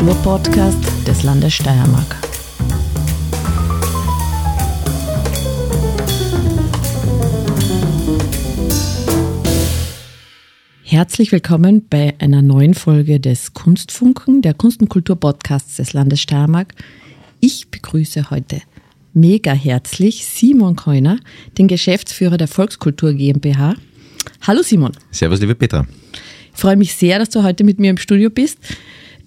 Kulturpodcast 0.00 1.06
des 1.06 1.22
Landes 1.24 1.52
Steiermark. 1.52 2.16
Herzlich 10.82 11.32
willkommen 11.32 11.86
bei 11.90 12.14
einer 12.18 12.40
neuen 12.40 12.72
Folge 12.72 13.20
des 13.20 13.52
Kunstfunken, 13.52 14.40
der 14.40 14.54
Kunst- 14.54 14.80
und 14.80 14.88
Kulturpodcasts 14.88 15.76
des 15.76 15.92
Landes 15.92 16.22
Steiermark. 16.22 16.72
Ich 17.40 17.70
begrüße 17.70 18.30
heute 18.30 18.62
mega 19.12 19.52
herzlich 19.52 20.24
Simon 20.24 20.76
Keuner, 20.76 21.18
den 21.58 21.68
Geschäftsführer 21.68 22.38
der 22.38 22.48
Volkskultur 22.48 23.12
GmbH. 23.12 23.74
Hallo 24.46 24.62
Simon. 24.62 24.92
Servus, 25.10 25.40
liebe 25.40 25.54
Petra. 25.54 25.86
Ich 26.54 26.58
freue 26.58 26.76
mich 26.78 26.94
sehr, 26.94 27.18
dass 27.18 27.28
du 27.28 27.42
heute 27.42 27.64
mit 27.64 27.78
mir 27.78 27.90
im 27.90 27.98
Studio 27.98 28.30
bist. 28.30 28.60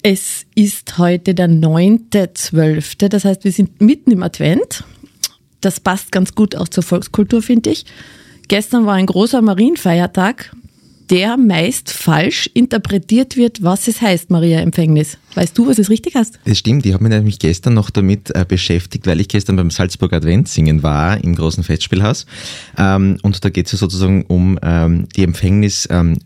Es 0.05 0.45
ist 0.53 0.97
heute 0.97 1.33
der 1.33 1.47
9.12., 1.47 3.07
das 3.07 3.23
heißt, 3.23 3.45
wir 3.45 3.53
sind 3.53 3.79
mitten 3.79 4.11
im 4.11 4.21
Advent. 4.21 4.83
Das 5.61 5.79
passt 5.79 6.11
ganz 6.11 6.35
gut 6.35 6.57
auch 6.57 6.67
zur 6.67 6.83
Volkskultur, 6.83 7.41
finde 7.41 7.69
ich. 7.69 7.85
Gestern 8.49 8.85
war 8.85 8.95
ein 8.95 9.05
großer 9.05 9.41
Marienfeiertag, 9.41 10.53
der 11.09 11.37
meist 11.37 11.89
falsch 11.89 12.49
interpretiert 12.53 13.37
wird, 13.37 13.63
was 13.63 13.87
es 13.87 14.01
heißt, 14.01 14.29
Maria-Empfängnis. 14.29 15.17
Weißt 15.35 15.57
du, 15.57 15.67
was 15.67 15.79
es 15.79 15.89
richtig 15.89 16.15
heißt? 16.15 16.37
Das 16.43 16.57
stimmt. 16.57 16.85
Ich 16.85 16.91
habe 16.91 17.03
mich 17.05 17.13
nämlich 17.13 17.39
gestern 17.39 17.73
noch 17.73 17.89
damit 17.89 18.29
äh, 18.35 18.43
beschäftigt, 18.45 19.07
weil 19.07 19.21
ich 19.21 19.29
gestern 19.29 19.55
beim 19.55 19.71
Salzburg 19.71 20.11
Advent 20.11 20.49
singen 20.49 20.83
war 20.83 21.23
im 21.23 21.33
großen 21.33 21.63
Festspielhaus. 21.63 22.25
Ähm, 22.77 23.19
und 23.21 23.45
da 23.45 23.49
geht 23.49 23.67
es 23.67 23.71
ja 23.71 23.77
sozusagen 23.77 24.25
um 24.25 24.59
ähm, 24.63 25.07
die 25.15 25.23
Empfängnis 25.23 25.87
ähm, 25.89 26.17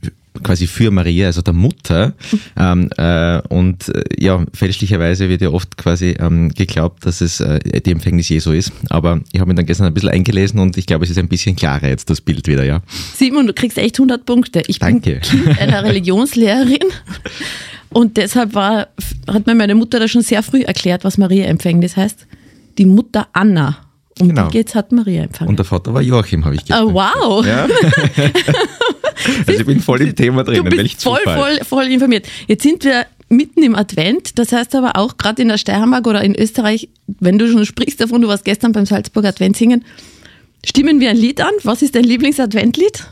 quasi 0.48 0.66
für 0.66 0.90
Maria, 0.92 1.28
also 1.28 1.42
der 1.42 1.54
Mutter. 1.54 2.14
Ähm, 2.60 2.90
äh, 2.98 3.40
und 3.50 3.90
äh, 3.90 4.04
ja, 4.18 4.44
fälschlicherweise 4.54 5.30
wird 5.30 5.42
ja 5.42 5.50
oft 5.50 5.78
quasi 5.78 6.16
ähm, 6.20 6.50
geglaubt, 6.50 7.06
dass 7.06 7.22
es 7.22 7.40
äh, 7.40 7.60
die 7.82 7.92
Empfängnis 7.92 8.30
Jesu 8.30 8.52
ist. 8.52 8.72
Aber 8.90 9.22
ich 9.32 9.40
habe 9.40 9.50
mich 9.50 9.58
dann 9.58 9.66
gestern 9.66 9.86
ein 9.86 9.94
bisschen 9.94 10.10
eingelesen 10.10 10.60
und 10.60 10.76
ich 10.78 10.88
glaube, 10.88 11.06
es 11.06 11.12
ist 11.12 11.20
ein 11.20 11.28
bisschen 11.28 11.56
klarer 11.56 11.88
jetzt 11.88 12.10
das 12.10 12.22
Bild 12.22 12.48
wieder, 12.48 12.64
ja. 12.64 12.82
Simon, 13.16 13.46
du 13.46 13.54
kriegst 13.54 13.78
echt 13.78 14.00
100 14.00 14.26
Punkte. 14.26 14.64
Ich 14.68 14.80
Danke. 14.80 15.20
bin 15.22 15.22
kind 15.22 15.60
einer 15.60 15.84
Religionslehrerin. 15.84 16.88
Und 17.90 18.18
deshalb 18.18 18.54
war, 18.54 18.88
hat 19.28 19.46
mir 19.46 19.56
meine 19.56 19.76
Mutter 19.76 20.00
da 20.00 20.08
schon 20.08 20.22
sehr 20.22 20.42
früh 20.42 20.64
erklärt, 20.64 21.04
was 21.04 21.18
Maria-Empfängnis 21.18 21.96
heißt. 21.96 22.26
Die 22.78 22.86
Mutter 22.86 23.28
Anna. 23.34 23.87
Um 24.20 24.30
Genau. 24.30 24.50
geht's, 24.50 24.76
hat 24.76 24.92
Maria 24.92 25.24
empfangen. 25.24 25.50
Und 25.50 25.60
der 25.60 25.66
Vater 25.66 25.94
war 25.94 26.02
Joachim, 26.02 26.46
habe 26.46 26.56
ich 26.56 26.62
Ah, 26.72 26.82
gestern. 26.84 26.94
wow. 26.94 27.46
Ja. 27.46 27.68
also 29.48 29.60
ich 29.60 29.66
bin 29.66 29.80
voll 29.80 30.02
im 30.02 30.16
Thema 30.16 30.44
Du 30.44 30.52
drinnen, 30.52 30.72
welch 30.72 30.94
bist 30.94 31.04
voll, 31.04 31.20
voll, 31.24 31.58
voll 31.64 31.86
informiert. 31.86 32.28
Jetzt 32.48 32.64
sind 32.64 32.84
wir 32.84 33.06
mitten 33.30 33.64
im 33.64 33.76
Advent. 33.76 34.38
Das 34.40 34.52
heißt 34.52 34.76
aber 34.76 34.96
auch 34.96 35.18
gerade 35.18 35.42
in 35.42 35.48
der 35.50 35.58
Steiermark 35.58 36.08
oder 36.08 36.24
in 36.24 36.36
Österreich, 36.36 36.90
wenn 37.20 37.38
du 37.38 37.52
schon 37.52 37.66
sprichst 37.66 38.00
davon, 38.02 38.22
du 38.22 38.28
warst 38.28 38.46
gestern 38.46 38.72
beim 38.72 38.86
Salzburg 38.86 39.26
Advent 39.26 39.58
singen, 39.58 39.84
stimmen 40.66 41.00
wir 41.00 41.10
ein 41.10 41.18
Lied 41.18 41.42
an. 41.42 41.52
Was 41.64 41.82
ist 41.82 41.96
dein 41.96 42.04
Lieblings-Adventlied? 42.04 43.06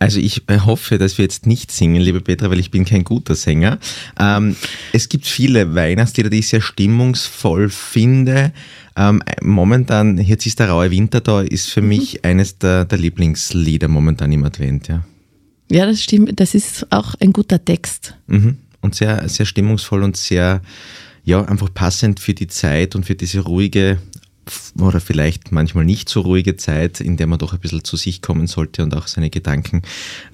Also 0.00 0.20
ich 0.20 0.42
äh, 0.48 0.60
hoffe, 0.60 0.96
dass 0.98 1.18
wir 1.18 1.24
jetzt 1.24 1.46
nicht 1.46 1.72
singen, 1.72 2.00
liebe 2.00 2.20
Petra, 2.20 2.50
weil 2.50 2.60
ich 2.60 2.70
bin 2.70 2.84
kein 2.84 3.02
guter 3.02 3.34
Sänger. 3.34 3.78
Ähm, 4.18 4.54
es 4.92 5.08
gibt 5.08 5.26
viele 5.26 5.74
Weihnachtslieder, 5.74 6.30
die 6.30 6.38
ich 6.38 6.48
sehr 6.48 6.60
stimmungsvoll 6.60 7.68
finde. 7.68 8.52
Ähm, 8.98 9.22
momentan, 9.40 10.18
jetzt 10.18 10.44
ist 10.44 10.58
der 10.58 10.70
raue 10.70 10.90
Winter 10.90 11.20
da, 11.20 11.40
ist 11.40 11.70
für 11.70 11.82
mich 11.82 12.24
eines 12.24 12.58
der, 12.58 12.84
der 12.84 12.98
Lieblingslieder 12.98 13.86
momentan 13.86 14.32
im 14.32 14.44
Advent, 14.44 14.88
ja. 14.88 15.04
Ja, 15.70 15.86
das 15.86 16.02
stimmt. 16.02 16.40
Das 16.40 16.54
ist 16.54 16.86
auch 16.90 17.14
ein 17.20 17.32
guter 17.32 17.64
Text. 17.64 18.16
Mhm. 18.26 18.58
Und 18.80 18.94
sehr, 18.94 19.28
sehr 19.28 19.46
stimmungsvoll 19.46 20.02
und 20.02 20.16
sehr, 20.16 20.62
ja, 21.24 21.44
einfach 21.44 21.72
passend 21.72 22.20
für 22.20 22.34
die 22.34 22.48
Zeit 22.48 22.96
und 22.96 23.04
für 23.04 23.14
diese 23.14 23.40
ruhige 23.40 23.98
oder 24.80 24.98
vielleicht 24.98 25.52
manchmal 25.52 25.84
nicht 25.84 26.08
so 26.08 26.22
ruhige 26.22 26.56
Zeit, 26.56 27.00
in 27.00 27.18
der 27.18 27.26
man 27.26 27.38
doch 27.38 27.52
ein 27.52 27.60
bisschen 27.60 27.84
zu 27.84 27.96
sich 27.96 28.22
kommen 28.22 28.46
sollte 28.46 28.82
und 28.82 28.94
auch 28.94 29.06
seine 29.06 29.28
Gedanken 29.28 29.82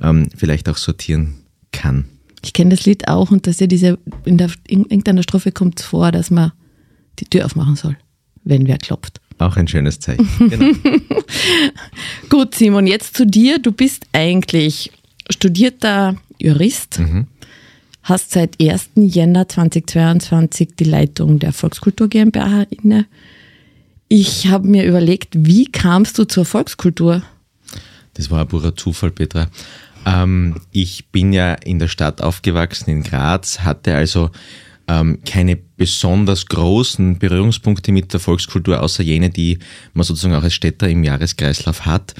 ähm, 0.00 0.28
vielleicht 0.36 0.68
auch 0.68 0.76
sortieren 0.76 1.34
kann. 1.72 2.04
Ich 2.44 2.52
kenne 2.52 2.70
das 2.70 2.86
Lied 2.86 3.08
auch 3.08 3.30
und 3.30 3.46
dass 3.46 3.58
ja 3.58 3.66
diese, 3.66 3.98
in, 4.24 4.38
der, 4.38 4.50
in 4.68 4.82
irgendeiner 4.82 5.24
Strophe 5.24 5.50
kommt 5.50 5.80
es 5.80 5.86
vor, 5.86 6.12
dass 6.12 6.30
man 6.30 6.52
die 7.18 7.24
Tür 7.24 7.44
aufmachen 7.44 7.74
soll, 7.74 7.96
wenn 8.44 8.66
wer 8.66 8.78
klopft. 8.78 9.20
Auch 9.38 9.56
ein 9.56 9.68
schönes 9.68 10.00
Zeichen. 10.00 10.28
Genau. 10.38 10.76
Gut, 12.28 12.54
Simon, 12.54 12.86
jetzt 12.86 13.16
zu 13.16 13.26
dir. 13.26 13.58
Du 13.58 13.72
bist 13.72 14.06
eigentlich 14.12 14.92
studierter 15.30 16.16
Jurist, 16.38 17.00
hast 18.02 18.32
seit 18.32 18.60
1. 18.60 18.90
Jänner 18.96 19.48
2022 19.48 20.76
die 20.78 20.84
Leitung 20.84 21.38
der 21.38 21.52
Volkskultur 21.52 22.08
GmbH 22.08 22.66
inne. 22.70 23.06
Ich 24.08 24.48
habe 24.48 24.68
mir 24.68 24.84
überlegt, 24.84 25.34
wie 25.36 25.64
kamst 25.64 26.18
du 26.18 26.24
zur 26.24 26.44
Volkskultur? 26.44 27.22
Das 28.14 28.30
war 28.30 28.42
ein 28.42 28.48
purer 28.48 28.76
Zufall, 28.76 29.10
Petra. 29.10 29.48
Ähm, 30.06 30.60
ich 30.70 31.06
bin 31.08 31.32
ja 31.32 31.54
in 31.54 31.78
der 31.78 31.88
Stadt 31.88 32.22
aufgewachsen, 32.22 32.90
in 32.90 33.02
Graz, 33.02 33.60
hatte 33.60 33.94
also 33.94 34.30
ähm, 34.88 35.20
keine 35.24 35.56
besonders 35.56 36.46
großen 36.46 37.18
Berührungspunkte 37.18 37.92
mit 37.92 38.12
der 38.12 38.20
Volkskultur, 38.20 38.82
außer 38.82 39.02
jene, 39.02 39.30
die 39.30 39.58
man 39.92 40.04
sozusagen 40.04 40.34
auch 40.34 40.42
als 40.42 40.54
Städter 40.54 40.88
im 40.88 41.04
Jahreskreislauf 41.04 41.86
hat. 41.86 42.14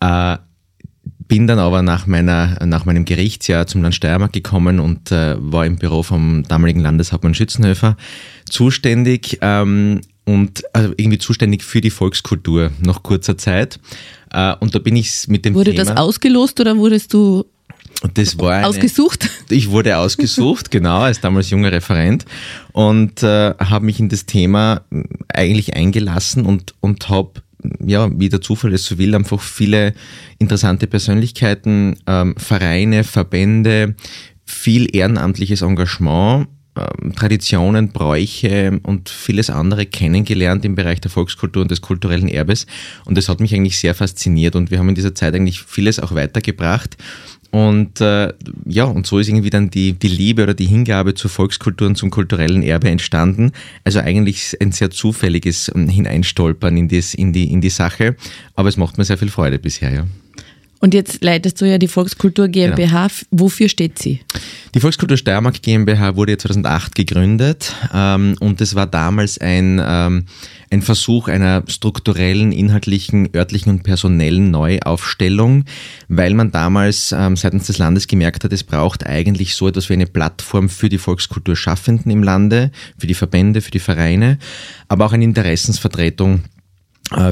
Äh, 0.00 0.38
bin 1.28 1.46
dann 1.46 1.58
aber 1.58 1.82
nach, 1.82 2.06
meiner, 2.06 2.64
nach 2.64 2.84
meinem 2.84 3.04
Gerichtsjahr 3.04 3.66
zum 3.66 3.82
Land 3.82 3.94
Steiermark 3.94 4.32
gekommen 4.32 4.78
und 4.78 5.10
äh, 5.10 5.36
war 5.38 5.66
im 5.66 5.76
Büro 5.76 6.02
vom 6.02 6.44
damaligen 6.44 6.80
Landeshauptmann 6.80 7.34
Schützenhöfer 7.34 7.96
zuständig 8.48 9.38
ähm, 9.40 10.02
und 10.24 10.62
also 10.72 10.92
irgendwie 10.96 11.18
zuständig 11.18 11.64
für 11.64 11.80
die 11.80 11.90
Volkskultur 11.90 12.70
nach 12.80 13.02
kurzer 13.02 13.36
Zeit. 13.36 13.80
Äh, 14.30 14.54
und 14.60 14.74
da 14.74 14.78
bin 14.78 14.96
ich 14.96 15.26
mit 15.28 15.44
dem 15.44 15.54
Wurde 15.54 15.72
Thema. 15.72 15.84
das 15.84 15.96
ausgelost 15.96 16.60
oder 16.60 16.76
wurdest 16.76 17.12
du 17.12 17.44
das 18.14 18.38
war 18.38 18.52
eine, 18.52 18.66
ausgesucht? 18.66 19.28
ich 19.48 19.70
wurde 19.70 19.96
ausgesucht, 19.96 20.70
genau, 20.70 21.00
als 21.00 21.20
damals 21.20 21.50
junger 21.50 21.72
Referent 21.72 22.24
und 22.72 23.22
äh, 23.22 23.54
habe 23.58 23.86
mich 23.86 24.00
in 24.00 24.08
das 24.08 24.26
Thema 24.26 24.82
äh, 24.90 25.02
eigentlich 25.28 25.74
eingelassen 25.74 26.44
und, 26.44 26.74
und 26.80 27.08
habe, 27.08 27.42
ja, 27.84 28.10
wie 28.18 28.28
der 28.28 28.40
Zufall 28.40 28.74
es 28.74 28.84
so 28.84 28.98
will, 28.98 29.14
einfach 29.14 29.40
viele 29.40 29.94
interessante 30.38 30.86
Persönlichkeiten, 30.86 31.96
ähm, 32.06 32.34
Vereine, 32.36 33.02
Verbände, 33.02 33.94
viel 34.44 34.94
ehrenamtliches 34.94 35.62
Engagement, 35.62 36.48
ähm, 36.76 37.14
Traditionen, 37.14 37.88
Bräuche 37.88 38.80
und 38.82 39.08
vieles 39.08 39.48
andere 39.48 39.86
kennengelernt 39.86 40.64
im 40.64 40.74
Bereich 40.74 41.00
der 41.00 41.10
Volkskultur 41.10 41.62
und 41.62 41.70
des 41.70 41.80
kulturellen 41.80 42.28
Erbes. 42.28 42.66
Und 43.06 43.16
das 43.16 43.28
hat 43.28 43.40
mich 43.40 43.54
eigentlich 43.54 43.78
sehr 43.78 43.94
fasziniert 43.94 44.54
und 44.54 44.70
wir 44.70 44.78
haben 44.78 44.88
in 44.90 44.94
dieser 44.94 45.14
Zeit 45.14 45.34
eigentlich 45.34 45.62
vieles 45.62 45.98
auch 45.98 46.14
weitergebracht. 46.14 46.96
Und 47.50 48.00
äh, 48.00 48.32
ja, 48.64 48.84
und 48.84 49.06
so 49.06 49.18
ist 49.18 49.28
irgendwie 49.28 49.50
dann 49.50 49.70
die, 49.70 49.92
die 49.92 50.08
Liebe 50.08 50.42
oder 50.42 50.54
die 50.54 50.66
Hingabe 50.66 51.14
zur 51.14 51.30
Volkskultur 51.30 51.86
und 51.86 51.96
zum 51.96 52.10
kulturellen 52.10 52.62
Erbe 52.62 52.90
entstanden. 52.90 53.52
Also 53.84 54.00
eigentlich 54.00 54.56
ein 54.60 54.72
sehr 54.72 54.90
zufälliges 54.90 55.70
ähm, 55.74 55.88
Hineinstolpern 55.88 56.76
in, 56.76 56.88
das, 56.88 57.14
in, 57.14 57.32
die, 57.32 57.50
in 57.50 57.60
die 57.60 57.70
Sache. 57.70 58.16
Aber 58.54 58.68
es 58.68 58.76
macht 58.76 58.98
mir 58.98 59.04
sehr 59.04 59.18
viel 59.18 59.30
Freude 59.30 59.58
bisher, 59.58 59.92
ja. 59.92 60.06
Und 60.78 60.92
jetzt 60.92 61.24
leitest 61.24 61.60
du 61.60 61.64
ja 61.64 61.78
die 61.78 61.88
Volkskultur 61.88 62.48
GmbH. 62.48 63.08
Wofür 63.30 63.68
steht 63.68 63.98
sie? 63.98 64.20
Die 64.74 64.80
Volkskultur 64.80 65.16
Steiermark 65.16 65.62
GmbH 65.62 66.16
wurde 66.16 66.36
2008 66.36 66.94
gegründet 66.94 67.74
ähm, 67.94 68.36
und 68.40 68.60
es 68.60 68.74
war 68.74 68.86
damals 68.86 69.38
ein, 69.38 69.80
ähm, 69.82 70.26
ein 70.70 70.82
Versuch 70.82 71.28
einer 71.28 71.62
strukturellen, 71.66 72.52
inhaltlichen, 72.52 73.30
örtlichen 73.34 73.70
und 73.70 73.84
personellen 73.84 74.50
Neuaufstellung, 74.50 75.64
weil 76.08 76.34
man 76.34 76.50
damals 76.50 77.12
ähm, 77.16 77.36
seitens 77.36 77.68
des 77.68 77.78
Landes 77.78 78.06
gemerkt 78.06 78.44
hat, 78.44 78.52
es 78.52 78.64
braucht 78.64 79.06
eigentlich 79.06 79.54
so 79.54 79.66
etwas 79.66 79.88
wie 79.88 79.94
eine 79.94 80.06
Plattform 80.06 80.68
für 80.68 80.90
die 80.90 80.98
Volkskulturschaffenden 80.98 82.12
im 82.12 82.22
Lande, 82.22 82.70
für 82.98 83.06
die 83.06 83.14
Verbände, 83.14 83.62
für 83.62 83.70
die 83.70 83.78
Vereine, 83.78 84.38
aber 84.88 85.06
auch 85.06 85.12
eine 85.14 85.24
Interessensvertretung 85.24 86.42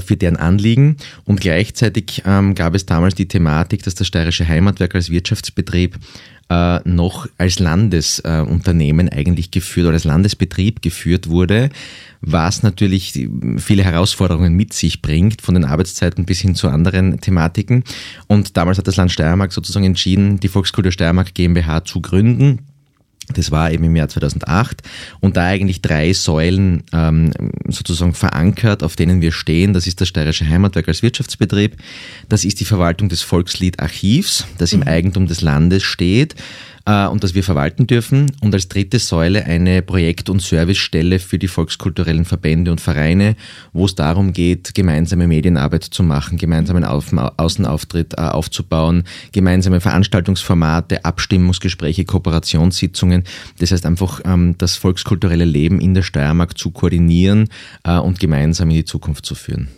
für 0.00 0.16
deren 0.16 0.36
Anliegen. 0.36 0.96
Und 1.24 1.40
gleichzeitig 1.40 2.22
ähm, 2.24 2.54
gab 2.54 2.74
es 2.74 2.86
damals 2.86 3.14
die 3.14 3.26
Thematik, 3.26 3.82
dass 3.82 3.94
das 3.94 4.06
Steirische 4.06 4.46
Heimatwerk 4.46 4.94
als 4.94 5.10
Wirtschaftsbetrieb 5.10 5.98
äh, 6.50 6.80
noch 6.84 7.26
als 7.38 7.58
Landesunternehmen 7.58 9.08
äh, 9.08 9.16
eigentlich 9.16 9.50
geführt 9.50 9.86
oder 9.86 9.94
als 9.94 10.04
Landesbetrieb 10.04 10.82
geführt 10.82 11.28
wurde, 11.28 11.70
was 12.20 12.62
natürlich 12.62 13.28
viele 13.58 13.84
Herausforderungen 13.84 14.54
mit 14.54 14.72
sich 14.72 15.02
bringt, 15.02 15.42
von 15.42 15.54
den 15.54 15.64
Arbeitszeiten 15.64 16.24
bis 16.24 16.40
hin 16.40 16.54
zu 16.54 16.68
anderen 16.68 17.20
Thematiken. 17.20 17.84
Und 18.26 18.56
damals 18.56 18.78
hat 18.78 18.86
das 18.86 18.96
Land 18.96 19.12
Steiermark 19.12 19.52
sozusagen 19.52 19.86
entschieden, 19.86 20.38
die 20.38 20.48
Volkskultur 20.48 20.92
Steiermark 20.92 21.34
GmbH 21.34 21.84
zu 21.84 22.00
gründen. 22.00 22.60
Das 23.32 23.50
war 23.50 23.72
eben 23.72 23.84
im 23.84 23.96
Jahr 23.96 24.08
2008 24.08 24.82
und 25.20 25.36
da 25.36 25.44
eigentlich 25.44 25.80
drei 25.80 26.12
Säulen 26.12 26.82
ähm, 26.92 27.32
sozusagen 27.68 28.14
verankert, 28.14 28.82
auf 28.82 28.96
denen 28.96 29.20
wir 29.22 29.32
stehen. 29.32 29.72
Das 29.72 29.86
ist 29.86 30.00
das 30.00 30.08
Steirische 30.08 30.46
Heimatwerk 30.46 30.88
als 30.88 31.02
Wirtschaftsbetrieb, 31.02 31.76
das 32.28 32.44
ist 32.44 32.60
die 32.60 32.64
Verwaltung 32.64 33.08
des 33.08 33.22
Volksliedarchivs, 33.22 34.46
das 34.58 34.72
im 34.72 34.82
Eigentum 34.82 35.26
des 35.26 35.40
Landes 35.40 35.82
steht 35.82 36.34
äh, 36.86 37.06
und 37.06 37.24
das 37.24 37.34
wir 37.34 37.42
verwalten 37.42 37.86
dürfen. 37.86 38.30
Und 38.40 38.54
als 38.54 38.68
dritte 38.68 38.98
Säule 38.98 39.44
eine 39.44 39.82
Projekt- 39.82 40.28
und 40.28 40.42
Servicestelle 40.42 41.18
für 41.18 41.38
die 41.38 41.48
volkskulturellen 41.48 42.24
Verbände 42.24 42.70
und 42.70 42.80
Vereine, 42.80 43.36
wo 43.72 43.86
es 43.86 43.94
darum 43.94 44.32
geht, 44.32 44.74
gemeinsame 44.74 45.26
Medienarbeit 45.26 45.84
zu 45.84 46.02
machen, 46.02 46.38
gemeinsamen 46.38 46.84
Auf 46.84 47.12
Außenauftritt 47.36 48.14
äh, 48.14 48.22
aufzubauen, 48.22 49.04
gemeinsame 49.32 49.80
Veranstaltungsformate, 49.80 51.04
Abstimmungsgespräche, 51.04 52.04
Kooperationssitzungen. 52.04 53.24
Das 53.58 53.70
heißt 53.70 53.86
einfach 53.86 54.20
ähm, 54.24 54.56
das 54.58 54.76
volkskulturelle 54.76 55.44
Leben 55.44 55.80
in 55.80 55.94
der 55.94 56.02
Steiermark 56.02 56.58
zu 56.58 56.70
koordinieren 56.70 57.48
äh, 57.84 57.98
und 57.98 58.20
gemeinsam 58.20 58.70
in 58.70 58.76
die 58.76 58.84
Zukunft 58.84 59.26
zu 59.26 59.34
führen. 59.34 59.68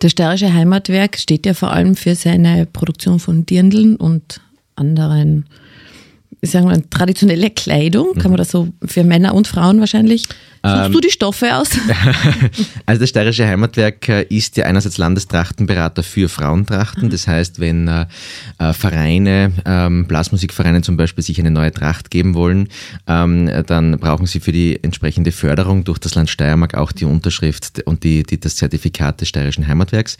Das 0.00 0.12
Steirische 0.12 0.52
Heimatwerk 0.52 1.18
steht 1.18 1.44
ja 1.44 1.54
vor 1.54 1.72
allem 1.72 1.96
für 1.96 2.14
seine 2.14 2.66
Produktion 2.66 3.18
von 3.18 3.44
Dirndeln 3.46 3.96
und 3.96 4.40
anderen 4.76 5.46
sagen 6.42 6.68
wir, 6.68 6.90
traditionelle 6.90 7.50
Kleidung, 7.50 8.14
kann 8.14 8.30
man 8.30 8.38
das 8.38 8.50
so 8.50 8.68
für 8.84 9.04
Männer 9.04 9.34
und 9.34 9.48
Frauen 9.48 9.80
wahrscheinlich? 9.80 10.24
Suchst 10.64 10.86
ähm, 10.86 10.92
du 10.92 11.00
die 11.00 11.10
Stoffe 11.10 11.54
aus? 11.54 11.70
also 12.86 13.00
das 13.00 13.08
Steirische 13.08 13.46
Heimatwerk 13.46 14.08
äh, 14.08 14.22
ist 14.24 14.56
ja 14.56 14.64
einerseits 14.66 14.98
Landestrachtenberater 14.98 16.02
für 16.02 16.28
Frauentrachten. 16.28 17.10
Das 17.10 17.28
heißt, 17.28 17.60
wenn 17.60 17.86
äh, 17.86 18.06
äh, 18.58 18.72
Vereine, 18.72 19.52
ähm, 19.64 20.06
Blasmusikvereine 20.06 20.82
zum 20.82 20.96
Beispiel, 20.96 21.22
sich 21.22 21.38
eine 21.38 21.50
neue 21.50 21.72
Tracht 21.72 22.10
geben 22.10 22.34
wollen, 22.34 22.68
ähm, 23.06 23.50
dann 23.66 23.98
brauchen 23.98 24.26
sie 24.26 24.40
für 24.40 24.52
die 24.52 24.82
entsprechende 24.82 25.30
Förderung 25.30 25.84
durch 25.84 25.98
das 25.98 26.14
Land 26.14 26.28
Steiermark 26.30 26.74
auch 26.74 26.92
die 26.92 27.04
Unterschrift 27.04 27.82
und 27.84 28.02
die, 28.02 28.24
die, 28.24 28.40
das 28.40 28.56
Zertifikat 28.56 29.20
des 29.20 29.28
Steirischen 29.28 29.66
Heimatwerks. 29.66 30.16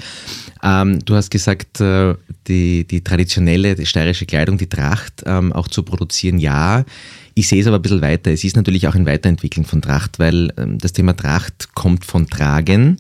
Du 0.61 1.15
hast 1.15 1.31
gesagt, 1.31 1.81
äh, 1.81 2.15
die, 2.47 2.87
die 2.87 3.03
traditionelle 3.03 3.75
die 3.75 3.87
steirische 3.87 4.27
Kleidung, 4.27 4.59
die 4.59 4.69
Tracht 4.69 5.27
auch 5.27 5.69
zu 5.69 5.83
produzieren, 5.83 6.08
ja. 6.39 6.85
Ich 7.35 7.47
sehe 7.47 7.61
es 7.61 7.69
aber 7.69 7.77
ein 7.77 7.83
bisschen 7.83 8.03
weiter. 8.03 8.33
Es 8.33 8.43
ist 8.43 8.57
natürlich 8.57 8.89
auch 8.89 8.97
ein 8.97 9.07
Weiterentwickeln 9.07 9.65
von 9.65 9.81
Tracht, 9.81 10.19
weil 10.19 10.53
ähm, 10.57 10.79
das 10.79 10.93
Thema 10.93 11.17
Tracht 11.17 11.73
kommt 11.75 12.05
von 12.05 12.29
Tragen. 12.29 12.97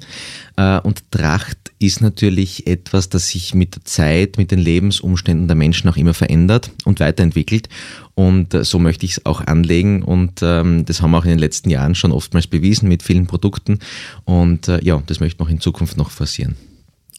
Äh, 0.56 0.78
und 0.80 1.10
Tracht 1.10 1.58
ist 1.80 2.00
natürlich 2.00 2.66
etwas, 2.68 3.08
das 3.08 3.30
sich 3.30 3.54
mit 3.54 3.74
der 3.74 3.84
Zeit, 3.84 4.38
mit 4.38 4.52
den 4.52 4.60
Lebensumständen 4.60 5.48
der 5.48 5.56
Menschen 5.56 5.88
auch 5.90 5.96
immer 5.96 6.14
verändert 6.14 6.70
und 6.84 7.00
weiterentwickelt. 7.00 7.68
Und 8.14 8.54
äh, 8.54 8.64
so 8.64 8.78
möchte 8.78 9.06
ich 9.06 9.12
es 9.12 9.26
auch 9.26 9.40
anlegen. 9.44 10.02
Und 10.02 10.40
ähm, 10.42 10.84
das 10.84 11.02
haben 11.02 11.10
wir 11.10 11.18
auch 11.18 11.24
in 11.24 11.30
den 11.30 11.38
letzten 11.40 11.70
Jahren 11.70 11.96
schon 11.96 12.12
oftmals 12.12 12.46
bewiesen 12.46 12.88
mit 12.88 13.02
vielen 13.02 13.26
Produkten. 13.26 13.80
Und 14.24 14.68
äh, 14.68 14.84
ja, 14.84 15.02
das 15.06 15.18
möchten 15.18 15.40
wir 15.40 15.46
auch 15.46 15.50
in 15.50 15.60
Zukunft 15.60 15.96
noch 15.96 16.10
forcieren. 16.10 16.56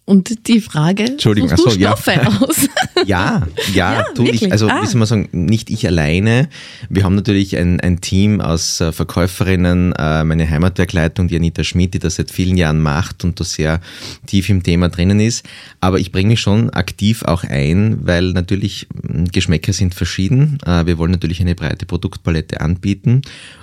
Und 0.09 0.47
die 0.47 0.59
Frage, 0.59 1.03
Entschuldigung, 1.03 1.49
suchst 1.49 1.75
du 1.75 1.81
Stoffe 1.81 2.13
ja. 2.13 2.27
aus? 2.27 2.67
ja, 3.05 3.47
ja, 3.73 3.93
ja 3.93 4.03
tu 4.15 4.23
ich, 4.23 4.51
also 4.51 4.67
ah. 4.67 4.85
soll 4.85 4.99
man 4.99 5.07
sagen, 5.07 5.29
nicht 5.31 5.69
ich 5.69 5.85
alleine. 5.87 6.49
Wir 6.89 7.03
haben 7.03 7.15
natürlich 7.15 7.57
ein, 7.57 7.79
ein 7.79 8.01
Team 8.01 8.41
aus 8.41 8.81
äh, 8.81 8.91
Verkäuferinnen, 8.91 9.93
äh, 9.93 10.23
meine 10.23 10.49
Heimatwerkleitung, 10.49 11.27
die 11.27 11.35
Anita 11.35 11.63
Schmidt, 11.63 11.93
die 11.93 11.99
das 11.99 12.15
seit 12.15 12.31
vielen 12.31 12.57
Jahren 12.57 12.81
macht 12.81 13.23
und 13.23 13.39
da 13.39 13.43
sehr 13.43 13.81
tief 14.25 14.49
im 14.49 14.63
Thema 14.63 14.89
drinnen 14.89 15.19
ist. 15.19 15.45
Aber 15.81 15.99
ich 15.99 16.11
bringe 16.11 16.29
mich 16.29 16.41
schon 16.41 16.69
aktiv 16.71 17.23
auch 17.23 17.43
ein, 17.43 17.99
weil 18.01 18.33
natürlich 18.33 18.87
hm, 19.07 19.25
Geschmäcker 19.31 19.73
sind 19.73 19.93
verschieden. 19.93 20.57
Äh, 20.65 20.85
wir 20.85 20.97
wollen 20.97 21.11
natürlich 21.11 21.41
eine 21.41 21.55
breite 21.55 21.85
Produktpalette 21.85 22.61
anbieten 22.61 23.21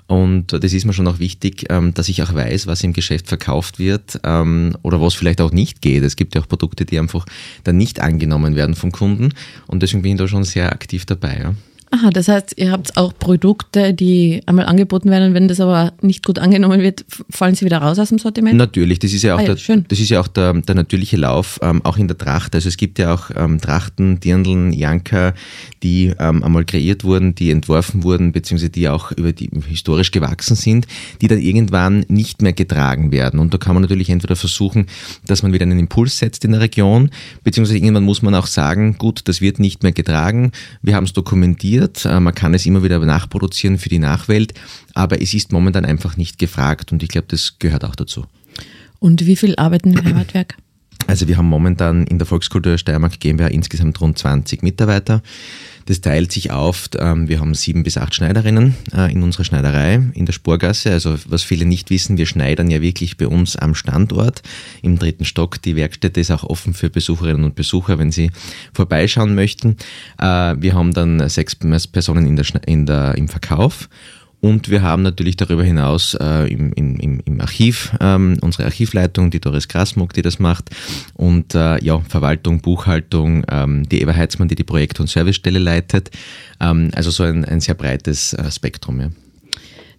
und 0.08 0.52
das 0.52 0.72
ist 0.72 0.84
mir 0.84 0.92
schon 0.92 1.08
auch 1.08 1.18
wichtig, 1.18 1.66
ähm, 1.68 1.92
dass 1.92 2.08
ich 2.08 2.22
auch 2.22 2.32
weiß, 2.32 2.68
was 2.68 2.84
im 2.84 2.92
Geschäft 2.92 3.26
verkauft 3.26 3.80
wird 3.80 4.20
ähm, 4.22 4.76
oder 4.82 5.00
was 5.00 5.14
vielleicht 5.14 5.40
auch 5.40 5.50
nicht 5.50 5.82
geht. 5.82 6.04
Es 6.04 6.14
gibt 6.14 6.34
ja 6.34 6.40
auch 6.40 6.48
Produkte, 6.48 6.84
die 6.84 6.98
einfach 6.98 7.26
dann 7.64 7.76
nicht 7.76 8.00
angenommen 8.00 8.54
werden 8.54 8.76
vom 8.76 8.92
Kunden. 8.92 9.25
Und 9.66 9.82
deswegen 9.82 10.02
bin 10.02 10.12
ich 10.12 10.18
da 10.18 10.28
schon 10.28 10.44
sehr 10.44 10.72
aktiv 10.72 11.06
dabei. 11.06 11.38
Ja. 11.38 11.54
Aha, 11.90 12.10
das 12.10 12.26
heißt, 12.26 12.54
ihr 12.56 12.72
habt 12.72 12.96
auch 12.96 13.12
Produkte, 13.16 13.94
die 13.94 14.42
einmal 14.46 14.66
angeboten 14.66 15.08
werden, 15.08 15.34
wenn 15.34 15.46
das 15.46 15.60
aber 15.60 15.92
nicht 16.02 16.26
gut 16.26 16.38
angenommen 16.40 16.80
wird, 16.80 17.04
fallen 17.30 17.54
sie 17.54 17.64
wieder 17.64 17.78
raus 17.78 17.98
aus 18.00 18.08
dem 18.08 18.18
Sortiment? 18.18 18.56
Natürlich, 18.56 18.98
das 18.98 19.12
ist 19.12 19.22
ja 19.22 19.36
auch, 19.36 19.38
ah, 19.38 19.44
ja, 19.44 19.54
der, 19.54 19.76
das 19.88 20.00
ist 20.00 20.08
ja 20.08 20.20
auch 20.20 20.26
der, 20.26 20.52
der 20.52 20.74
natürliche 20.74 21.16
Lauf, 21.16 21.60
ähm, 21.62 21.84
auch 21.84 21.96
in 21.96 22.08
der 22.08 22.18
Tracht. 22.18 22.56
Also 22.56 22.68
es 22.68 22.76
gibt 22.76 22.98
ja 22.98 23.14
auch 23.14 23.30
ähm, 23.36 23.60
Trachten, 23.60 24.18
Dirndln, 24.18 24.72
Janker, 24.72 25.34
die 25.84 26.12
ähm, 26.18 26.42
einmal 26.42 26.64
kreiert 26.64 27.04
wurden, 27.04 27.36
die 27.36 27.52
entworfen 27.52 28.02
wurden, 28.02 28.32
beziehungsweise 28.32 28.70
die 28.70 28.88
auch 28.88 29.12
über 29.12 29.32
die 29.32 29.48
historisch 29.68 30.10
gewachsen 30.10 30.56
sind, 30.56 30.88
die 31.20 31.28
dann 31.28 31.38
irgendwann 31.38 32.04
nicht 32.08 32.42
mehr 32.42 32.52
getragen 32.52 33.12
werden. 33.12 33.38
Und 33.38 33.54
da 33.54 33.58
kann 33.58 33.74
man 33.74 33.82
natürlich 33.82 34.10
entweder 34.10 34.34
versuchen, 34.34 34.86
dass 35.24 35.44
man 35.44 35.52
wieder 35.52 35.62
einen 35.62 35.78
Impuls 35.78 36.18
setzt 36.18 36.44
in 36.44 36.50
der 36.50 36.60
Region, 36.60 37.10
beziehungsweise 37.44 37.78
irgendwann 37.78 38.04
muss 38.04 38.22
man 38.22 38.34
auch 38.34 38.48
sagen, 38.48 38.98
gut, 38.98 39.20
das 39.26 39.40
wird 39.40 39.60
nicht 39.60 39.84
mehr 39.84 39.92
getragen, 39.92 40.50
wir 40.82 40.96
haben 40.96 41.04
es 41.04 41.12
dokumentiert, 41.12 41.75
produziert. 41.76 42.04
Äh, 42.04 42.20
man 42.20 42.34
kann 42.34 42.54
es 42.54 42.66
immer 42.66 42.82
wieder 42.82 42.98
nachproduzieren 42.98 43.78
für 43.78 43.88
die 43.88 43.98
Nachwelt, 43.98 44.54
aber 44.94 45.20
es 45.20 45.34
ist 45.34 45.52
momentan 45.52 45.84
einfach 45.84 46.16
nicht 46.16 46.38
gefragt 46.38 46.92
und 46.92 47.02
ich 47.02 47.08
glaube, 47.08 47.28
das 47.28 47.58
gehört 47.58 47.84
auch 47.84 47.94
dazu. 47.94 48.24
Und 48.98 49.26
wie 49.26 49.36
viel 49.36 49.54
arbeiten 49.56 49.92
im 49.92 50.04
Heimatwerk? 50.04 50.56
Also 51.06 51.28
wir 51.28 51.36
haben 51.36 51.48
momentan 51.48 52.06
in 52.06 52.18
der 52.18 52.26
Volkskultur 52.26 52.78
Steiermark 52.78 53.20
GmbH 53.20 53.48
insgesamt 53.48 54.00
rund 54.00 54.18
20 54.18 54.62
Mitarbeiter. 54.62 55.22
Das 55.86 56.00
teilt 56.00 56.32
sich 56.32 56.50
auf. 56.50 56.90
Ähm, 56.98 57.28
wir 57.28 57.40
haben 57.40 57.54
sieben 57.54 57.84
bis 57.84 57.96
acht 57.96 58.14
Schneiderinnen 58.14 58.74
äh, 58.92 59.10
in 59.10 59.22
unserer 59.22 59.44
Schneiderei 59.44 60.02
in 60.14 60.26
der 60.26 60.32
Spurgasse. 60.32 60.90
Also 60.90 61.16
was 61.26 61.44
viele 61.44 61.64
nicht 61.64 61.90
wissen, 61.90 62.18
wir 62.18 62.26
schneidern 62.26 62.70
ja 62.70 62.82
wirklich 62.82 63.16
bei 63.16 63.28
uns 63.28 63.56
am 63.56 63.74
Standort 63.74 64.42
im 64.82 64.98
dritten 64.98 65.24
Stock. 65.24 65.62
Die 65.62 65.76
Werkstätte 65.76 66.20
ist 66.20 66.32
auch 66.32 66.44
offen 66.44 66.74
für 66.74 66.90
Besucherinnen 66.90 67.44
und 67.44 67.54
Besucher, 67.54 67.98
wenn 67.98 68.10
sie 68.10 68.30
vorbeischauen 68.74 69.34
möchten. 69.34 69.76
Äh, 70.18 70.56
wir 70.58 70.74
haben 70.74 70.92
dann 70.92 71.28
sechs 71.28 71.54
Personen 71.54 72.26
in 72.26 72.36
der, 72.36 72.46
in 72.66 72.86
der, 72.86 73.14
im 73.16 73.28
Verkauf 73.28 73.88
und 74.40 74.68
wir 74.68 74.82
haben 74.82 75.02
natürlich 75.02 75.36
darüber 75.36 75.64
hinaus 75.64 76.14
äh, 76.14 76.52
im, 76.52 76.72
im, 76.72 77.20
im 77.24 77.40
Archiv 77.40 77.92
ähm, 78.00 78.36
unsere 78.42 78.64
Archivleitung, 78.64 79.30
die 79.30 79.40
Doris 79.40 79.68
Krasmuck, 79.68 80.12
die 80.12 80.22
das 80.22 80.38
macht. 80.38 80.70
Und 81.14 81.54
äh, 81.54 81.82
ja, 81.82 82.00
Verwaltung, 82.00 82.60
Buchhaltung, 82.60 83.44
ähm, 83.50 83.88
die 83.88 84.02
Eva 84.02 84.14
Heitzmann, 84.14 84.48
die 84.48 84.54
die 84.54 84.64
Projekt- 84.64 85.00
und 85.00 85.08
Servicestelle 85.08 85.58
leitet. 85.58 86.10
Ähm, 86.60 86.90
also 86.94 87.10
so 87.10 87.22
ein, 87.22 87.44
ein 87.44 87.60
sehr 87.60 87.74
breites 87.74 88.34
äh, 88.34 88.50
Spektrum. 88.50 89.00
Ja. 89.00 89.10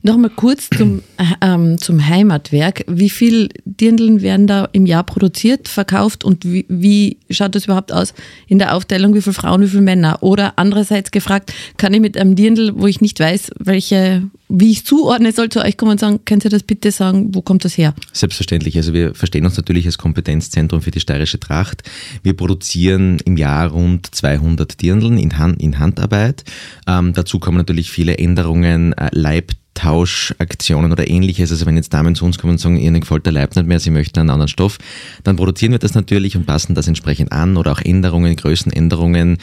Nochmal 0.08 0.32
kurz 0.34 0.70
zum, 0.70 1.02
ähm, 1.42 1.78
zum 1.80 2.08
Heimatwerk. 2.08 2.86
Wie 2.88 3.10
viel 3.10 3.50
Dirndeln 3.66 4.22
werden 4.22 4.48
da 4.48 4.70
im 4.72 4.86
Jahr 4.86 5.04
produziert, 5.04 5.68
verkauft 5.68 6.24
und 6.24 6.46
wie, 6.46 6.66
wie 6.70 7.18
schaut 7.30 7.56
das 7.56 7.66
überhaupt 7.66 7.92
aus 7.92 8.14
in 8.48 8.58
der 8.58 8.74
Aufteilung, 8.74 9.14
wie 9.16 9.22
viele 9.22 9.34
Frauen, 9.34 9.62
wie 9.64 9.68
viele 9.68 9.82
Männer? 9.82 10.24
Oder 10.24 10.54
andererseits 10.56 11.12
gefragt, 11.12 11.54
kann 11.76 11.94
ich 11.94 12.00
mit 12.00 12.18
einem 12.18 12.38
Dirndl, 12.38 12.72
wo 12.78 12.88
ich 12.88 13.02
nicht 13.02 13.20
weiß, 13.20 13.52
welche, 13.60 14.24
wie 14.48 14.72
ich 14.72 14.86
zuordne 14.86 15.34
soll, 15.34 15.50
zu 15.50 15.60
euch 15.60 15.76
kommen 15.76 15.92
und 15.92 16.00
sagen, 16.00 16.22
können 16.24 16.40
Sie 16.40 16.48
das 16.48 16.64
bitte 16.64 16.92
sagen, 16.92 17.36
wo 17.36 17.42
kommt 17.42 17.66
das 17.66 17.78
her? 17.78 17.94
Selbstverständlich. 18.14 18.78
Also 18.78 18.94
wir 18.94 19.14
verstehen 19.14 19.44
uns 19.44 19.58
natürlich 19.58 19.88
als 19.88 19.98
Kompetenzzentrum 19.98 20.82
für 20.82 20.92
die 20.92 21.02
steirische 21.02 21.42
Tracht. 21.42 21.84
Wir 22.24 22.34
produzieren 22.34 23.20
im 23.26 23.36
Jahr 23.36 23.72
rund 23.72 24.08
200 24.16 24.82
Dirndeln 24.82 25.18
in, 25.18 25.38
Hand, 25.38 25.62
in 25.62 25.80
Handarbeit. 25.80 26.46
Ähm, 26.88 27.12
dazu 27.12 27.40
kommen 27.40 27.58
natürlich 27.58 27.92
viele 27.92 28.18
Änderungen, 28.18 28.94
äh, 28.94 29.10
Leib 29.12 29.52
Tauschaktionen 29.78 30.92
oder 30.92 31.08
ähnliches. 31.08 31.52
Also 31.52 31.68
wenn 31.68 31.76
jetzt 31.76 31.94
Damen 31.94 32.16
zu 32.16 32.26
uns 32.26 32.40
kommen 32.40 32.54
und 32.54 32.58
sagen, 32.58 32.78
ihnen 32.78 33.00
gefällt 33.00 33.26
der 33.26 33.34
Leib 33.34 33.56
nicht 33.56 33.68
mehr, 33.68 33.80
sie 33.80 33.92
möchten 33.92 34.20
einen 34.20 34.32
anderen 34.32 34.48
Stoff, 34.48 34.80
dann 35.24 35.36
produzieren 35.36 35.72
wir 35.72 35.80
das 35.80 35.94
natürlich 35.94 36.36
und 36.36 36.48
passen 36.48 36.74
das 36.74 36.88
entsprechend 36.88 37.32
an 37.32 37.58
oder 37.58 37.74
auch 37.74 37.82
Änderungen, 37.82 38.36
Größenänderungen, 38.36 39.38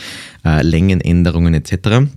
äh, 0.45 0.63
Längenänderungen 0.63 1.55
etc 1.55 2.09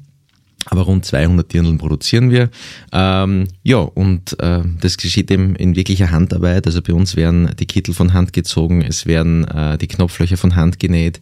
aber 0.65 0.81
rund 0.81 1.05
200 1.05 1.51
Dirndln 1.51 1.77
produzieren 1.77 2.31
wir. 2.31 2.49
Ähm, 2.91 3.47
ja, 3.63 3.77
und 3.77 4.39
äh, 4.39 4.61
das 4.81 4.97
geschieht 4.97 5.31
eben 5.31 5.55
in 5.55 5.75
wirklicher 5.75 6.11
Handarbeit. 6.11 6.65
Also 6.65 6.81
bei 6.81 6.93
uns 6.93 7.15
werden 7.15 7.51
die 7.59 7.65
Kittel 7.65 7.93
von 7.93 8.13
Hand 8.13 8.33
gezogen, 8.33 8.81
es 8.81 9.05
werden 9.05 9.45
äh, 9.45 9.77
die 9.77 9.87
Knopflöcher 9.87 10.37
von 10.37 10.55
Hand 10.55 10.79
genäht. 10.79 11.19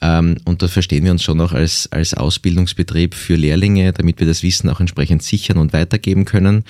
Ähm, 0.00 0.36
und 0.44 0.62
da 0.62 0.68
verstehen 0.68 1.04
wir 1.04 1.12
uns 1.12 1.22
schon 1.22 1.40
auch 1.40 1.52
als, 1.52 1.90
als 1.92 2.14
Ausbildungsbetrieb 2.14 3.14
für 3.14 3.36
Lehrlinge, 3.36 3.92
damit 3.92 4.18
wir 4.20 4.26
das 4.26 4.42
Wissen 4.42 4.68
auch 4.68 4.80
entsprechend 4.80 5.22
sichern 5.22 5.58
und 5.58 5.72
weitergeben 5.72 6.24
können. 6.24 6.64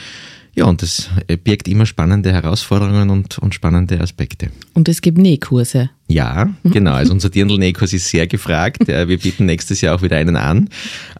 Ja, 0.59 0.65
und 0.65 0.83
das 0.83 1.09
birgt 1.45 1.69
immer 1.69 1.87
spannende 1.87 2.33
Herausforderungen 2.33 3.11
und, 3.11 3.39
und 3.39 3.55
spannende 3.55 4.01
Aspekte. 4.01 4.51
Und 4.75 4.89
es 4.89 5.03
gibt 5.03 5.17
Nähkurse. 5.17 5.91
Ja, 6.09 6.49
genau. 6.65 6.95
Also 6.95 7.13
unser 7.13 7.31
Dirndl-Nähkurs 7.31 7.93
ist 7.93 8.09
sehr 8.09 8.27
gefragt. 8.27 8.79
Wir 8.89 9.07
bieten 9.07 9.47
nächstes 9.47 9.83
Jahr 9.83 9.95
auch 9.95 10.03
wieder 10.03 10.17
einen 10.17 10.35
an. 10.35 10.69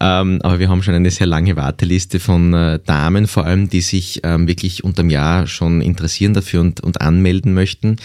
Ähm, 0.01 0.41
aber 0.43 0.59
wir 0.59 0.69
haben 0.69 0.83
schon 0.83 0.95
eine 0.95 1.13
sehr 1.13 1.29
lange 1.29 1.55
Warteliste 1.55 2.19
von 2.19 2.53
äh, 2.53 2.81
Damen 2.85 3.29
vor 3.29 3.45
allem, 3.45 3.69
die 3.69 3.81
sich 3.81 4.23
ähm, 4.25 4.49
wirklich 4.49 4.83
unterm 4.83 5.09
Jahr 5.09 5.47
schon 5.47 5.83
interessieren 5.83 6.35
dafür 6.35 6.61
und, 6.61 6.81
und 6.81 7.01
anmelden 7.01 7.55
möchten. 7.55 7.99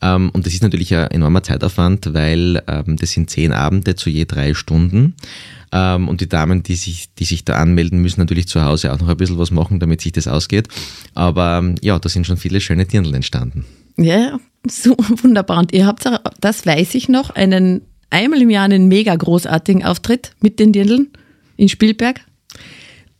Ähm, 0.00 0.30
und 0.30 0.46
das 0.46 0.52
ist 0.52 0.64
natürlich 0.64 0.92
ein 0.96 1.12
enormer 1.12 1.44
Zeitaufwand, 1.44 2.12
weil 2.12 2.54
das 2.64 3.12
sind 3.12 3.30
zehn 3.30 3.52
Abende 3.52 3.94
zu 3.94 4.10
je 4.10 4.24
drei 4.24 4.54
Stunden. 4.54 5.14
Ähm, 5.72 6.08
und 6.08 6.20
die 6.20 6.28
Damen, 6.28 6.62
die 6.62 6.76
sich, 6.76 7.14
die 7.14 7.24
sich 7.24 7.44
da 7.44 7.54
anmelden, 7.56 8.00
müssen 8.02 8.20
natürlich 8.20 8.46
zu 8.46 8.62
Hause 8.62 8.92
auch 8.92 9.00
noch 9.00 9.08
ein 9.08 9.16
bisschen 9.16 9.38
was 9.38 9.50
machen, 9.50 9.80
damit 9.80 10.00
sich 10.02 10.12
das 10.12 10.28
ausgeht. 10.28 10.68
Aber 11.14 11.58
ähm, 11.58 11.76
ja, 11.80 11.98
da 11.98 12.08
sind 12.08 12.26
schon 12.26 12.36
viele 12.36 12.60
schöne 12.60 12.84
Dirndl 12.84 13.14
entstanden. 13.14 13.64
Ja, 13.96 14.38
so 14.68 14.96
wunderbar. 15.22 15.58
Und 15.58 15.72
ihr 15.72 15.86
habt, 15.86 16.04
das 16.40 16.66
weiß 16.66 16.94
ich 16.94 17.08
noch, 17.08 17.30
einen 17.30 17.82
einmal 18.10 18.42
im 18.42 18.50
Jahr 18.50 18.64
einen 18.64 18.88
mega 18.88 19.14
großartigen 19.16 19.82
Auftritt 19.84 20.32
mit 20.40 20.58
den 20.60 20.72
Dirndln 20.72 21.08
in 21.56 21.68
Spielberg. 21.70 22.20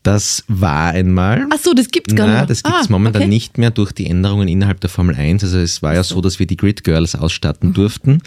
Das 0.02 0.42
war 0.48 0.88
einmal. 0.90 1.46
Ach 1.54 1.58
so, 1.62 1.74
das 1.74 1.88
gibt's 1.88 2.14
gar 2.16 2.26
Nein, 2.26 2.38
nicht. 2.40 2.50
das 2.50 2.62
gibt's 2.64 2.86
Ah, 2.88 2.90
momentan 2.90 3.22
okay. 3.22 3.28
nicht 3.30 3.56
mehr 3.56 3.70
durch 3.70 3.92
die 3.92 4.06
Änderungen 4.06 4.48
innerhalb 4.48 4.80
der 4.80 4.90
Formel 4.90 5.14
1. 5.14 5.44
Also 5.44 5.58
es 5.58 5.80
war 5.80 5.94
ja 5.94 6.02
so, 6.02 6.20
dass 6.20 6.40
wir 6.40 6.46
die 6.46 6.56
Grid 6.56 6.82
Girls 6.82 7.14
ausstatten 7.14 7.68
Mhm. 7.70 7.74
durften. 7.74 8.22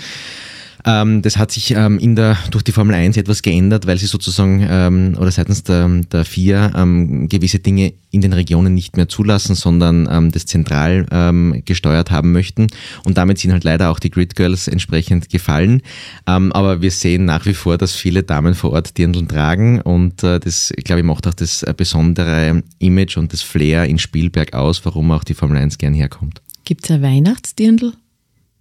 Ähm, 0.85 1.21
das 1.23 1.37
hat 1.37 1.51
sich 1.51 1.71
ähm, 1.71 1.97
in 1.97 2.15
der, 2.15 2.37
durch 2.51 2.63
die 2.63 2.71
Formel 2.71 2.95
1 2.95 3.17
etwas 3.17 3.41
geändert, 3.41 3.87
weil 3.87 3.97
sie 3.97 4.05
sozusagen 4.05 4.65
ähm, 4.69 5.17
oder 5.19 5.31
seitens 5.31 5.63
der, 5.63 5.87
der 5.87 6.25
FIA 6.25 6.73
ähm, 6.75 7.27
gewisse 7.27 7.59
Dinge 7.59 7.93
in 8.11 8.21
den 8.21 8.33
Regionen 8.33 8.73
nicht 8.73 8.95
mehr 8.95 9.09
zulassen, 9.09 9.55
sondern 9.55 10.07
ähm, 10.09 10.31
das 10.31 10.45
zentral 10.45 11.07
ähm, 11.11 11.63
gesteuert 11.65 12.11
haben 12.11 12.31
möchten. 12.31 12.67
Und 13.03 13.17
damit 13.17 13.39
sind 13.39 13.51
halt 13.51 13.63
leider 13.63 13.89
auch 13.89 13.99
die 13.99 14.11
Grid 14.11 14.35
Girls 14.35 14.67
entsprechend 14.67 15.29
gefallen. 15.29 15.81
Aber 16.25 16.81
wir 16.81 16.91
sehen 16.91 17.25
nach 17.25 17.45
wie 17.45 17.53
vor, 17.53 17.77
dass 17.77 17.93
viele 17.93 18.23
Damen 18.23 18.53
vor 18.55 18.71
Ort 18.71 18.97
Dirndl 18.97 19.25
tragen 19.27 19.81
und 19.81 20.23
äh, 20.23 20.39
das, 20.39 20.71
glaube 20.83 21.01
ich, 21.01 21.05
macht 21.05 21.27
auch 21.27 21.33
das 21.33 21.63
äh, 21.63 21.73
besondere 21.75 22.63
Image 22.79 23.17
und 23.17 23.33
das 23.33 23.41
Flair 23.41 23.85
in 23.85 23.99
Spielberg 23.99 24.53
aus, 24.53 24.85
warum 24.85 25.11
auch 25.11 25.23
die 25.23 25.33
Formel 25.33 25.57
1 25.57 25.77
gern 25.77 25.93
herkommt. 25.93 26.41
Gibt's 26.63 26.89
ein 26.91 27.01
Weihnachtsdirndl? 27.01 27.93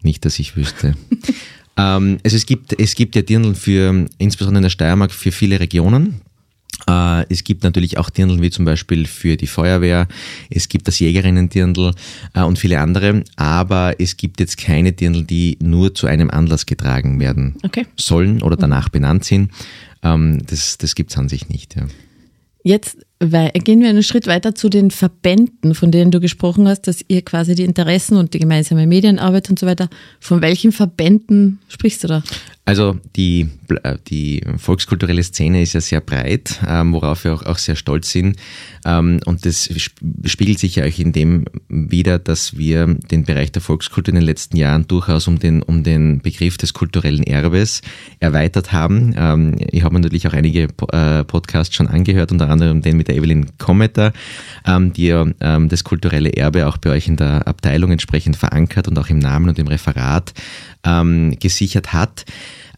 Nicht, 0.02 0.24
dass 0.24 0.38
ich 0.38 0.56
wüsste. 0.56 0.94
ähm, 1.76 2.18
also 2.24 2.36
es 2.36 2.46
gibt, 2.46 2.78
es 2.78 2.94
gibt 2.94 3.16
ja 3.16 3.22
Dirndl 3.22 3.54
für, 3.54 4.06
insbesondere 4.18 4.58
in 4.58 4.62
der 4.64 4.70
Steiermark, 4.70 5.12
für 5.12 5.32
viele 5.32 5.60
Regionen. 5.60 6.20
Äh, 6.88 7.24
es 7.32 7.44
gibt 7.44 7.62
natürlich 7.62 7.98
auch 7.98 8.10
Dirndl 8.10 8.42
wie 8.42 8.50
zum 8.50 8.64
Beispiel 8.64 9.06
für 9.06 9.36
die 9.36 9.46
Feuerwehr, 9.46 10.08
es 10.50 10.68
gibt 10.68 10.88
das 10.88 10.98
Jägerinnen-Dirndl 10.98 11.92
äh, 12.34 12.42
und 12.42 12.58
viele 12.58 12.80
andere, 12.80 13.22
aber 13.36 13.94
es 14.00 14.16
gibt 14.16 14.40
jetzt 14.40 14.58
keine 14.58 14.92
Dirndl, 14.92 15.24
die 15.24 15.56
nur 15.62 15.94
zu 15.94 16.06
einem 16.06 16.30
Anlass 16.30 16.66
getragen 16.66 17.20
werden 17.20 17.54
Okay. 17.62 17.86
sollen 17.96 18.42
oder 18.42 18.56
danach 18.56 18.88
benannt 18.88 19.24
sind. 19.24 19.50
Ähm, 20.02 20.42
das 20.46 20.76
das 20.78 20.94
gibt 20.94 21.10
es 21.10 21.16
an 21.16 21.28
sich 21.28 21.48
nicht. 21.48 21.76
Ja. 21.76 21.86
Jetzt 22.64 22.98
gehen 23.30 23.80
wir 23.80 23.88
einen 23.88 24.02
Schritt 24.02 24.26
weiter 24.26 24.54
zu 24.54 24.68
den 24.68 24.90
Verbänden, 24.90 25.74
von 25.74 25.90
denen 25.90 26.10
du 26.10 26.20
gesprochen 26.20 26.68
hast, 26.68 26.82
dass 26.82 27.04
ihr 27.08 27.22
quasi 27.22 27.54
die 27.54 27.64
Interessen 27.64 28.16
und 28.16 28.34
die 28.34 28.38
gemeinsame 28.38 28.86
Medienarbeit 28.86 29.50
und 29.50 29.58
so 29.58 29.66
weiter, 29.66 29.88
von 30.20 30.40
welchen 30.42 30.72
Verbänden 30.72 31.60
sprichst 31.68 32.04
du 32.04 32.08
da? 32.08 32.22
Also 32.66 32.98
die, 33.14 33.50
äh, 33.82 33.98
die 34.08 34.42
volkskulturelle 34.56 35.22
Szene 35.22 35.60
ist 35.60 35.74
ja 35.74 35.82
sehr 35.82 36.00
breit, 36.00 36.60
ähm, 36.66 36.94
worauf 36.94 37.24
wir 37.24 37.34
auch, 37.34 37.42
auch 37.42 37.58
sehr 37.58 37.76
stolz 37.76 38.10
sind. 38.10 38.38
Ähm, 38.86 39.20
und 39.26 39.44
das 39.44 39.68
sp- 39.68 40.00
spiegelt 40.24 40.58
sich 40.58 40.76
ja 40.76 40.86
auch 40.86 40.98
in 40.98 41.12
dem 41.12 41.44
wieder, 41.68 42.18
dass 42.18 42.56
wir 42.56 42.86
den 42.86 43.24
Bereich 43.24 43.52
der 43.52 43.60
Volkskultur 43.60 44.14
in 44.14 44.20
den 44.20 44.24
letzten 44.24 44.56
Jahren 44.56 44.88
durchaus 44.88 45.28
um 45.28 45.38
den, 45.38 45.62
um 45.62 45.82
den 45.82 46.22
Begriff 46.22 46.56
des 46.56 46.72
kulturellen 46.72 47.22
Erbes 47.22 47.82
erweitert 48.18 48.72
haben. 48.72 49.14
Ähm, 49.14 49.56
ich 49.70 49.82
habe 49.82 49.92
mir 49.92 50.00
natürlich 50.00 50.26
auch 50.26 50.32
einige 50.32 50.68
Po- 50.68 50.88
äh, 50.88 51.22
Podcasts 51.22 51.74
schon 51.74 51.86
angehört, 51.88 52.32
unter 52.32 52.48
anderem 52.48 52.80
den 52.80 52.96
mit 52.96 53.08
der 53.08 53.16
Evelyn 53.16 53.58
Kometer, 53.58 54.14
ähm, 54.66 54.94
die 54.94 55.08
ja 55.08 55.26
ähm, 55.42 55.68
das 55.68 55.84
kulturelle 55.84 56.32
Erbe 56.32 56.66
auch 56.66 56.78
bei 56.78 56.88
euch 56.88 57.08
in 57.08 57.16
der 57.16 57.46
Abteilung 57.46 57.92
entsprechend 57.92 58.36
verankert 58.38 58.88
und 58.88 58.98
auch 58.98 59.10
im 59.10 59.18
Namen 59.18 59.50
und 59.50 59.58
im 59.58 59.66
Referat 59.68 60.32
ähm, 60.82 61.36
gesichert 61.38 61.92
hat. 61.92 62.24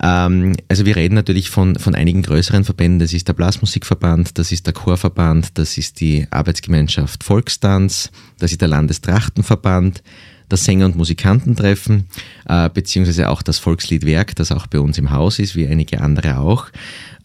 Ähm, 0.02 0.54
also 0.68 0.86
wir 0.86 0.96
reden 0.96 1.14
natürlich 1.14 1.50
von, 1.50 1.76
von 1.76 1.94
einigen 1.94 2.22
größeren 2.22 2.64
Verbänden. 2.64 2.98
Das 2.98 3.12
ist 3.12 3.28
der 3.28 3.32
Blasmusikverband, 3.32 4.38
das 4.38 4.52
ist 4.52 4.66
der 4.66 4.74
Chorverband, 4.74 5.58
das 5.58 5.78
ist 5.78 6.00
die 6.00 6.26
Arbeitsgemeinschaft 6.30 7.24
Volkstanz, 7.24 8.10
das 8.38 8.52
ist 8.52 8.60
der 8.60 8.68
Landestrachtenverband, 8.68 10.02
das 10.48 10.64
Sänger- 10.64 10.86
und 10.86 10.96
Musikantentreffen, 10.96 12.06
äh, 12.48 12.70
beziehungsweise 12.70 13.28
auch 13.28 13.42
das 13.42 13.58
Volksliedwerk, 13.58 14.36
das 14.36 14.52
auch 14.52 14.66
bei 14.66 14.80
uns 14.80 14.98
im 14.98 15.10
Haus 15.10 15.38
ist, 15.38 15.56
wie 15.56 15.66
einige 15.66 16.00
andere 16.00 16.38
auch. 16.38 16.68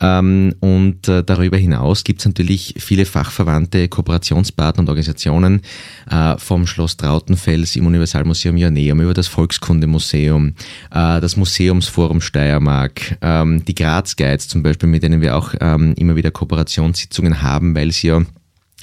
Ähm, 0.01 0.55
und 0.59 1.07
äh, 1.07 1.23
darüber 1.23 1.57
hinaus 1.57 2.03
gibt 2.03 2.21
es 2.21 2.25
natürlich 2.25 2.73
viele 2.79 3.05
fachverwandte 3.05 3.87
Kooperationspartner 3.87 4.81
und 4.81 4.89
Organisationen 4.89 5.61
äh, 6.09 6.37
vom 6.37 6.65
Schloss 6.65 6.97
Trautenfels 6.97 7.75
im 7.75 7.85
Universalmuseum 7.85 8.57
Joanneum 8.57 8.99
über 9.01 9.13
das 9.13 9.27
Volkskundemuseum, 9.27 10.55
äh, 10.89 11.21
das 11.21 11.37
Museumsforum 11.37 12.19
Steiermark, 12.19 13.17
ähm, 13.21 13.63
die 13.63 13.75
Graz 13.75 14.15
Guides 14.15 14.47
zum 14.47 14.63
Beispiel, 14.63 14.89
mit 14.89 15.03
denen 15.03 15.21
wir 15.21 15.37
auch 15.37 15.53
ähm, 15.61 15.93
immer 15.97 16.15
wieder 16.15 16.31
Kooperationssitzungen 16.31 17.43
haben, 17.43 17.75
weil 17.75 17.91
sie 17.91 18.07
ja 18.07 18.21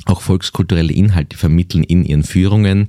auch 0.08 0.22
volkskulturelle 0.22 0.92
Inhalte 0.92 1.36
vermitteln 1.36 1.84
in 1.84 2.04
ihren 2.04 2.24
Führungen. 2.24 2.88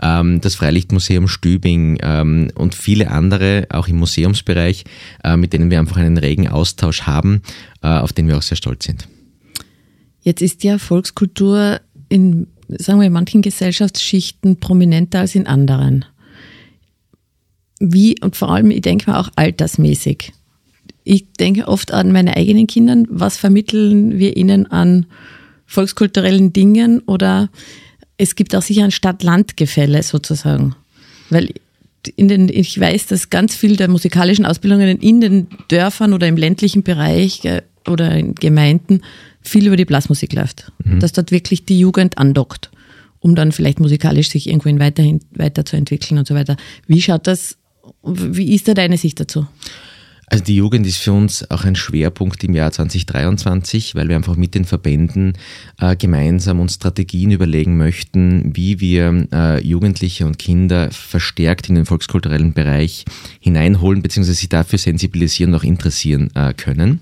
Ähm, 0.00 0.40
das 0.40 0.54
Freilichtmuseum 0.54 1.28
Stübing 1.28 1.98
ähm, 2.02 2.50
und 2.54 2.74
viele 2.74 3.10
andere, 3.10 3.66
auch 3.70 3.88
im 3.88 3.98
Museumsbereich, 3.98 4.84
äh, 5.24 5.36
mit 5.36 5.52
denen 5.52 5.70
wir 5.70 5.78
einfach 5.78 5.96
einen 5.96 6.18
regen 6.18 6.48
Austausch 6.48 7.02
haben, 7.02 7.42
äh, 7.82 7.88
auf 7.88 8.12
den 8.12 8.28
wir 8.28 8.36
auch 8.36 8.42
sehr 8.42 8.56
stolz 8.56 8.84
sind. 8.84 9.08
Jetzt 10.22 10.40
ist 10.40 10.62
ja 10.62 10.78
Volkskultur 10.78 11.80
in, 12.08 12.46
sagen 12.68 13.00
wir, 13.00 13.08
in 13.08 13.12
manchen 13.12 13.42
Gesellschaftsschichten 13.42 14.60
prominenter 14.60 15.20
als 15.20 15.34
in 15.34 15.46
anderen. 15.46 16.04
Wie, 17.80 18.20
und 18.20 18.36
vor 18.36 18.52
allem, 18.52 18.70
ich 18.70 18.82
denke 18.82 19.10
mal 19.10 19.18
auch 19.18 19.30
altersmäßig. 19.34 20.32
Ich 21.02 21.32
denke 21.32 21.66
oft 21.66 21.92
an 21.92 22.12
meine 22.12 22.36
eigenen 22.36 22.68
Kindern. 22.68 23.08
Was 23.10 23.36
vermitteln 23.36 24.20
wir 24.20 24.36
ihnen 24.36 24.70
an 24.70 25.06
volkskulturellen 25.72 26.52
Dingen? 26.52 27.00
Oder 27.00 27.50
es 28.18 28.34
gibt 28.34 28.54
auch 28.54 28.62
sicher 28.62 28.84
ein 28.84 28.90
Stadt-Land-Gefälle 28.90 30.02
sozusagen. 30.02 30.74
Weil 31.30 31.50
in 32.16 32.28
den, 32.28 32.48
ich 32.48 32.78
weiß, 32.78 33.06
dass 33.06 33.30
ganz 33.30 33.54
viel 33.54 33.76
der 33.76 33.88
musikalischen 33.88 34.44
Ausbildungen 34.44 35.00
in 35.00 35.20
den 35.20 35.46
Dörfern 35.68 36.12
oder 36.12 36.28
im 36.28 36.36
ländlichen 36.36 36.82
Bereich 36.82 37.44
äh, 37.44 37.62
oder 37.88 38.14
in 38.14 38.34
Gemeinden 38.34 39.02
viel 39.40 39.66
über 39.66 39.76
die 39.76 39.84
Blasmusik 39.84 40.32
läuft. 40.32 40.70
Dass 41.00 41.12
dort 41.12 41.30
wirklich 41.30 41.64
die 41.64 41.78
Jugend 41.78 42.18
andockt, 42.18 42.70
um 43.20 43.34
dann 43.34 43.50
vielleicht 43.50 43.80
musikalisch 43.80 44.30
sich 44.30 44.48
irgendwohin 44.48 44.78
weiterhin, 44.78 45.20
weiterzuentwickeln 45.32 46.18
und 46.18 46.28
so 46.28 46.34
weiter. 46.34 46.56
Wie 46.86 47.02
schaut 47.02 47.26
das, 47.26 47.56
wie 48.04 48.54
ist 48.54 48.68
da 48.68 48.74
deine 48.74 48.98
Sicht 48.98 49.18
dazu? 49.18 49.46
Also 50.32 50.44
die 50.44 50.56
Jugend 50.56 50.86
ist 50.86 50.96
für 50.96 51.12
uns 51.12 51.50
auch 51.50 51.64
ein 51.66 51.76
Schwerpunkt 51.76 52.42
im 52.42 52.54
Jahr 52.54 52.72
2023, 52.72 53.94
weil 53.94 54.08
wir 54.08 54.16
einfach 54.16 54.34
mit 54.34 54.54
den 54.54 54.64
Verbänden 54.64 55.34
äh, 55.78 55.94
gemeinsam 55.94 56.58
uns 56.58 56.76
Strategien 56.76 57.32
überlegen 57.32 57.76
möchten, 57.76 58.56
wie 58.56 58.80
wir 58.80 59.26
äh, 59.30 59.62
Jugendliche 59.62 60.24
und 60.24 60.38
Kinder 60.38 60.90
verstärkt 60.90 61.68
in 61.68 61.74
den 61.74 61.84
volkskulturellen 61.84 62.54
Bereich 62.54 63.04
hineinholen, 63.40 64.00
beziehungsweise 64.00 64.38
sie 64.40 64.48
dafür 64.48 64.78
sensibilisieren 64.78 65.52
und 65.52 65.60
auch 65.60 65.64
interessieren 65.64 66.30
äh, 66.34 66.54
können. 66.54 67.00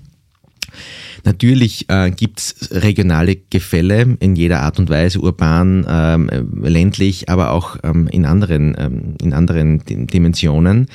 Natürlich 1.23 1.89
äh, 1.89 2.11
gibt's 2.11 2.67
regionale 2.71 3.37
Gefälle 3.49 4.17
in 4.19 4.35
jeder 4.35 4.59
Art 4.59 4.77
und 4.77 4.89
Weise, 4.89 5.21
urban, 5.21 5.85
ähm, 5.87 6.29
ländlich, 6.63 7.29
aber 7.29 7.51
auch 7.51 7.77
ähm, 7.83 8.09
in 8.09 8.25
anderen, 8.25 8.75
ähm, 8.77 9.15
in 9.21 9.31
anderen 9.31 9.85
Dim- 9.85 10.07
Dimensionen. 10.07 10.87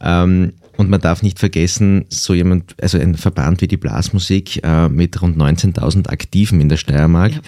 Ähm, 0.00 0.52
und 0.76 0.90
man 0.90 1.00
darf 1.00 1.22
nicht 1.22 1.38
vergessen, 1.38 2.04
so 2.08 2.34
jemand, 2.34 2.74
also 2.80 2.98
ein 2.98 3.14
Verband 3.14 3.60
wie 3.60 3.68
die 3.68 3.76
Blasmusik 3.76 4.60
äh, 4.64 4.88
mit 4.88 5.20
rund 5.22 5.36
19.000 5.36 6.08
Aktiven 6.08 6.60
in 6.60 6.68
der 6.68 6.76
Steiermark 6.76 7.32
Ja, 7.32 7.40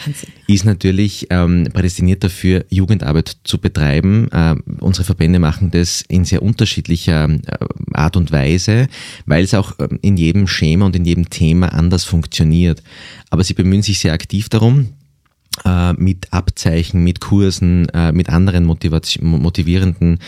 ist 0.47 0.65
natürlich 0.65 1.27
ähm, 1.31 1.69
prädestiniert 1.73 2.23
dafür, 2.23 2.65
Jugendarbeit 2.69 3.37
zu 3.45 3.59
betreiben. 3.59 4.29
Äh, 4.31 4.55
unsere 4.81 5.05
Verbände 5.05 5.39
machen 5.39 5.71
das 5.71 6.03
in 6.09 6.25
sehr 6.25 6.43
unterschiedlicher 6.43 7.29
äh, 7.29 7.39
Art 7.93 8.17
und 8.17 8.33
Weise, 8.33 8.89
weil 9.27 9.45
es 9.45 9.55
auch 9.55 9.73
ähm, 9.79 9.99
in 10.03 10.17
jedem 10.17 10.47
Schema 10.47 10.87
und 10.87 10.97
in 10.97 11.05
jedem 11.05 11.31
Thema 11.31 11.73
anders 11.73 12.05
funktioniert. 12.05 12.83
Aber 13.31 13.45
sie 13.45 13.55
bemühen 13.55 13.83
sich 13.83 13.99
sehr 13.99 14.13
aktiv 14.13 14.49
darum, 14.49 14.91
mit 15.99 16.33
Abzeichen, 16.33 17.03
mit 17.03 17.21
Kursen, 17.21 17.89
äh, 17.91 18.13
mit 18.13 18.29
anderen 18.29 18.65
motivierenden 18.65 20.19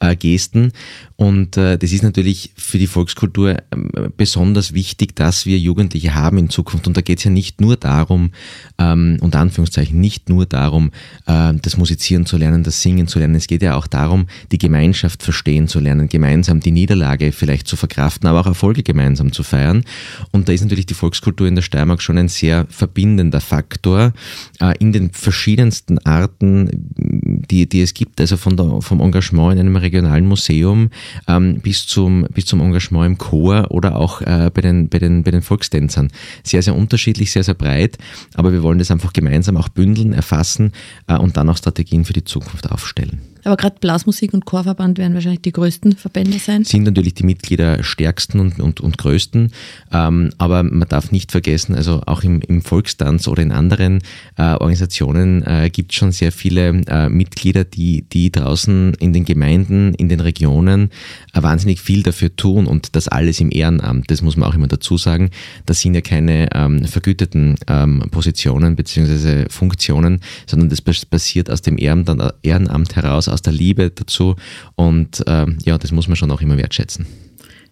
äh, 0.00 0.16
Gesten. 0.16 0.72
Und 1.20 1.56
äh, 1.56 1.76
das 1.76 1.90
ist 1.90 2.04
natürlich 2.04 2.52
für 2.56 2.78
die 2.78 2.86
Volkskultur 2.86 3.56
ähm, 3.72 3.90
besonders 4.16 4.72
wichtig, 4.72 5.16
dass 5.16 5.46
wir 5.46 5.58
Jugendliche 5.58 6.14
haben 6.14 6.38
in 6.38 6.48
Zukunft. 6.48 6.86
Und 6.86 6.96
da 6.96 7.00
geht 7.00 7.18
es 7.18 7.24
ja 7.24 7.32
nicht 7.32 7.60
nur 7.60 7.76
darum, 7.76 8.30
ähm, 8.78 9.18
unter 9.20 9.40
Anführungszeichen, 9.40 10.00
nicht 10.00 10.28
nur 10.28 10.46
darum, 10.46 10.92
äh, 11.26 11.54
das 11.60 11.76
Musizieren 11.76 12.24
zu 12.24 12.36
lernen, 12.36 12.62
das 12.62 12.82
Singen 12.82 13.08
zu 13.08 13.18
lernen. 13.18 13.34
Es 13.34 13.48
geht 13.48 13.62
ja 13.62 13.74
auch 13.74 13.88
darum, 13.88 14.26
die 14.52 14.58
Gemeinschaft 14.58 15.24
verstehen 15.24 15.66
zu 15.66 15.80
lernen, 15.80 16.08
gemeinsam 16.08 16.60
die 16.60 16.70
Niederlage 16.70 17.32
vielleicht 17.32 17.66
zu 17.66 17.74
verkraften, 17.74 18.28
aber 18.28 18.38
auch 18.38 18.46
Erfolge 18.46 18.84
gemeinsam 18.84 19.32
zu 19.32 19.42
feiern. 19.42 19.82
Und 20.30 20.48
da 20.48 20.52
ist 20.52 20.62
natürlich 20.62 20.86
die 20.86 20.94
Volkskultur 20.94 21.48
in 21.48 21.56
der 21.56 21.62
Steiermark 21.62 22.00
schon 22.00 22.16
ein 22.16 22.28
sehr 22.28 22.66
verbindender 22.70 23.40
Faktor 23.40 24.12
äh, 24.60 24.77
in 24.78 24.92
den 24.92 25.10
verschiedensten 25.10 25.98
Arten, 26.00 26.68
die, 27.50 27.68
die 27.68 27.82
es 27.82 27.94
gibt, 27.94 28.20
also 28.20 28.36
von 28.36 28.56
der, 28.56 28.80
vom 28.80 29.00
Engagement 29.00 29.54
in 29.54 29.60
einem 29.60 29.76
regionalen 29.76 30.26
Museum 30.26 30.90
ähm, 31.26 31.60
bis, 31.60 31.86
zum, 31.86 32.26
bis 32.34 32.46
zum 32.46 32.60
Engagement 32.60 33.06
im 33.06 33.18
Chor 33.18 33.70
oder 33.70 33.96
auch 33.96 34.20
äh, 34.22 34.50
bei, 34.52 34.60
den, 34.60 34.88
bei, 34.88 34.98
den, 34.98 35.22
bei 35.22 35.30
den 35.30 35.42
Volkstänzern. 35.42 36.10
Sehr, 36.42 36.62
sehr 36.62 36.76
unterschiedlich, 36.76 37.32
sehr, 37.32 37.44
sehr 37.44 37.54
breit, 37.54 37.98
aber 38.34 38.52
wir 38.52 38.62
wollen 38.62 38.78
das 38.78 38.90
einfach 38.90 39.12
gemeinsam 39.12 39.56
auch 39.56 39.68
bündeln, 39.68 40.12
erfassen 40.12 40.72
äh, 41.06 41.16
und 41.16 41.36
dann 41.36 41.48
auch 41.48 41.56
Strategien 41.56 42.04
für 42.04 42.12
die 42.12 42.24
Zukunft 42.24 42.70
aufstellen. 42.70 43.20
Aber 43.44 43.56
gerade 43.56 43.76
Blasmusik 43.80 44.34
und 44.34 44.44
Chorverband 44.44 44.98
werden 44.98 45.14
wahrscheinlich 45.14 45.42
die 45.42 45.52
größten 45.52 45.96
Verbände 45.96 46.38
sein. 46.38 46.64
Sind 46.64 46.84
natürlich 46.84 47.14
die 47.14 47.24
Mitglieder 47.24 47.82
stärksten 47.82 48.40
und, 48.40 48.60
und, 48.60 48.80
und 48.80 48.98
größten. 48.98 49.52
Ähm, 49.92 50.30
aber 50.38 50.62
man 50.62 50.88
darf 50.88 51.12
nicht 51.12 51.32
vergessen, 51.32 51.74
also 51.74 52.02
auch 52.06 52.22
im, 52.22 52.40
im 52.40 52.62
Volkstanz 52.62 53.28
oder 53.28 53.42
in 53.42 53.52
anderen 53.52 54.02
äh, 54.36 54.52
Organisationen 54.52 55.42
äh, 55.46 55.70
gibt 55.70 55.92
es 55.92 55.98
schon 55.98 56.12
sehr 56.12 56.32
viele 56.32 56.68
äh, 56.86 57.08
Mitglieder, 57.08 57.64
die, 57.64 58.02
die 58.02 58.30
draußen 58.30 58.94
in 58.94 59.12
den 59.12 59.24
Gemeinden, 59.24 59.94
in 59.94 60.08
den 60.08 60.20
Regionen 60.20 60.90
äh, 61.34 61.42
wahnsinnig 61.42 61.80
viel 61.80 62.02
dafür 62.02 62.34
tun 62.34 62.66
und 62.66 62.96
das 62.96 63.08
alles 63.08 63.40
im 63.40 63.50
Ehrenamt. 63.50 64.10
Das 64.10 64.22
muss 64.22 64.36
man 64.36 64.48
auch 64.48 64.54
immer 64.54 64.68
dazu 64.68 64.98
sagen. 64.98 65.30
Das 65.66 65.80
sind 65.80 65.94
ja 65.94 66.00
keine 66.00 66.48
ähm, 66.54 66.84
vergüteten 66.84 67.56
ähm, 67.66 68.04
Positionen 68.10 68.76
bzw. 68.76 69.46
Funktionen, 69.48 70.20
sondern 70.46 70.68
das 70.68 70.80
passiert 70.82 71.50
aus 71.50 71.62
dem 71.62 71.78
Ehrenamt, 71.78 72.34
Ehrenamt 72.42 72.96
heraus, 73.28 73.34
aus 73.34 73.42
der 73.42 73.52
Liebe 73.52 73.90
dazu 73.90 74.36
und 74.74 75.22
ähm, 75.26 75.58
ja, 75.64 75.78
das 75.78 75.92
muss 75.92 76.08
man 76.08 76.16
schon 76.16 76.30
auch 76.30 76.40
immer 76.40 76.56
wertschätzen. 76.56 77.06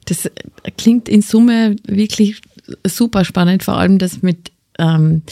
Das 0.04 0.30
klingt 0.78 1.08
in 1.08 1.22
Summe 1.22 1.76
wirklich 1.86 2.40
super 2.86 3.24
spannend, 3.24 3.64
vor 3.64 3.76
allem 3.76 3.98
das 3.98 4.22
mit, 4.22 4.52
ähm, 4.78 5.22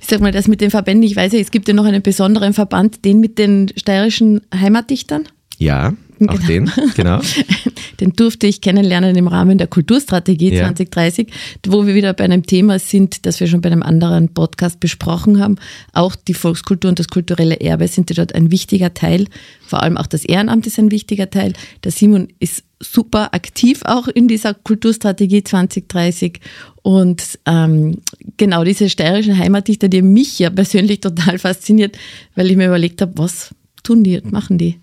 ich 0.00 0.06
sag 0.06 0.20
mal, 0.20 0.32
das 0.32 0.48
mit 0.48 0.60
den 0.60 0.70
Verbänden. 0.70 1.06
Ich 1.06 1.16
weiß 1.16 1.32
ja, 1.32 1.38
es 1.38 1.50
gibt 1.50 1.68
ja 1.68 1.74
noch 1.74 1.84
einen 1.84 2.02
besonderen 2.02 2.54
Verband, 2.54 3.04
den 3.04 3.20
mit 3.20 3.38
den 3.38 3.70
steirischen 3.76 4.40
Heimatdichtern. 4.54 5.28
Ja, 5.58 5.94
auch 6.28 6.34
genau. 6.34 6.46
den, 6.46 6.72
genau. 6.94 7.20
den 8.00 8.12
durfte 8.12 8.46
ich 8.46 8.60
kennenlernen 8.60 9.16
im 9.16 9.28
Rahmen 9.28 9.58
der 9.58 9.66
Kulturstrategie 9.66 10.54
ja. 10.54 10.66
2030, 10.66 11.28
wo 11.66 11.86
wir 11.86 11.94
wieder 11.94 12.12
bei 12.12 12.24
einem 12.24 12.44
Thema 12.44 12.78
sind, 12.78 13.26
das 13.26 13.40
wir 13.40 13.46
schon 13.46 13.60
bei 13.60 13.70
einem 13.70 13.82
anderen 13.82 14.28
Podcast 14.28 14.80
besprochen 14.80 15.40
haben. 15.40 15.56
Auch 15.92 16.16
die 16.16 16.34
Volkskultur 16.34 16.88
und 16.88 16.98
das 16.98 17.08
kulturelle 17.08 17.60
Erbe 17.60 17.88
sind 17.88 18.16
dort 18.16 18.34
ein 18.34 18.50
wichtiger 18.50 18.94
Teil. 18.94 19.26
Vor 19.66 19.82
allem 19.82 19.96
auch 19.96 20.06
das 20.06 20.24
Ehrenamt 20.24 20.66
ist 20.66 20.78
ein 20.78 20.90
wichtiger 20.90 21.30
Teil. 21.30 21.52
Der 21.82 21.92
Simon 21.92 22.28
ist 22.38 22.64
super 22.80 23.34
aktiv 23.34 23.80
auch 23.84 24.08
in 24.08 24.28
dieser 24.28 24.54
Kulturstrategie 24.54 25.42
2030 25.42 26.40
und 26.82 27.38
ähm, 27.46 27.98
genau 28.36 28.64
diese 28.64 28.90
steirischen 28.90 29.38
Heimatdichter, 29.38 29.88
die 29.88 30.02
mich 30.02 30.38
ja 30.38 30.50
persönlich 30.50 31.00
total 31.00 31.38
fasziniert, 31.38 31.96
weil 32.34 32.50
ich 32.50 32.56
mir 32.56 32.66
überlegt 32.66 33.00
habe, 33.00 33.12
was 33.16 33.54
tun 33.84 34.02
die, 34.02 34.20
machen 34.28 34.58
die? 34.58 34.80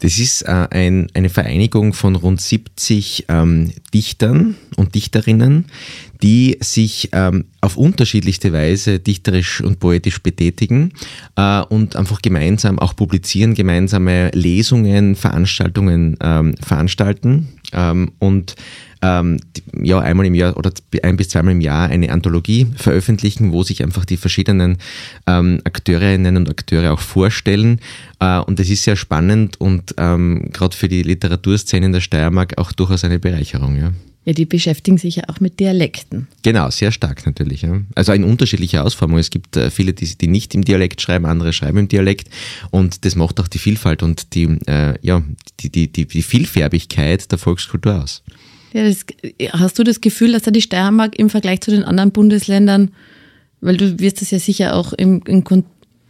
Das 0.00 0.18
ist 0.18 0.42
äh, 0.42 0.66
ein, 0.70 1.08
eine 1.14 1.30
Vereinigung 1.30 1.94
von 1.94 2.16
rund 2.16 2.40
70 2.40 3.26
ähm, 3.28 3.72
Dichtern 3.94 4.56
und 4.76 4.94
Dichterinnen, 4.94 5.66
die 6.22 6.58
sich 6.60 7.10
ähm, 7.12 7.46
auf 7.60 7.76
unterschiedlichste 7.76 8.52
Weise 8.52 8.98
dichterisch 8.98 9.60
und 9.60 9.80
poetisch 9.80 10.22
betätigen 10.22 10.92
äh, 11.36 11.60
und 11.62 11.96
einfach 11.96 12.22
gemeinsam 12.22 12.78
auch 12.78 12.94
publizieren, 12.96 13.54
gemeinsame 13.54 14.30
Lesungen, 14.30 15.16
Veranstaltungen 15.16 16.16
ähm, 16.20 16.54
veranstalten 16.60 17.48
ähm, 17.72 18.12
und 18.18 18.56
ähm, 19.02 19.38
ja, 19.82 19.98
einmal 19.98 20.26
im 20.26 20.34
Jahr 20.34 20.56
oder 20.56 20.72
ein 21.02 21.16
bis 21.16 21.30
zweimal 21.30 21.52
im 21.52 21.60
Jahr 21.60 21.88
eine 21.88 22.12
Anthologie 22.12 22.66
veröffentlichen, 22.76 23.52
wo 23.52 23.62
sich 23.62 23.82
einfach 23.82 24.04
die 24.04 24.16
verschiedenen 24.16 24.76
ähm, 25.26 25.60
Akteurinnen 25.64 26.36
und 26.36 26.50
Akteure 26.50 26.92
auch 26.92 27.00
vorstellen. 27.00 27.80
Äh, 28.18 28.40
und 28.40 28.58
das 28.58 28.68
ist 28.68 28.84
sehr 28.84 28.96
spannend 28.96 29.60
und 29.60 29.94
ähm, 29.96 30.50
gerade 30.52 30.76
für 30.76 30.88
die 30.88 31.02
Literaturszene 31.02 31.86
in 31.86 31.92
der 31.92 32.00
Steiermark 32.00 32.58
auch 32.58 32.72
durchaus 32.72 33.04
eine 33.04 33.18
Bereicherung. 33.18 33.78
Ja. 33.78 33.92
Ja, 34.24 34.34
die 34.34 34.44
beschäftigen 34.44 34.98
sich 34.98 35.16
ja 35.16 35.24
auch 35.28 35.40
mit 35.40 35.60
Dialekten. 35.60 36.28
Genau, 36.42 36.68
sehr 36.68 36.92
stark 36.92 37.24
natürlich. 37.24 37.62
Ja. 37.62 37.80
Also 37.94 38.12
in 38.12 38.24
unterschiedlicher 38.24 38.84
Ausformung. 38.84 39.18
Es 39.18 39.30
gibt 39.30 39.56
äh, 39.56 39.70
viele, 39.70 39.94
die, 39.94 40.14
die 40.16 40.28
nicht 40.28 40.54
im 40.54 40.62
Dialekt 40.62 41.00
schreiben, 41.00 41.24
andere 41.24 41.54
schreiben 41.54 41.78
im 41.78 41.88
Dialekt. 41.88 42.28
Und 42.70 43.06
das 43.06 43.16
macht 43.16 43.40
auch 43.40 43.48
die 43.48 43.58
Vielfalt 43.58 44.02
und 44.02 44.34
die, 44.34 44.58
äh, 44.66 44.94
ja, 45.00 45.22
die, 45.60 45.70
die, 45.70 45.90
die, 45.90 46.06
die 46.06 46.22
Vielfärbigkeit 46.22 47.32
der 47.32 47.38
Volkskultur 47.38 48.02
aus. 48.02 48.22
Ja, 48.74 48.84
das, 48.84 49.06
hast 49.52 49.78
du 49.78 49.84
das 49.84 50.02
Gefühl, 50.02 50.32
dass 50.32 50.42
da 50.42 50.50
die 50.50 50.62
Steiermark 50.62 51.18
im 51.18 51.30
Vergleich 51.30 51.62
zu 51.62 51.70
den 51.70 51.82
anderen 51.82 52.12
Bundesländern, 52.12 52.90
weil 53.62 53.78
du 53.78 53.98
wirst 54.00 54.20
das 54.20 54.30
ja 54.30 54.38
sicher 54.38 54.76
auch 54.76 54.92
im, 54.92 55.22
in, 55.26 55.42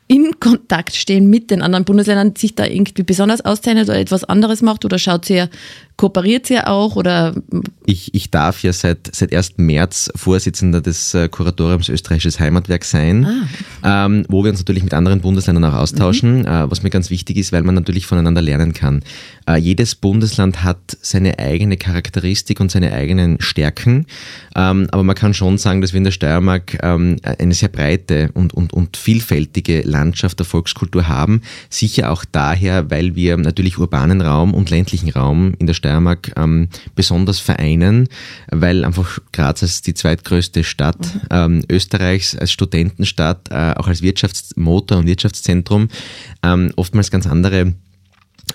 in 0.09 0.41
Kontakt 0.41 0.97
stehen 0.97 1.31
mit 1.31 1.51
den 1.53 1.63
anderen 1.63 1.85
Bundesländern, 1.85 2.35
sich 2.37 2.57
da 2.57 2.67
irgendwie 2.67 3.05
besonders 3.05 3.43
auszeichnet 3.43 3.89
oder 3.89 3.99
etwas 3.99 4.25
anderes 4.25 4.61
macht 4.61 4.85
oder 4.85 4.99
schaut 4.99 5.25
sie 5.25 5.35
ja 5.35 5.49
Kooperiert 6.01 6.49
ihr 6.49 6.67
auch 6.67 6.97
oder? 6.97 7.35
Ich, 7.85 8.15
ich 8.15 8.31
darf 8.31 8.63
ja 8.63 8.73
seit, 8.73 9.15
seit 9.15 9.35
1. 9.35 9.59
März 9.59 10.11
Vorsitzender 10.17 10.81
des 10.81 11.13
äh, 11.13 11.29
Kuratoriums 11.29 11.91
Österreichisches 11.91 12.41
Heimatwerk 12.41 12.87
sein, 12.87 13.49
ah. 13.83 14.07
ähm, 14.07 14.25
wo 14.31 14.43
wir 14.43 14.51
uns 14.51 14.61
natürlich 14.61 14.83
mit 14.83 14.95
anderen 14.95 15.21
Bundesländern 15.21 15.67
auch 15.67 15.75
austauschen, 15.75 16.39
mhm. 16.39 16.47
äh, 16.47 16.71
was 16.71 16.83
mir 16.83 16.89
ganz 16.89 17.11
wichtig 17.11 17.37
ist, 17.37 17.53
weil 17.53 17.65
man 17.65 17.75
natürlich 17.75 18.07
voneinander 18.07 18.41
lernen 18.41 18.73
kann. 18.73 19.03
Äh, 19.47 19.59
jedes 19.59 19.95
Bundesland 19.95 20.65
hat 20.65 20.97
seine 21.03 21.39
eigene 21.39 21.77
Charakteristik 21.77 22.61
und 22.61 22.71
seine 22.71 22.95
eigenen 22.95 23.39
Stärken, 23.43 24.07
ähm, 24.57 24.89
aber 24.93 25.03
man 25.03 25.17
kann 25.17 25.35
schon 25.35 25.59
sagen, 25.59 25.83
dass 25.83 25.93
wir 25.93 25.99
in 25.99 26.05
der 26.05 26.13
Steiermark 26.13 26.79
ähm, 26.83 27.17
eine 27.23 27.53
sehr 27.53 27.69
breite 27.69 28.31
und, 28.33 28.55
und, 28.55 28.73
und 28.73 28.97
vielfältige 28.97 29.83
Landschaft 29.83 30.39
der 30.39 30.47
Volkskultur 30.47 31.09
haben. 31.09 31.43
Sicher 31.69 32.11
auch 32.11 32.25
daher, 32.25 32.91
weil 32.91 33.17
wir 33.17 33.37
natürlich 33.37 33.77
urbanen 33.77 34.23
Raum 34.23 34.55
und 34.55 34.71
ländlichen 34.71 35.11
Raum 35.11 35.53
in 35.59 35.67
der 35.67 35.75
Steiermark 35.75 35.90
Steiermark 35.91 36.33
ähm, 36.37 36.69
besonders 36.95 37.41
vereinen, 37.41 38.09
weil 38.51 38.85
einfach 38.85 39.19
Graz 39.33 39.63
als 39.63 39.83
die 39.83 39.95
zweitgrößte 39.95 40.63
Stadt 40.63 40.99
mhm. 40.99 41.21
ähm, 41.31 41.65
Österreichs, 41.71 42.37
als 42.37 42.53
Studentenstadt, 42.53 43.49
äh, 43.51 43.75
auch 43.77 43.89
als 43.89 44.03
Wirtschaftsmotor 44.03 44.99
und 44.99 45.07
Wirtschaftszentrum 45.07 45.89
ähm, 46.43 46.73
oftmals 46.77 47.11
ganz 47.11 47.27
andere 47.27 47.75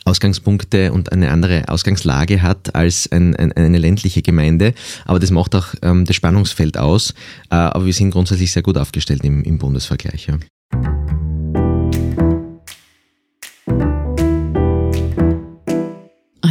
Ausgangspunkte 0.04 0.92
und 0.92 1.12
eine 1.12 1.32
andere 1.32 1.64
Ausgangslage 1.68 2.42
hat 2.42 2.76
als 2.76 3.12
ein, 3.12 3.36
ein, 3.36 3.54
eine 3.54 3.78
ländliche 3.78 4.22
Gemeinde. 4.22 4.74
Aber 5.06 5.20
das 5.20 5.32
macht 5.32 5.56
auch 5.56 5.68
ähm, 5.82 6.06
das 6.06 6.16
Spannungsfeld 6.16 6.78
aus. 6.78 7.12
Äh, 7.50 7.56
aber 7.56 7.86
wir 7.86 7.94
sind 7.94 8.12
grundsätzlich 8.12 8.52
sehr 8.52 8.64
gut 8.64 8.78
aufgestellt 8.78 9.24
im, 9.24 9.44
im 9.44 9.58
Bundesvergleich. 9.58 10.28
Ja. 10.28 10.38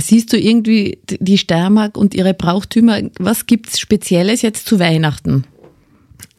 Siehst 0.04 0.34
du 0.34 0.38
irgendwie 0.38 0.98
die 1.08 1.38
Steiermark 1.38 1.96
und 1.96 2.14
ihre 2.14 2.34
Brauchtümer? 2.34 3.00
Was 3.18 3.46
gibt 3.46 3.68
es 3.68 3.80
Spezielles 3.80 4.42
jetzt 4.42 4.66
zu 4.66 4.78
Weihnachten? 4.78 5.44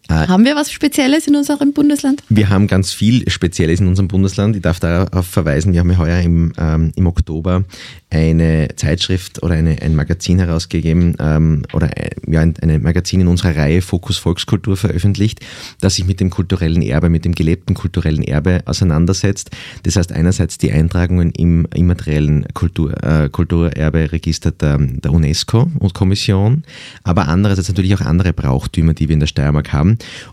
Äh, 0.09 0.27
haben 0.27 0.45
wir 0.45 0.55
was 0.55 0.71
Spezielles 0.71 1.27
in 1.27 1.35
unserem 1.35 1.73
Bundesland? 1.73 2.23
Wir 2.29 2.49
haben 2.49 2.67
ganz 2.67 2.91
viel 2.91 3.29
Spezielles 3.29 3.79
in 3.79 3.87
unserem 3.87 4.07
Bundesland. 4.07 4.55
Ich 4.55 4.61
darf 4.61 4.79
darauf 4.79 5.25
verweisen, 5.25 5.73
wir 5.73 5.79
haben 5.79 5.91
ja 5.91 5.97
heuer 5.97 6.19
im, 6.19 6.53
ähm, 6.57 6.91
im 6.95 7.07
Oktober 7.07 7.63
eine 8.09 8.69
Zeitschrift 8.75 9.43
oder 9.43 9.55
eine, 9.55 9.81
ein 9.81 9.95
Magazin 9.95 10.39
herausgegeben 10.39 11.15
ähm, 11.19 11.63
oder 11.73 11.97
äh, 11.97 12.11
ja, 12.27 12.41
ein 12.41 12.81
Magazin 12.81 13.21
in 13.21 13.27
unserer 13.27 13.55
Reihe 13.55 13.81
Fokus 13.81 14.17
Volkskultur 14.17 14.77
veröffentlicht, 14.77 15.39
das 15.81 15.95
sich 15.95 16.05
mit 16.05 16.19
dem 16.19 16.29
kulturellen 16.29 16.81
Erbe, 16.81 17.09
mit 17.09 17.25
dem 17.25 17.33
gelebten 17.33 17.73
kulturellen 17.73 18.23
Erbe 18.23 18.61
auseinandersetzt. 18.65 19.51
Das 19.83 19.95
heißt 19.95 20.11
einerseits 20.11 20.57
die 20.57 20.71
Eintragungen 20.71 21.31
im 21.31 21.67
immateriellen 21.73 22.45
Kultur, 22.53 23.03
äh, 23.03 23.29
Kulturerbe-Register 23.29 24.51
der, 24.51 24.77
der 24.77 25.11
UNESCO 25.11 25.69
und 25.79 25.93
Kommission, 25.93 26.63
aber 27.03 27.27
andererseits 27.27 27.67
natürlich 27.67 27.95
auch 27.95 28.01
andere 28.01 28.33
Brauchtümer, 28.33 28.93
die 28.93 29.09
wir 29.09 29.13
in 29.13 29.19
der 29.19 29.27
Steiermark 29.27 29.73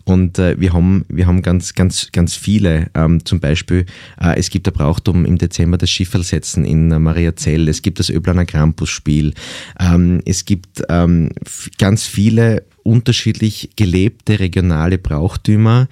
und 0.04 0.38
äh, 0.38 0.60
wir 0.60 0.72
haben, 0.72 1.04
wir 1.08 1.26
haben 1.26 1.42
ganz, 1.42 1.74
ganz, 1.74 2.10
ganz 2.12 2.34
viele. 2.34 2.90
Ähm, 2.94 3.24
zum 3.24 3.40
Beispiel, 3.40 3.86
äh, 4.20 4.38
es 4.38 4.50
gibt 4.50 4.66
der 4.66 4.72
Brauchtum 4.72 5.24
im 5.24 5.38
Dezember 5.38 5.78
das 5.78 5.90
Schifferlsetzen 5.90 6.64
in 6.64 6.90
äh, 6.90 6.98
Mariazell, 6.98 7.68
es 7.68 7.82
gibt 7.82 7.98
das 7.98 8.10
Öblaner 8.10 8.44
Krampusspiel, 8.44 9.34
ähm, 9.80 10.20
es 10.24 10.44
gibt 10.44 10.82
ähm, 10.88 11.30
ganz 11.78 12.06
viele 12.06 12.64
unterschiedlich 12.82 13.70
gelebte 13.76 14.40
regionale 14.40 14.98
Brauchtümer, 14.98 15.88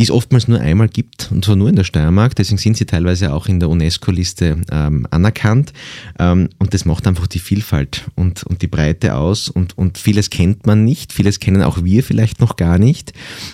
die 0.00 0.04
es 0.04 0.10
oftmals 0.10 0.48
nur 0.48 0.58
einmal 0.58 0.88
gibt, 0.88 1.28
und 1.30 1.44
zwar 1.44 1.56
nur 1.56 1.68
in 1.68 1.76
der 1.76 1.84
Steiermark. 1.84 2.34
Deswegen 2.34 2.56
sind 2.56 2.74
sie 2.74 2.86
teilweise 2.86 3.34
auch 3.34 3.48
in 3.48 3.60
der 3.60 3.68
UNESCO-Liste 3.68 4.56
ähm, 4.72 5.06
anerkannt. 5.10 5.74
Ähm, 6.18 6.48
und 6.58 6.72
das 6.72 6.86
macht 6.86 7.06
einfach 7.06 7.26
die 7.26 7.38
Vielfalt 7.38 8.10
und, 8.14 8.42
und 8.44 8.62
die 8.62 8.66
Breite 8.66 9.14
aus. 9.14 9.50
Und, 9.50 9.76
und 9.76 9.98
vieles 9.98 10.30
kennt 10.30 10.66
man 10.66 10.86
nicht, 10.86 11.12
vieles 11.12 11.38
kennen 11.38 11.62
auch 11.62 11.84
wir 11.84 12.02
vielleicht 12.02 12.40
noch 12.40 12.56
gar 12.56 12.78
nicht. 12.78 13.12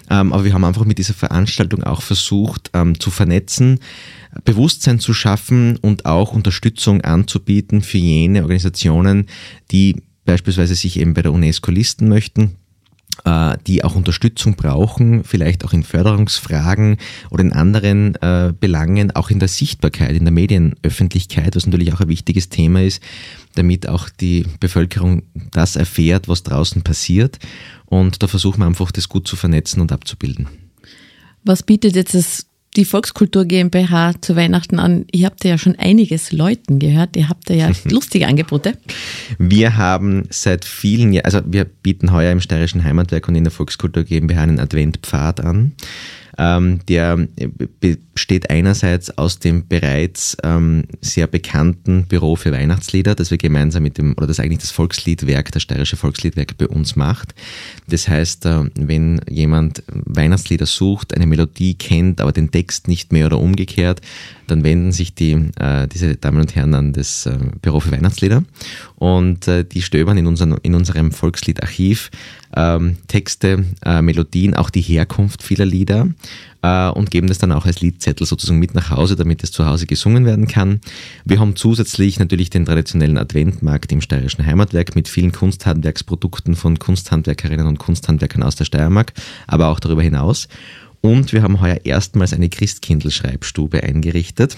Ähm, 0.08 0.32
aber 0.32 0.44
wir 0.44 0.52
haben 0.52 0.62
einfach 0.62 0.84
mit 0.84 0.98
dieser 0.98 1.14
Veranstaltung 1.14 1.82
auch 1.82 2.00
versucht 2.00 2.70
ähm, 2.74 3.00
zu 3.00 3.10
vernetzen, 3.10 3.80
Bewusstsein 4.44 5.00
zu 5.00 5.14
schaffen 5.14 5.76
und 5.78 6.06
auch 6.06 6.32
Unterstützung 6.32 7.00
anzubieten 7.00 7.82
für 7.82 7.98
jene 7.98 8.42
Organisationen, 8.42 9.26
die 9.72 9.96
beispielsweise 10.24 10.76
sich 10.76 11.00
eben 11.00 11.12
bei 11.12 11.22
der 11.22 11.32
UNESCO 11.32 11.72
listen 11.72 12.08
möchten 12.08 12.54
die 13.66 13.82
auch 13.82 13.96
Unterstützung 13.96 14.54
brauchen, 14.54 15.24
vielleicht 15.24 15.64
auch 15.64 15.72
in 15.72 15.82
Förderungsfragen 15.82 16.96
oder 17.30 17.42
in 17.42 17.52
anderen 17.52 18.14
äh, 18.16 18.52
Belangen, 18.58 19.10
auch 19.10 19.30
in 19.30 19.40
der 19.40 19.48
Sichtbarkeit, 19.48 20.14
in 20.14 20.24
der 20.24 20.32
Medienöffentlichkeit, 20.32 21.56
was 21.56 21.66
natürlich 21.66 21.92
auch 21.92 22.00
ein 22.00 22.08
wichtiges 22.08 22.50
Thema 22.50 22.82
ist, 22.82 23.02
damit 23.56 23.88
auch 23.88 24.08
die 24.10 24.44
Bevölkerung 24.60 25.22
das 25.50 25.76
erfährt, 25.76 26.28
was 26.28 26.44
draußen 26.44 26.82
passiert. 26.82 27.38
Und 27.86 28.22
da 28.22 28.28
versuchen 28.28 28.60
wir 28.60 28.66
einfach, 28.66 28.92
das 28.92 29.08
gut 29.08 29.26
zu 29.26 29.34
vernetzen 29.34 29.80
und 29.80 29.92
abzubilden. 29.92 30.48
Was 31.42 31.62
bietet 31.62 31.96
jetzt 31.96 32.14
das 32.14 32.45
die 32.76 32.84
Volkskultur 32.84 33.44
GmbH 33.44 34.12
zu 34.20 34.36
Weihnachten 34.36 34.78
an? 34.78 35.06
Ihr 35.10 35.26
habt 35.26 35.44
ja 35.44 35.58
schon 35.58 35.76
einiges 35.76 36.32
Leuten 36.32 36.78
gehört. 36.78 37.16
Ihr 37.16 37.28
habt 37.28 37.48
ja 37.50 37.70
lustige 37.90 38.26
Angebote. 38.26 38.74
Wir 39.38 39.76
haben 39.76 40.24
seit 40.30 40.64
vielen 40.64 41.12
Jahren, 41.12 41.24
also 41.24 41.40
wir 41.46 41.64
bieten 41.64 42.12
heuer 42.12 42.32
im 42.32 42.40
Steirischen 42.40 42.84
Heimatwerk 42.84 43.28
und 43.28 43.34
in 43.34 43.44
der 43.44 43.50
Volkskultur 43.50 44.04
GmbH 44.04 44.42
einen 44.42 44.60
Adventpfad 44.60 45.40
an. 45.40 45.72
Ähm, 46.38 46.80
der 46.88 47.26
besteht 47.80 48.50
einerseits 48.50 49.16
aus 49.16 49.38
dem 49.38 49.66
bereits 49.68 50.36
ähm, 50.42 50.84
sehr 51.00 51.26
bekannten 51.26 52.06
Büro 52.06 52.36
für 52.36 52.52
Weihnachtslieder, 52.52 53.14
das 53.14 53.30
wir 53.30 53.38
gemeinsam 53.38 53.82
mit 53.82 53.98
dem, 53.98 54.14
oder 54.16 54.26
das 54.26 54.40
eigentlich 54.40 54.60
das 54.60 54.70
Volksliedwerk, 54.70 55.52
das 55.52 55.62
Steirische 55.62 55.96
Volksliedwerk 55.96 56.56
bei 56.58 56.66
uns 56.68 56.96
macht. 56.96 57.34
Das 57.88 58.08
heißt, 58.08 58.46
äh, 58.46 58.64
wenn 58.74 59.20
jemand 59.28 59.82
Weihnachtslieder 59.88 60.66
sucht, 60.66 61.14
eine 61.14 61.26
Melodie 61.26 61.74
kennt, 61.74 62.20
aber 62.20 62.32
den 62.32 62.50
Text 62.50 62.88
nicht 62.88 63.12
mehr 63.12 63.26
oder 63.26 63.38
umgekehrt, 63.38 64.00
dann 64.46 64.64
wenden 64.64 64.92
sich 64.92 65.14
die, 65.14 65.32
äh, 65.58 65.86
diese 65.88 66.16
Damen 66.16 66.40
und 66.40 66.54
Herren 66.54 66.74
an 66.74 66.92
das 66.92 67.26
äh, 67.26 67.38
Büro 67.62 67.80
für 67.80 67.92
Weihnachtslieder 67.92 68.44
und 68.96 69.48
äh, 69.48 69.64
die 69.64 69.82
stöbern 69.82 70.18
in, 70.18 70.26
unseren, 70.26 70.56
in 70.62 70.74
unserem 70.74 71.12
Volksliedarchiv 71.12 72.10
ähm, 72.54 72.96
Texte, 73.08 73.64
äh, 73.84 74.02
Melodien, 74.02 74.54
auch 74.54 74.70
die 74.70 74.80
Herkunft 74.80 75.42
vieler 75.42 75.66
Lieder 75.66 76.08
äh, 76.62 76.88
und 76.88 77.10
geben 77.10 77.26
das 77.28 77.38
dann 77.38 77.52
auch 77.52 77.66
als 77.66 77.80
Liedzettel 77.80 78.26
sozusagen 78.26 78.58
mit 78.58 78.74
nach 78.74 78.90
Hause, 78.90 79.16
damit 79.16 79.42
es 79.44 79.52
zu 79.52 79.66
Hause 79.66 79.86
gesungen 79.86 80.24
werden 80.24 80.48
kann. 80.48 80.80
Wir 81.24 81.38
haben 81.38 81.56
zusätzlich 81.56 82.18
natürlich 82.18 82.50
den 82.50 82.64
traditionellen 82.64 83.18
Adventmarkt 83.18 83.92
im 83.92 84.00
Steirischen 84.00 84.44
Heimatwerk 84.46 84.94
mit 84.94 85.08
vielen 85.08 85.32
Kunsthandwerksprodukten 85.32 86.56
von 86.56 86.78
Kunsthandwerkerinnen 86.78 87.66
und 87.66 87.78
Kunsthandwerkern 87.78 88.42
aus 88.42 88.56
der 88.56 88.64
Steiermark, 88.64 89.12
aber 89.46 89.68
auch 89.68 89.80
darüber 89.80 90.02
hinaus. 90.02 90.48
Und 91.00 91.32
wir 91.32 91.42
haben 91.42 91.60
heuer 91.60 91.78
erstmals 91.84 92.32
eine 92.32 92.48
Christkindl-Schreibstube 92.48 93.82
eingerichtet. 93.82 94.56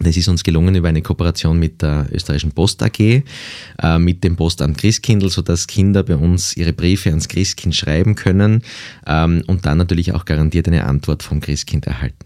Das 0.00 0.16
ist 0.16 0.28
uns 0.28 0.44
gelungen 0.44 0.74
über 0.74 0.88
eine 0.88 1.02
Kooperation 1.02 1.58
mit 1.58 1.82
der 1.82 2.06
österreichischen 2.12 2.52
Post 2.52 2.82
AG, 2.82 3.00
äh, 3.00 3.98
mit 3.98 4.24
dem 4.24 4.36
Postamt 4.36 4.78
Christkindl, 4.78 5.28
sodass 5.28 5.66
Kinder 5.66 6.02
bei 6.02 6.16
uns 6.16 6.56
ihre 6.56 6.72
Briefe 6.72 7.10
ans 7.10 7.28
Christkind 7.28 7.74
schreiben 7.74 8.14
können 8.14 8.62
ähm, 9.06 9.42
und 9.46 9.66
dann 9.66 9.78
natürlich 9.78 10.12
auch 10.12 10.24
garantiert 10.24 10.68
eine 10.68 10.84
Antwort 10.84 11.22
vom 11.22 11.40
Christkind 11.40 11.86
erhalten. 11.86 12.16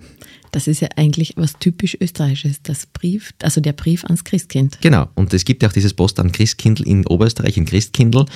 Das 0.50 0.66
ist 0.66 0.80
ja 0.80 0.88
eigentlich 0.96 1.34
was 1.36 1.54
typisch 1.58 1.96
Österreichisches, 2.00 2.62
das 2.62 2.86
Brief, 2.86 3.32
also 3.42 3.60
der 3.60 3.72
Brief 3.72 4.04
ans 4.04 4.24
Christkind. 4.24 4.78
Genau, 4.80 5.08
und 5.14 5.32
es 5.34 5.44
gibt 5.44 5.62
ja 5.62 5.68
auch 5.68 5.72
dieses 5.72 5.94
Postamt 5.94 6.32
Christkindl 6.32 6.86
in 6.86 7.06
Oberösterreich, 7.06 7.56
in 7.56 7.66
Christkindl. 7.66 8.26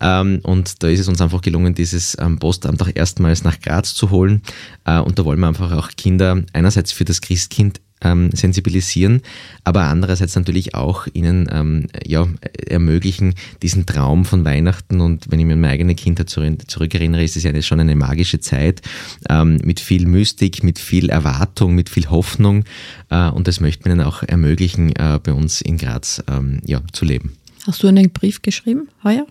Ähm, 0.00 0.40
und 0.42 0.82
da 0.82 0.88
ist 0.88 1.00
es 1.00 1.08
uns 1.08 1.20
einfach 1.20 1.40
gelungen, 1.40 1.74
dieses 1.74 2.16
ähm, 2.20 2.38
Postamt 2.38 2.82
auch 2.82 2.90
erstmals 2.94 3.44
nach 3.44 3.60
Graz 3.60 3.94
zu 3.94 4.10
holen. 4.10 4.42
Äh, 4.84 5.00
und 5.00 5.18
da 5.18 5.24
wollen 5.24 5.40
wir 5.40 5.48
einfach 5.48 5.72
auch 5.72 5.90
Kinder 5.96 6.42
einerseits 6.52 6.92
für 6.92 7.04
das 7.04 7.20
Christkind 7.20 7.80
ähm, 8.02 8.30
sensibilisieren, 8.32 9.22
aber 9.64 9.84
andererseits 9.84 10.34
natürlich 10.36 10.74
auch 10.74 11.06
ihnen 11.12 11.48
ähm, 11.52 11.86
ja, 12.06 12.26
ermöglichen, 12.68 13.34
diesen 13.62 13.86
Traum 13.86 14.24
von 14.24 14.44
Weihnachten 14.44 15.00
und 15.00 15.30
wenn 15.30 15.40
ich 15.40 15.46
mir 15.46 15.54
an 15.54 15.60
meine 15.60 15.74
eigene 15.74 15.94
Kindheit 15.94 16.30
zurückerinnere, 16.30 17.22
ist 17.22 17.36
es 17.36 17.42
ja 17.42 17.62
schon 17.62 17.80
eine 17.80 17.96
magische 17.96 18.40
Zeit 18.40 18.82
ähm, 19.28 19.58
mit 19.64 19.80
viel 19.80 20.06
Mystik, 20.06 20.62
mit 20.62 20.78
viel 20.78 21.10
Erwartung, 21.10 21.74
mit 21.74 21.88
viel 21.88 22.08
Hoffnung 22.10 22.64
äh, 23.10 23.28
und 23.28 23.48
das 23.48 23.60
möchte 23.60 23.88
man 23.88 23.98
ihnen 23.98 24.06
auch 24.06 24.22
ermöglichen, 24.22 24.94
äh, 24.96 25.18
bei 25.22 25.32
uns 25.32 25.60
in 25.60 25.76
Graz 25.78 26.22
ähm, 26.28 26.60
ja, 26.64 26.80
zu 26.92 27.04
leben. 27.04 27.36
Hast 27.66 27.82
du 27.82 27.88
einen 27.88 28.10
Brief 28.10 28.42
geschrieben 28.42 28.88
heuer? 29.04 29.26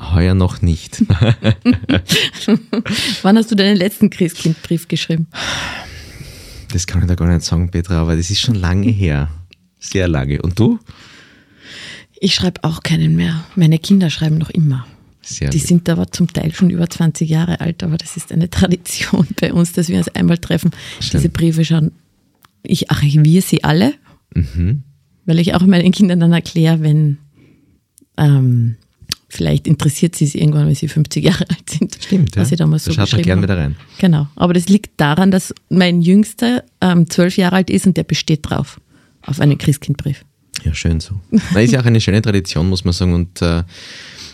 Heuer 0.00 0.34
noch 0.34 0.62
nicht. 0.62 1.02
Wann 3.22 3.36
hast 3.36 3.50
du 3.50 3.56
deinen 3.56 3.76
letzten 3.76 4.10
Christkindbrief 4.10 4.86
geschrieben? 4.88 5.26
Das 6.72 6.86
kann 6.86 7.02
ich 7.02 7.08
da 7.08 7.14
gar 7.14 7.28
nicht 7.28 7.44
sagen, 7.44 7.70
Petra, 7.70 8.00
aber 8.00 8.16
das 8.16 8.30
ist 8.30 8.40
schon 8.40 8.54
lange 8.54 8.90
her. 8.90 9.30
Sehr 9.78 10.08
lange. 10.08 10.42
Und 10.42 10.58
du? 10.58 10.78
Ich 12.20 12.34
schreibe 12.34 12.64
auch 12.64 12.82
keinen 12.82 13.16
mehr. 13.16 13.44
Meine 13.54 13.78
Kinder 13.78 14.10
schreiben 14.10 14.38
noch 14.38 14.50
immer. 14.50 14.86
Sehr 15.22 15.50
die 15.50 15.58
gut. 15.58 15.66
sind 15.66 15.88
aber 15.88 16.10
zum 16.10 16.32
Teil 16.32 16.54
schon 16.54 16.70
über 16.70 16.88
20 16.88 17.28
Jahre 17.28 17.60
alt, 17.60 17.82
aber 17.82 17.96
das 17.96 18.16
ist 18.16 18.32
eine 18.32 18.50
Tradition 18.50 19.26
bei 19.40 19.52
uns, 19.52 19.72
dass 19.72 19.88
wir 19.88 19.98
uns 19.98 20.08
einmal 20.08 20.38
treffen. 20.38 20.70
Schön. 21.00 21.20
Diese 21.20 21.28
Briefe 21.28 21.64
schon, 21.64 21.92
ich 22.62 22.90
archiviere 22.90 23.42
sie 23.42 23.62
alle, 23.64 23.94
mhm. 24.34 24.82
weil 25.26 25.38
ich 25.38 25.54
auch 25.54 25.62
meinen 25.62 25.92
Kindern 25.92 26.20
dann 26.20 26.32
erkläre, 26.32 26.80
wenn 26.82 27.18
ähm, 28.16 28.76
Vielleicht 29.30 29.66
interessiert 29.66 30.16
sie 30.16 30.24
es 30.24 30.34
irgendwann, 30.34 30.66
wenn 30.66 30.74
sie 30.74 30.88
50 30.88 31.22
Jahre 31.22 31.44
alt 31.50 31.68
sind. 31.68 31.98
Stimmt, 32.00 32.34
ja. 32.34 32.42
Was 32.42 32.50
ich 32.50 32.58
damals 32.58 32.84
so 32.84 32.92
schaut 32.92 33.12
man 33.12 33.22
gerne 33.22 33.42
wieder 33.42 33.58
rein. 33.58 33.76
Genau. 33.98 34.26
Aber 34.36 34.54
das 34.54 34.68
liegt 34.68 34.98
daran, 34.98 35.30
dass 35.30 35.54
mein 35.68 36.00
Jüngster 36.00 36.64
ähm, 36.80 37.08
zwölf 37.10 37.36
Jahre 37.36 37.56
alt 37.56 37.68
ist 37.68 37.86
und 37.86 37.96
der 37.96 38.04
besteht 38.04 38.48
drauf. 38.48 38.80
Auf 39.22 39.40
einen 39.40 39.58
Christkindbrief. 39.58 40.24
Ja, 40.64 40.74
schön 40.74 41.00
so. 41.00 41.20
Das 41.30 41.64
ist 41.64 41.72
ja 41.72 41.80
auch 41.80 41.84
eine 41.84 42.00
schöne 42.00 42.22
Tradition, 42.22 42.68
muss 42.68 42.84
man 42.84 42.94
sagen. 42.94 43.12
Und 43.12 43.42
äh, 43.42 43.64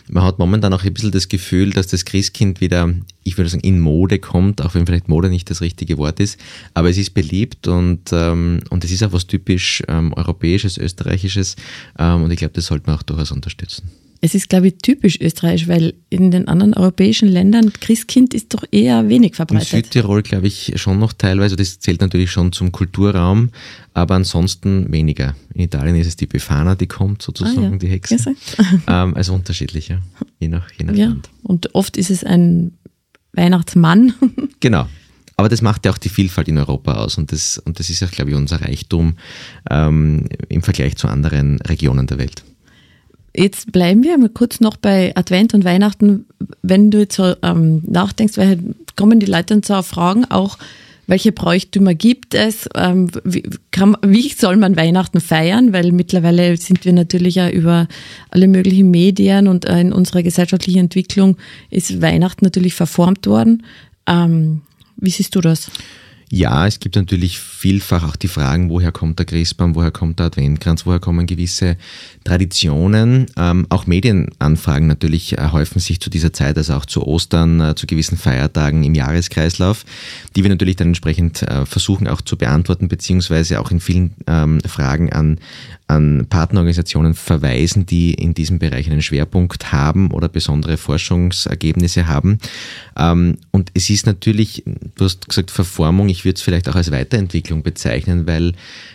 man 0.09 0.23
hat 0.23 0.39
momentan 0.39 0.73
auch 0.73 0.85
ein 0.85 0.95
bisschen 0.95 1.11
das 1.11 1.29
Gefühl, 1.29 1.71
dass 1.71 1.89
das 1.89 2.05
Christkind 2.05 2.61
wieder, 2.61 2.95
ich 3.25 3.37
würde 3.37 3.51
sagen, 3.51 3.65
in 3.65 3.81
Mode 3.81 4.21
kommt, 4.21 4.63
auch 4.63 4.75
wenn 4.75 4.87
vielleicht 4.87 5.09
Mode 5.09 5.29
nicht 5.29 5.51
das 5.51 5.61
richtige 5.61 5.99
Wort 5.99 6.21
ist. 6.21 6.39
Aber 6.73 6.89
es 6.89 6.99
ist 6.99 7.15
beliebt 7.15 7.67
und, 7.67 8.11
ähm, 8.13 8.61
und 8.71 8.85
es 8.85 8.93
ist 8.93 9.03
auch 9.03 9.13
was 9.13 9.27
typisch 9.27 9.83
ähm, 9.89 10.13
Europäisches, 10.13 10.79
Österreichisches. 10.79 11.57
Ähm, 11.99 12.23
und 12.23 12.31
ich 12.31 12.39
glaube, 12.39 12.55
das 12.55 12.67
sollte 12.67 12.87
man 12.87 12.97
auch 12.97 13.03
durchaus 13.03 13.33
unterstützen. 13.33 13.91
Es 14.25 14.35
ist, 14.35 14.49
glaube 14.49 14.69
ich, 14.69 14.79
typisch 14.79 15.21
österreichisch, 15.21 15.69
weil 15.69 15.93
in 16.09 16.31
den 16.31 16.49
anderen 16.49 16.73
europäischen 16.73 17.29
Ländern 17.29 17.75
Christkind 17.75 18.33
ist 18.33 18.55
doch 18.55 18.65
eher 18.71 19.11
wenig 19.11 19.35
verbreitet. 19.35 19.71
In 19.75 19.85
Südtirol, 19.85 20.23
glaube 20.23 20.47
ich, 20.47 20.73
schon 20.77 20.99
noch 20.99 21.13
teilweise. 21.13 21.57
Das 21.57 21.79
zählt 21.79 22.01
natürlich 22.01 22.31
schon 22.31 22.51
zum 22.51 22.73
Kulturraum, 22.73 23.51
aber 23.93 24.15
ansonsten 24.15 24.91
weniger. 24.91 25.37
In 25.53 25.61
Italien 25.61 25.97
ist 25.97 26.07
es 26.07 26.17
die 26.17 26.25
Befana, 26.25 26.75
die 26.75 26.87
kommt 26.87 27.21
sozusagen, 27.21 27.67
ah, 27.67 27.71
ja. 27.73 27.77
die 27.77 27.89
Hexe. 27.89 28.17
ähm, 28.87 29.15
also 29.15 29.35
unterschiedlich, 29.35 29.89
ja. 29.89 29.99
Je 30.39 30.49
nach, 30.49 30.71
je 30.71 30.87
nach 30.87 30.95
ja. 30.95 31.09
Land. 31.09 31.29
Und 31.43 31.75
oft 31.75 31.99
ist 31.99 32.11
es 32.11 32.25
ein 32.25 32.73
Weihnachtsmann. 33.35 34.15
genau. 34.61 34.87
Aber 35.37 35.51
das 35.51 35.61
macht 35.61 35.85
ja 35.85 35.93
auch 35.93 35.99
die 35.99 36.09
Vielfalt 36.09 36.49
in 36.49 36.57
Europa 36.57 36.95
aus 36.95 37.19
und 37.19 37.31
das, 37.31 37.59
und 37.59 37.79
das 37.79 37.91
ist 37.91 38.03
auch, 38.03 38.11
glaube 38.11 38.31
ich, 38.31 38.37
unser 38.39 38.63
Reichtum 38.63 39.17
ähm, 39.69 40.25
im 40.49 40.63
Vergleich 40.63 40.97
zu 40.97 41.09
anderen 41.09 41.61
Regionen 41.61 42.07
der 42.07 42.17
Welt. 42.17 42.43
Jetzt 43.37 43.73
bleiben 43.73 44.05
wir 44.05 44.17
mal 44.17 44.29
kurz 44.29 44.61
noch 44.61 44.77
bei 44.77 45.15
Advent 45.17 45.55
und 45.55 45.65
Weihnachten. 45.65 46.27
Wenn 46.63 46.91
du 46.91 46.99
jetzt 46.99 47.17
so 47.17 47.35
ähm, 47.43 47.83
nachdenkst, 47.87 48.37
weil 48.37 48.59
kommen 48.97 49.19
die 49.19 49.27
Leute 49.27 49.55
dann 49.55 49.63
so 49.63 49.75
auf 49.75 49.89
Fragen 49.89 50.25
auch, 50.27 50.57
welche 51.07 51.33
Bräuchtümer 51.33 51.95
gibt 51.95 52.35
es? 52.35 52.69
Ähm, 52.75 53.11
wie, 53.25 53.43
kann, 53.71 53.97
wie 54.03 54.29
soll 54.31 54.57
man 54.57 54.77
Weihnachten 54.77 55.21
feiern? 55.21 55.73
Weil 55.73 55.93
mittlerweile 55.93 56.57
sind 56.57 56.85
wir 56.85 56.93
natürlich 56.93 57.35
ja 57.35 57.51
über 57.51 57.89
alle 58.31 58.49
möglichen 58.49 58.91
Medien 58.91 59.49
und 59.49 59.65
äh, 59.67 59.81
in 59.81 59.93
unserer 59.93 60.23
gesellschaftlichen 60.23 60.81
Entwicklung 60.81 61.37
ist 61.71 62.01
Weihnachten 62.01 62.45
natürlich 62.45 62.75
verformt 62.75 63.27
worden. 63.27 63.65
Ähm, 64.07 64.63
wie 64.97 65.11
siehst 65.11 65.35
du 65.35 65.41
das? 65.41 65.71
Ja, 66.37 66.67
es 66.67 66.81
gibt 66.81 66.97
natürlich 66.97 67.39
vielfach 67.39 68.03
auch 68.03 68.17
die 68.17 68.27
Fragen, 68.27 68.69
woher 68.69 68.91
kommt 68.91 69.21
der 69.21 69.27
Christbaum, 69.27 69.77
woher 69.77 69.93
kommt 69.93 70.19
der 70.19 70.27
Adventkranz, 70.27 70.85
woher 70.85 70.99
kommen 70.99 71.27
gewisse 71.27 71.77
Traditionen. 72.25 73.27
Ähm, 73.37 73.67
auch 73.69 73.87
Medienanfragen 73.87 74.89
natürlich 74.89 75.39
äh, 75.39 75.51
häufen 75.53 75.79
sich 75.79 76.01
zu 76.01 76.11
dieser 76.11 76.33
Zeit, 76.33 76.57
also 76.57 76.75
auch 76.75 76.87
zu 76.87 77.07
Ostern, 77.07 77.61
äh, 77.61 77.77
zu 77.77 77.87
gewissen 77.87 78.19
Feiertagen 78.19 78.83
im 78.83 78.97
Jahreskreislauf, 78.97 79.85
die 80.35 80.43
wir 80.43 80.51
natürlich 80.51 80.75
dann 80.75 80.89
entsprechend 80.89 81.43
äh, 81.43 81.67
versuchen 81.67 82.09
auch 82.09 82.21
zu 82.21 82.37
beantworten, 82.37 82.89
beziehungsweise 82.89 83.61
auch 83.61 83.71
in 83.71 83.79
vielen 83.79 84.17
ähm, 84.27 84.61
Fragen 84.67 85.13
an, 85.13 85.39
an 85.87 86.27
Partnerorganisationen 86.31 87.15
verweisen, 87.15 87.85
die 87.85 88.15
in 88.15 88.33
diesem 88.33 88.59
Bereich 88.59 88.91
einen 88.91 89.03
Schwerpunkt 89.03 89.71
haben 89.71 90.11
oder 90.11 90.29
besondere 90.29 90.79
Forschungsergebnisse 90.79 92.07
haben. 92.07 92.39
Ähm, 92.97 93.37
und 93.51 93.71
es 93.75 93.91
ist 93.91 94.07
natürlich, 94.07 94.65
du 94.95 95.05
hast 95.05 95.29
gesagt 95.29 95.51
Verformung, 95.51 96.09
ich 96.09 96.25
würde 96.25 96.37
es 96.37 96.43
vielleicht 96.43 96.69
auch 96.69 96.75
als 96.75 96.91
Weiterentwicklung 96.91 97.63
bezeichnen, 97.63 98.27
weil 98.27 98.53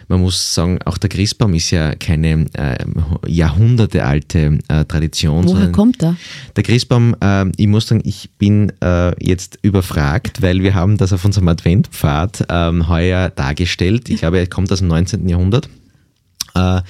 man 0.07 0.21
muss 0.21 0.55
sagen, 0.55 0.79
auch 0.85 0.97
der 0.97 1.09
Christbaum 1.09 1.53
ist 1.53 1.69
ja 1.69 1.93
keine 1.93 2.45
äh, 2.53 2.83
jahrhundertealte 3.27 4.57
äh, 4.67 4.85
Tradition. 4.85 5.47
Woher 5.47 5.71
kommt 5.71 6.01
er? 6.01 6.15
Der 6.55 6.63
Christbaum, 6.63 7.15
äh, 7.21 7.45
ich 7.57 7.67
muss 7.67 7.87
sagen, 7.87 8.01
ich 8.03 8.31
bin 8.39 8.73
äh, 8.81 9.13
jetzt 9.23 9.59
überfragt, 9.61 10.41
weil 10.41 10.63
wir 10.63 10.73
haben 10.73 10.97
das 10.97 11.13
auf 11.13 11.23
unserem 11.23 11.47
Adventpfad 11.49 12.47
ähm, 12.49 12.89
heuer 12.89 13.29
dargestellt. 13.29 14.09
Ich 14.09 14.21
glaube, 14.21 14.39
er 14.39 14.47
kommt 14.47 14.71
aus 14.71 14.79
dem 14.79 14.87
19. 14.87 15.29
Jahrhundert 15.29 15.69
äh, 16.55 16.81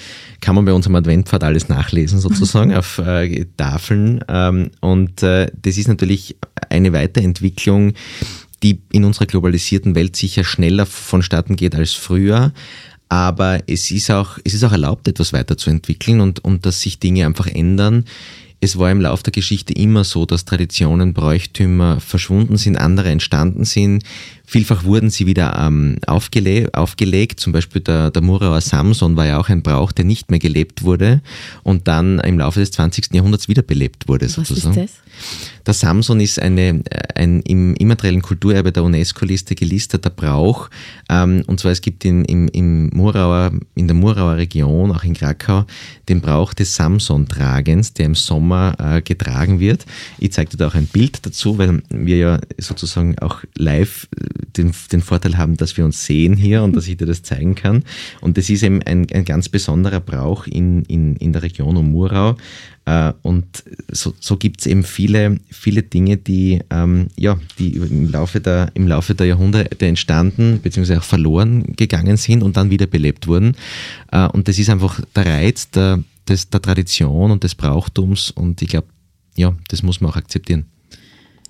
kann 0.42 0.56
man 0.56 0.66
bei 0.66 0.74
unserem 0.74 0.96
Adventpfad 0.96 1.44
alles 1.44 1.70
nachlesen, 1.70 2.20
sozusagen 2.20 2.74
auf 2.76 2.98
äh, 3.00 3.46
Tafeln. 3.58 4.24
Ähm, 4.28 4.72
und 4.82 5.24
äh, 5.24 5.52
das 5.62 5.78
ist 5.78 5.88
natürlich 5.88 6.36
eine 6.70 6.94
Weiterentwicklung, 6.94 7.94
die 8.64 8.82
in 8.92 9.06
unserer 9.06 9.26
globalisierten 9.26 9.96
Welt 9.96 10.16
sicher 10.16 10.44
schneller 10.44 10.86
vonstatten 10.86 11.56
geht 11.56 11.76
als 11.76 11.94
früher. 11.94 12.54
Aber 13.08 13.60
es 13.68 13.90
ist 13.90 14.12
auch, 14.12 14.38
es 14.44 14.54
ist 14.54 14.64
auch 14.64 14.72
erlaubt, 14.72 15.08
etwas 15.08 15.34
weiterzuentwickeln 15.34 16.22
und, 16.22 16.44
und 16.44 16.66
dass 16.66 16.82
sich 16.82 17.00
Dinge 17.00 17.26
einfach 17.26 17.48
ändern. 17.48 18.06
Es 18.62 18.78
war 18.78 18.92
im 18.92 19.02
Laufe 19.02 19.24
der 19.24 19.32
Geschichte 19.32 19.74
immer 19.74 20.04
so, 20.04 20.26
dass 20.26 20.46
Traditionen, 20.46 21.14
Bräuchtümer 21.14 22.00
verschwunden 22.02 22.58
sind, 22.58 22.76
andere 22.76 23.10
entstanden 23.10 23.64
sind. 23.64 24.04
Vielfach 24.50 24.84
wurden 24.84 25.12
sie 25.12 25.28
wieder 25.28 25.60
ähm, 25.64 25.98
aufgele 26.08 26.70
aufgelegt. 26.74 27.40
Zum 27.40 27.54
Beispiel 27.54 27.84
der, 27.84 28.10
der 28.10 28.24
Murauer 28.24 28.62
Samson 28.62 29.16
war 29.16 29.28
ja 29.28 29.38
auch 29.38 29.48
ein 29.48 29.62
Brauch, 29.62 29.92
der 29.92 30.06
nicht 30.06 30.32
mehr 30.32 30.40
gelebt 30.40 30.82
wurde 30.82 31.22
und 31.62 31.88
dann 31.88 32.18
im 32.18 32.40
Laufe 32.40 32.60
des 32.60 32.72
20. 32.72 33.14
Jahrhunderts 33.14 33.48
wiederbelebt 33.48 34.08
wurde. 34.08 34.26
Was 34.26 34.34
sozusagen. 34.34 34.76
ist 34.76 34.96
das? 34.96 35.66
Der 35.68 35.74
Samson 35.76 36.20
ist 36.20 36.42
eine, 36.42 36.82
ein 37.14 37.42
im 37.42 37.76
immateriellen 37.76 38.24
Kulturerbe 38.24 38.72
der 38.72 38.84
UNESCO-Liste 38.84 39.54
gelisteter 39.54 40.10
Brauch. 40.10 40.72
Ähm, 41.10 41.44
und 41.46 41.60
zwar 41.60 41.72
es 41.72 41.82
gibt 41.82 42.04
in, 42.04 42.26
im, 42.26 42.48
im 42.48 42.90
Murauer, 42.90 43.52
in 43.76 43.88
der 43.88 43.96
Murauer 43.96 44.38
Region, 44.38 44.92
auch 44.92 45.04
in 45.04 45.14
Krakau, 45.14 45.66
den 46.08 46.22
Brauch 46.22 46.56
des 46.56 46.74
Samson-Tragens, 46.74 47.94
der 47.94 48.08
im 48.08 48.16
Sommer 48.16 48.76
äh, 48.80 49.02
getragen 49.04 49.60
wird. 49.60 49.86
Ich 50.18 50.32
zeige 50.32 50.50
dir 50.52 50.58
da 50.58 50.68
auch 50.70 50.76
ein 50.76 50.88
Bild 50.88 51.24
dazu, 51.24 51.60
weil 51.60 51.84
wir 51.90 52.18
ja 52.18 52.40
sozusagen 52.58 53.20
auch 53.20 53.44
live 53.56 54.08
äh, 54.18 54.39
den, 54.58 54.72
den 54.92 55.02
Vorteil 55.02 55.38
haben, 55.38 55.58
dass 55.58 55.78
wir 55.78 55.86
uns 55.86 56.06
sehen 56.06 56.36
hier 56.36 56.64
und 56.64 56.76
dass 56.76 56.88
ich 56.88 56.98
dir 56.98 57.06
das 57.06 57.24
zeigen 57.24 57.56
kann. 57.56 57.84
Und 58.22 58.38
das 58.38 58.50
ist 58.50 58.64
eben 58.64 58.82
ein, 58.84 59.08
ein 59.12 59.26
ganz 59.26 59.50
besonderer 59.50 60.00
Brauch 60.00 60.48
in, 60.48 60.84
in, 60.84 61.16
in 61.18 61.34
der 61.34 61.44
Region 61.44 61.78
um 61.78 61.92
Murau. 61.92 62.38
Äh, 62.86 63.14
und 63.22 63.64
so, 63.92 64.14
so 64.20 64.38
gibt 64.38 64.62
es 64.62 64.68
eben 64.68 64.84
viele, 64.84 65.40
viele 65.50 65.84
Dinge, 65.84 66.18
die, 66.18 66.60
ähm, 66.70 67.08
ja, 67.16 67.40
die 67.58 67.76
im 67.76 68.10
Laufe, 68.10 68.40
der, 68.40 68.72
im 68.74 68.88
Laufe 68.88 69.16
der 69.16 69.28
Jahrhunderte 69.28 69.86
entstanden 69.86 70.60
bzw. 70.60 70.98
auch 70.98 71.04
verloren 71.04 71.76
gegangen 71.76 72.18
sind 72.18 72.42
und 72.42 72.58
dann 72.58 72.70
wiederbelebt 72.70 73.28
wurden. 73.28 73.56
Äh, 74.12 74.28
und 74.28 74.48
das 74.48 74.58
ist 74.58 74.70
einfach 74.70 75.02
der 75.16 75.26
Reiz 75.26 75.70
der, 75.70 76.04
des, 76.28 76.50
der 76.50 76.62
Tradition 76.62 77.32
und 77.32 77.44
des 77.44 77.56
Brauchtums 77.56 78.32
und 78.32 78.62
ich 78.62 78.70
glaube, 78.70 78.88
ja, 79.36 79.56
das 79.68 79.84
muss 79.84 80.02
man 80.02 80.12
auch 80.12 80.18
akzeptieren. 80.18 80.66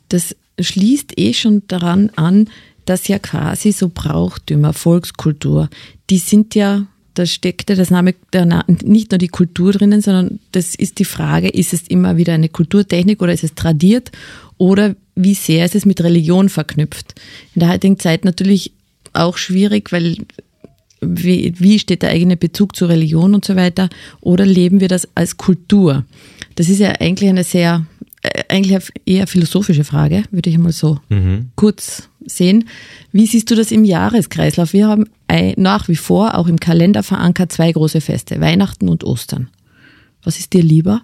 Das 0.10 0.36
schließt 0.60 1.18
eh 1.18 1.34
schon 1.34 1.64
daran 1.68 2.10
an, 2.16 2.50
dass 2.86 3.08
ja 3.08 3.20
quasi 3.20 3.72
so 3.72 3.90
Brauchtümer, 3.94 4.74
Volkskultur, 4.74 5.70
die 6.10 6.18
sind 6.18 6.56
ja 6.56 6.88
da 7.16 7.26
steckt 7.26 7.70
ja 7.70 7.76
das 7.76 7.90
Name, 7.90 8.16
der, 8.32 8.64
nicht 8.84 9.12
nur 9.12 9.18
die 9.18 9.28
Kultur 9.28 9.74
drinnen, 9.74 10.02
sondern 10.02 10.40
das 10.54 10.74
ist 10.74 11.00
die 11.00 11.06
Frage, 11.06 11.50
ist 11.50 11.74
es 11.74 11.88
immer 11.88 12.16
wieder 12.16 12.34
eine 12.34 12.48
Kulturtechnik 12.48 13.22
oder 13.22 13.34
ist 13.34 13.44
es 13.44 13.56
tradiert 13.56 14.12
oder 14.58 14.96
wie 15.16 15.34
sehr 15.34 15.66
ist 15.66 15.76
es 15.76 15.86
mit 15.86 16.02
Religion 16.02 16.48
verknüpft? 16.48 17.16
In 17.56 17.60
der 17.60 17.70
heutigen 17.70 18.00
Zeit 18.00 18.24
natürlich 18.24 18.72
auch 19.12 19.38
schwierig, 19.38 19.92
weil 19.92 20.18
wie, 21.02 21.54
wie 21.58 21.80
steht 21.80 22.04
der 22.04 22.12
eigene 22.12 22.38
Bezug 22.38 22.76
zur 22.76 22.90
Religion 22.90 23.34
und 23.34 23.44
so 23.44 23.56
weiter? 23.56 23.90
Oder 24.22 24.46
leben 24.46 24.80
wir 24.80 24.88
das 24.88 25.08
als 25.16 25.38
Kultur? 25.38 26.06
Das 26.56 26.70
ist 26.70 26.80
ja 26.80 26.92
eigentlich 27.00 27.30
eine 27.30 27.44
sehr, 27.44 27.86
eigentlich 28.50 28.76
eine 28.76 28.84
eher 29.06 29.28
philosophische 29.28 29.84
Frage, 29.84 30.24
würde 30.32 30.50
ich 30.50 30.58
mal 30.58 30.72
so 30.72 31.00
mhm. 31.10 31.52
kurz 31.56 32.10
sehen. 32.26 32.68
Wie 33.12 33.26
siehst 33.26 33.50
du 33.50 33.56
das 33.56 33.72
im 33.72 33.86
Jahreskreislauf? 33.86 34.74
Wir 34.74 34.88
haben 34.88 35.06
nach 35.58 35.88
wie 35.88 35.96
vor 35.96 36.36
auch 36.38 36.48
im 36.48 36.60
Kalender 36.60 37.04
verankert 37.04 37.52
zwei 37.52 37.72
große 37.72 38.02
Feste, 38.02 38.42
Weihnachten 38.42 38.90
und 38.90 39.04
Ostern. 39.04 39.50
Was 40.24 40.40
ist 40.40 40.54
dir 40.54 40.64
lieber? 40.64 41.02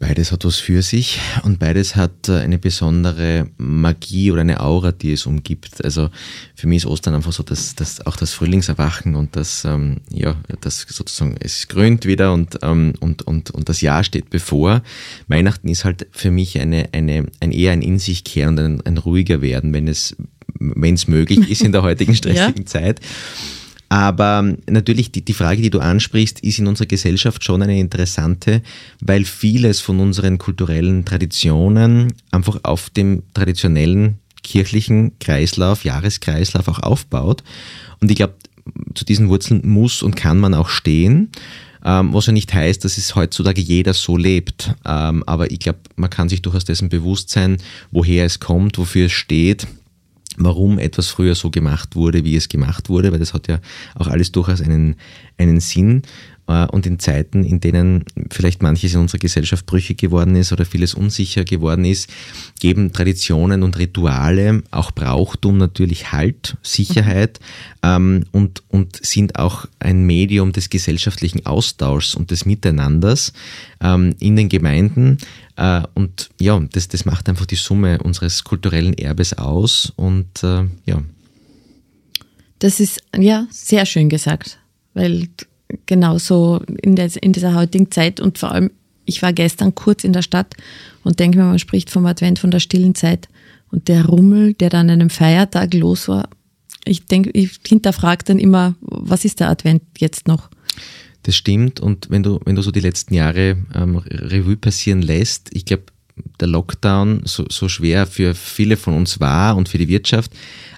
Beides 0.00 0.32
hat 0.32 0.44
was 0.44 0.56
für 0.56 0.82
sich 0.82 1.20
und 1.44 1.60
beides 1.60 1.94
hat 1.94 2.28
äh, 2.28 2.38
eine 2.38 2.58
besondere 2.58 3.48
Magie 3.58 4.32
oder 4.32 4.40
eine 4.40 4.60
Aura, 4.60 4.90
die 4.90 5.12
es 5.12 5.24
umgibt. 5.24 5.84
Also 5.84 6.10
für 6.56 6.66
mich 6.66 6.78
ist 6.78 6.86
Ostern 6.86 7.14
einfach 7.14 7.32
so, 7.32 7.44
dass, 7.44 7.76
dass 7.76 8.04
auch 8.04 8.16
das 8.16 8.32
Frühlingserwachen 8.32 9.14
und 9.14 9.36
das, 9.36 9.64
ähm, 9.64 9.98
ja, 10.10 10.36
das 10.60 10.84
sozusagen, 10.88 11.36
es 11.38 11.68
grünt 11.68 12.06
wieder 12.06 12.32
und, 12.32 12.58
ähm, 12.62 12.94
und, 12.98 13.22
und, 13.22 13.52
und 13.52 13.68
das 13.68 13.82
Jahr 13.82 14.02
steht 14.02 14.30
bevor. 14.30 14.82
Weihnachten 15.28 15.68
ist 15.68 15.84
halt 15.84 16.08
für 16.10 16.32
mich 16.32 16.60
eine, 16.60 16.88
eine, 16.92 17.26
ein 17.38 17.52
eher 17.52 17.72
ein 17.72 17.82
in 17.82 18.00
sich 18.00 18.24
kehren 18.24 18.58
und 18.58 18.64
ein, 18.64 18.80
ein 18.86 18.98
ruhiger 18.98 19.42
werden, 19.42 19.72
wenn 19.72 19.86
es, 19.86 20.16
wenn 20.58 20.94
es 20.94 21.06
möglich 21.06 21.50
ist 21.50 21.62
in 21.62 21.70
der 21.70 21.82
heutigen 21.82 22.14
stressigen 22.16 22.62
ja. 22.62 22.66
Zeit. 22.66 23.00
Aber 23.94 24.56
natürlich, 24.68 25.12
die, 25.12 25.24
die 25.24 25.34
Frage, 25.34 25.62
die 25.62 25.70
du 25.70 25.78
ansprichst, 25.78 26.40
ist 26.40 26.58
in 26.58 26.66
unserer 26.66 26.88
Gesellschaft 26.88 27.44
schon 27.44 27.62
eine 27.62 27.78
interessante, 27.78 28.60
weil 29.00 29.24
vieles 29.24 29.80
von 29.80 30.00
unseren 30.00 30.38
kulturellen 30.38 31.04
Traditionen 31.04 32.12
einfach 32.32 32.58
auf 32.64 32.90
dem 32.90 33.22
traditionellen 33.34 34.18
kirchlichen 34.42 35.16
Kreislauf, 35.20 35.84
Jahreskreislauf 35.84 36.66
auch 36.66 36.80
aufbaut. 36.80 37.44
Und 38.00 38.10
ich 38.10 38.16
glaube, 38.16 38.34
zu 38.96 39.04
diesen 39.04 39.28
Wurzeln 39.28 39.60
muss 39.64 40.02
und 40.02 40.16
kann 40.16 40.40
man 40.40 40.54
auch 40.54 40.70
stehen. 40.70 41.30
Ähm, 41.84 42.12
was 42.12 42.26
ja 42.26 42.32
nicht 42.32 42.52
heißt, 42.52 42.84
dass 42.84 42.98
es 42.98 43.14
heutzutage 43.14 43.60
jeder 43.60 43.94
so 43.94 44.16
lebt. 44.16 44.74
Ähm, 44.84 45.22
aber 45.24 45.52
ich 45.52 45.60
glaube, 45.60 45.78
man 45.94 46.10
kann 46.10 46.28
sich 46.28 46.42
durchaus 46.42 46.64
dessen 46.64 46.88
bewusst 46.88 47.30
sein, 47.30 47.58
woher 47.92 48.24
es 48.24 48.40
kommt, 48.40 48.76
wofür 48.76 49.06
es 49.06 49.12
steht 49.12 49.68
warum 50.36 50.78
etwas 50.78 51.08
früher 51.08 51.34
so 51.34 51.50
gemacht 51.50 51.96
wurde, 51.96 52.24
wie 52.24 52.36
es 52.36 52.48
gemacht 52.48 52.88
wurde, 52.88 53.12
weil 53.12 53.18
das 53.18 53.34
hat 53.34 53.48
ja 53.48 53.60
auch 53.94 54.08
alles 54.08 54.32
durchaus 54.32 54.60
einen, 54.60 54.96
einen 55.38 55.60
Sinn. 55.60 56.02
Äh, 56.46 56.66
und 56.66 56.86
in 56.86 56.98
Zeiten, 56.98 57.44
in 57.44 57.60
denen 57.60 58.04
vielleicht 58.30 58.62
manches 58.62 58.94
in 58.94 59.00
unserer 59.00 59.18
Gesellschaft 59.18 59.66
brüchig 59.66 59.98
geworden 59.98 60.36
ist 60.36 60.52
oder 60.52 60.64
vieles 60.64 60.94
unsicher 60.94 61.44
geworden 61.44 61.84
ist, 61.84 62.10
geben 62.60 62.92
Traditionen 62.92 63.62
und 63.62 63.78
Rituale, 63.78 64.62
auch 64.70 64.90
Brauchtum 64.90 65.58
natürlich 65.58 66.12
Halt, 66.12 66.56
Sicherheit 66.62 67.40
ähm, 67.82 68.24
und, 68.32 68.62
und 68.68 69.04
sind 69.04 69.38
auch 69.38 69.66
ein 69.78 70.04
Medium 70.04 70.52
des 70.52 70.70
gesellschaftlichen 70.70 71.46
Austauschs 71.46 72.14
und 72.14 72.30
des 72.30 72.44
Miteinanders 72.44 73.32
ähm, 73.80 74.14
in 74.18 74.36
den 74.36 74.48
Gemeinden. 74.48 75.18
Äh, 75.56 75.82
und 75.94 76.30
ja, 76.38 76.60
das, 76.72 76.88
das 76.88 77.04
macht 77.04 77.28
einfach 77.28 77.46
die 77.46 77.56
Summe 77.56 77.98
unseres 77.98 78.44
kulturellen 78.44 78.94
Erbes 78.94 79.38
aus 79.38 79.92
und 79.96 80.42
äh, 80.42 80.64
ja. 80.84 81.02
Das 82.58 82.80
ist 82.80 83.02
ja 83.16 83.46
sehr 83.50 83.84
schön 83.84 84.08
gesagt, 84.08 84.58
weil 84.94 85.28
genauso 85.86 86.60
in, 86.82 86.96
der, 86.96 87.10
in 87.22 87.32
dieser 87.32 87.54
heutigen 87.54 87.90
Zeit 87.90 88.20
und 88.20 88.38
vor 88.38 88.52
allem, 88.52 88.70
ich 89.04 89.22
war 89.22 89.32
gestern 89.32 89.74
kurz 89.74 90.04
in 90.04 90.12
der 90.12 90.22
Stadt 90.22 90.54
und 91.02 91.20
denke 91.20 91.38
mir, 91.38 91.44
man 91.44 91.58
spricht 91.58 91.90
vom 91.90 92.06
Advent, 92.06 92.38
von 92.38 92.50
der 92.50 92.60
stillen 92.60 92.94
Zeit 92.94 93.28
und 93.70 93.88
der 93.88 94.06
Rummel, 94.06 94.54
der 94.54 94.70
dann 94.70 94.88
an 94.90 95.00
einem 95.00 95.10
Feiertag 95.10 95.74
los 95.74 96.08
war. 96.08 96.28
Ich 96.84 97.06
denke, 97.06 97.30
ich 97.30 97.60
hinterfrage 97.66 98.24
dann 98.24 98.38
immer, 98.38 98.74
was 98.80 99.24
ist 99.24 99.40
der 99.40 99.50
Advent 99.50 99.82
jetzt 99.98 100.28
noch? 100.28 100.50
Das 101.22 101.34
stimmt 101.34 101.80
und 101.80 102.10
wenn 102.10 102.22
du, 102.22 102.40
wenn 102.44 102.54
du 102.54 102.62
so 102.62 102.70
die 102.70 102.80
letzten 102.80 103.14
Jahre 103.14 103.56
ähm, 103.74 103.96
Revue 103.96 104.56
passieren 104.56 105.00
lässt, 105.00 105.50
ich 105.54 105.64
glaube, 105.64 105.84
der 106.40 106.48
Lockdown 106.48 107.22
so, 107.24 107.44
so 107.50 107.68
schwer 107.68 108.06
für 108.06 108.34
viele 108.34 108.76
von 108.76 108.94
uns 108.94 109.20
war 109.20 109.56
und 109.56 109.68
für 109.68 109.78
die 109.78 109.88
Wirtschaft, 109.88 110.32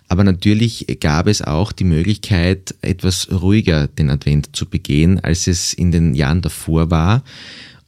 aber 0.09 0.25
natürlich 0.25 0.87
gab 1.01 1.27
es 1.27 1.43
auch 1.43 1.73
die 1.73 1.85
Möglichkeit, 1.85 2.75
etwas 2.83 3.29
ruhiger 3.31 3.89
den 3.89 4.11
Advent 4.11 4.55
zu 4.55 4.67
begehen, 4.67 5.21
als 5.21 5.47
es 5.47 5.73
in 5.73 5.91
den 5.91 6.15
Jahren 6.15 6.43
davor 6.43 6.91
war. 6.91 7.23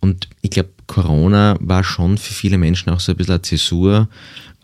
Und 0.00 0.28
ich 0.42 0.50
glaube, 0.50 0.70
Corona 0.87 1.57
war 1.61 1.85
schon 1.85 2.18
für 2.18 2.35
viele 2.35 2.59
Menschen 2.59 2.90
auch 2.90 3.00
so 3.00 3.12
ein 3.12 3.16
bisschen 3.16 3.35
eine 3.35 3.42
Zäsur. 3.42 4.09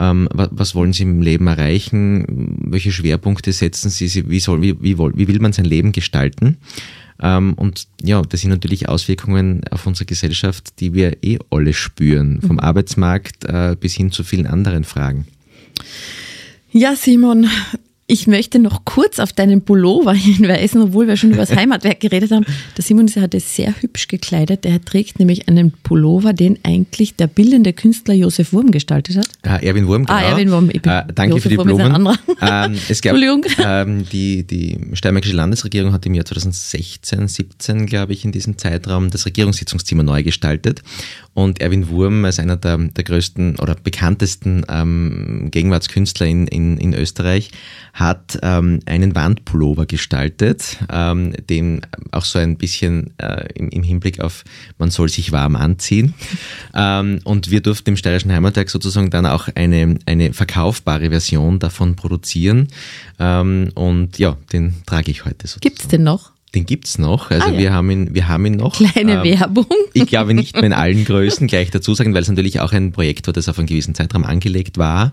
Ähm, 0.00 0.28
was, 0.32 0.48
was, 0.50 0.74
wollen 0.74 0.92
sie 0.92 1.04
im 1.04 1.22
Leben 1.22 1.46
erreichen? 1.46 2.24
Welche 2.70 2.90
Schwerpunkte 2.90 3.52
setzen 3.52 3.90
sie? 3.90 4.28
Wie, 4.28 4.40
soll, 4.40 4.62
wie, 4.62 4.82
wie, 4.82 4.98
wie 4.98 5.28
will 5.28 5.38
man 5.38 5.52
sein 5.52 5.66
Leben 5.66 5.92
gestalten? 5.92 6.56
Ähm, 7.22 7.54
und 7.54 7.86
ja, 8.02 8.20
das 8.22 8.40
sind 8.40 8.50
natürlich 8.50 8.88
Auswirkungen 8.88 9.62
auf 9.70 9.86
unsere 9.86 10.06
Gesellschaft, 10.06 10.80
die 10.80 10.94
wir 10.94 11.22
eh 11.22 11.38
alle 11.50 11.72
spüren, 11.72 12.40
vom 12.40 12.56
mhm. 12.56 12.60
Arbeitsmarkt 12.60 13.44
äh, 13.44 13.76
bis 13.78 13.94
hin 13.94 14.10
zu 14.10 14.24
vielen 14.24 14.46
anderen 14.46 14.82
Fragen. 14.82 15.26
Ja, 16.76 16.96
Simon, 16.96 17.48
ich 18.06 18.26
möchte 18.26 18.58
noch 18.58 18.84
kurz 18.84 19.18
auf 19.18 19.32
deinen 19.32 19.62
Pullover 19.62 20.12
hinweisen, 20.12 20.82
obwohl 20.82 21.06
wir 21.06 21.16
schon 21.16 21.30
über 21.30 21.38
das 21.38 21.56
Heimatwerk 21.56 22.00
geredet 22.00 22.30
haben. 22.32 22.44
Der 22.76 22.84
Simon 22.84 23.06
ist 23.06 23.16
heute 23.16 23.40
sehr 23.40 23.74
hübsch 23.80 24.08
gekleidet. 24.08 24.66
Er 24.66 24.84
trägt 24.84 25.18
nämlich 25.18 25.48
einen 25.48 25.72
Pullover, 25.72 26.32
den 26.32 26.58
eigentlich 26.64 27.16
der 27.16 27.28
bildende 27.28 27.72
Künstler 27.72 28.14
Josef 28.14 28.52
Wurm 28.52 28.70
gestaltet 28.70 29.16
hat. 29.16 29.28
Ah, 29.42 29.56
Erwin 29.56 29.86
Wurm, 29.86 30.04
genau. 30.04 30.18
Ah, 30.18 30.22
Erwin 30.22 30.50
Wurm. 30.50 30.70
Ich 30.70 30.82
bin 30.82 30.92
äh, 30.92 31.04
danke 31.14 31.36
Josef 31.36 31.42
für 31.44 31.48
die 31.48 31.58
Wurm 31.58 31.66
Blumen. 31.66 32.08
Ähm, 32.40 32.76
es 32.88 33.00
gab, 33.00 33.16
ähm, 33.16 34.04
die, 34.10 34.44
die 34.44 34.78
Steiermärkische 34.92 35.34
Landesregierung 35.34 35.92
hat 35.92 36.04
im 36.04 36.14
Jahr 36.14 36.26
2016, 36.26 37.28
17, 37.28 37.86
glaube 37.86 38.12
ich, 38.12 38.24
in 38.24 38.32
diesem 38.32 38.58
Zeitraum 38.58 39.08
das 39.10 39.24
Regierungssitzungszimmer 39.24 40.02
neu 40.02 40.22
gestaltet. 40.22 40.82
Und 41.32 41.60
Erwin 41.60 41.88
Wurm 41.88 42.24
als 42.24 42.38
einer 42.38 42.56
der, 42.56 42.76
der 42.76 43.04
größten 43.04 43.58
oder 43.60 43.76
bekanntesten 43.76 44.64
ähm, 44.68 45.48
Gegenwartskünstler 45.50 46.26
in, 46.26 46.46
in, 46.48 46.76
in 46.78 46.92
Österreich 46.92 47.50
hat 47.94 48.40
ähm, 48.42 48.80
einen 48.86 49.14
Wandpullover 49.14 49.86
gestaltet, 49.86 50.78
ähm, 50.90 51.32
den 51.48 51.80
auch 52.10 52.24
so 52.24 52.40
ein 52.40 52.56
bisschen 52.56 53.14
äh, 53.18 53.46
im, 53.54 53.68
im, 53.68 53.84
Hinblick 53.84 54.20
auf, 54.20 54.44
man 54.78 54.90
soll 54.90 55.08
sich 55.08 55.32
warm 55.32 55.56
anziehen. 55.56 56.14
Ähm, 56.76 57.20
und 57.22 57.52
wir 57.52 57.60
durften 57.60 57.90
im 57.90 57.96
Steirischen 57.96 58.32
Heimatwerk 58.32 58.68
sozusagen 58.68 59.10
dann 59.10 59.26
auch 59.26 59.48
eine, 59.54 59.96
eine 60.06 60.32
verkaufbare 60.32 61.10
Version 61.10 61.60
davon 61.60 61.94
produzieren. 61.94 62.66
Ähm, 63.20 63.70
und 63.74 64.18
ja, 64.18 64.36
den 64.52 64.74
trage 64.84 65.12
ich 65.12 65.24
heute 65.24 65.46
sozusagen. 65.46 65.60
Gibt's 65.60 65.86
den 65.86 66.02
noch? 66.02 66.33
Den 66.54 66.66
gibt 66.66 66.86
es 66.86 66.98
noch. 66.98 67.30
Also 67.30 67.48
Ah, 67.48 67.52
ja. 67.52 67.58
wir, 67.58 67.72
haben 67.72 67.90
ihn, 67.90 68.14
wir 68.14 68.28
haben 68.28 68.46
ihn 68.46 68.56
noch. 68.56 68.74
Kleine 68.76 69.22
Ähm, 69.24 69.24
Werbung. 69.24 69.66
Ich 69.96 70.06
glaube 70.06 70.34
nicht 70.34 70.54
mehr 70.54 70.64
in 70.64 70.72
allen 70.72 71.04
Größen, 71.04 71.46
gleich 71.46 71.70
dazu 71.70 71.94
sagen, 71.94 72.14
weil 72.14 72.22
es 72.22 72.28
natürlich 72.28 72.58
auch 72.60 72.72
ein 72.72 72.90
Projekt 72.90 73.26
war, 73.28 73.32
das 73.32 73.48
auf 73.48 73.58
einen 73.58 73.68
gewissen 73.68 73.94
Zeitraum 73.94 74.24
angelegt 74.24 74.76
war. 74.76 75.12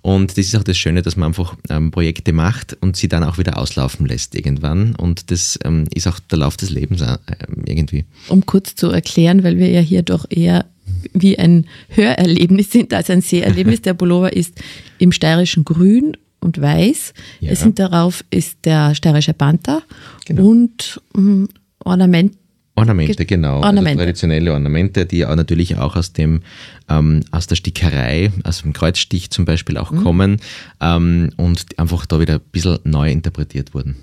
Und 0.00 0.30
das 0.32 0.46
ist 0.46 0.56
auch 0.56 0.62
das 0.62 0.78
Schöne, 0.78 1.02
dass 1.02 1.16
man 1.16 1.28
einfach 1.28 1.54
ähm, 1.68 1.90
Projekte 1.90 2.32
macht 2.32 2.76
und 2.80 2.96
sie 2.96 3.08
dann 3.08 3.24
auch 3.24 3.36
wieder 3.38 3.58
auslaufen 3.58 4.06
lässt 4.06 4.34
irgendwann. 4.34 4.94
Und 4.96 5.30
das 5.30 5.58
ähm, 5.64 5.84
ist 5.94 6.06
auch 6.06 6.18
der 6.18 6.38
Lauf 6.38 6.56
des 6.56 6.70
Lebens 6.70 7.02
äh, 7.02 7.18
irgendwie. 7.66 8.04
um 8.28 8.46
kurz 8.46 8.74
zu 8.74 8.88
erklären, 8.88 9.44
weil 9.44 9.58
wir 9.58 9.68
ja 9.68 9.80
hier 9.80 10.02
doch 10.02 10.24
eher 10.30 10.64
wie 11.12 11.38
ein 11.38 11.66
Hörerlebnis 11.90 12.70
sind 12.70 12.92
als 12.94 13.10
ein 13.10 13.20
Seherlebnis. 13.20 13.82
Der 13.82 13.94
Pullover 13.94 14.32
ist 14.32 14.54
im 14.98 15.12
steirischen 15.12 15.64
Grün 15.64 16.16
und 16.42 16.60
Weiß. 16.60 17.14
Ja. 17.40 17.52
Es 17.52 17.60
sind 17.60 17.78
darauf 17.78 18.24
ist 18.30 18.58
der 18.64 18.94
steirische 18.94 19.32
Panther 19.32 19.82
Genau. 20.26 20.46
und 20.48 21.00
mm, 21.14 21.44
Ornament. 21.84 22.34
Ornamente, 22.74 23.16
Ge- 23.16 23.26
genau. 23.26 23.56
Ornamente. 23.60 23.90
Also 23.90 23.98
traditionelle 24.04 24.52
Ornamente, 24.52 25.04
die 25.04 25.26
auch 25.26 25.36
natürlich 25.36 25.76
auch 25.76 25.94
aus 25.94 26.14
dem 26.14 26.40
ähm, 26.88 27.20
aus 27.30 27.46
der 27.46 27.56
Stickerei, 27.56 28.32
aus 28.44 28.62
dem 28.62 28.72
Kreuzstich 28.72 29.30
zum 29.30 29.44
Beispiel 29.44 29.76
auch 29.76 29.94
kommen 29.94 30.38
ähm, 30.80 31.30
und 31.36 31.78
einfach 31.78 32.06
da 32.06 32.18
wieder 32.18 32.34
ein 32.36 32.40
bisschen 32.50 32.78
neu 32.84 33.10
interpretiert 33.10 33.74
wurden. 33.74 33.96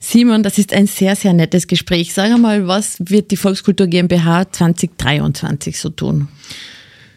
Simon, 0.00 0.42
das 0.42 0.58
ist 0.58 0.72
ein 0.72 0.86
sehr, 0.86 1.14
sehr 1.16 1.32
nettes 1.34 1.66
Gespräch. 1.66 2.12
Sag 2.14 2.30
einmal, 2.32 2.66
was 2.66 2.96
wird 3.00 3.30
die 3.30 3.36
Volkskultur 3.36 3.86
GmbH 3.86 4.50
2023 4.50 5.78
so 5.78 5.88
tun? 5.90 6.28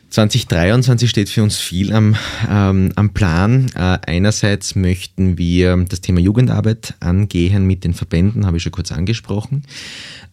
2023 0.10 1.10
steht 1.10 1.30
für 1.30 1.44
uns 1.44 1.58
viel 1.58 1.94
am, 1.94 2.16
ähm, 2.50 2.92
am 2.96 3.14
Plan. 3.14 3.68
Äh, 3.76 4.00
einerseits 4.06 4.76
möchten 4.76 5.38
wir 5.38 5.76
das 5.90 6.02
Thema 6.02 6.20
Jugendarbeit 6.20 6.96
angehen 7.02 7.66
mit 7.66 7.84
den 7.84 7.94
Verbänden, 7.94 8.46
habe 8.46 8.58
ich 8.58 8.64
schon 8.64 8.72
kurz 8.72 8.92
angesprochen. 8.92 9.64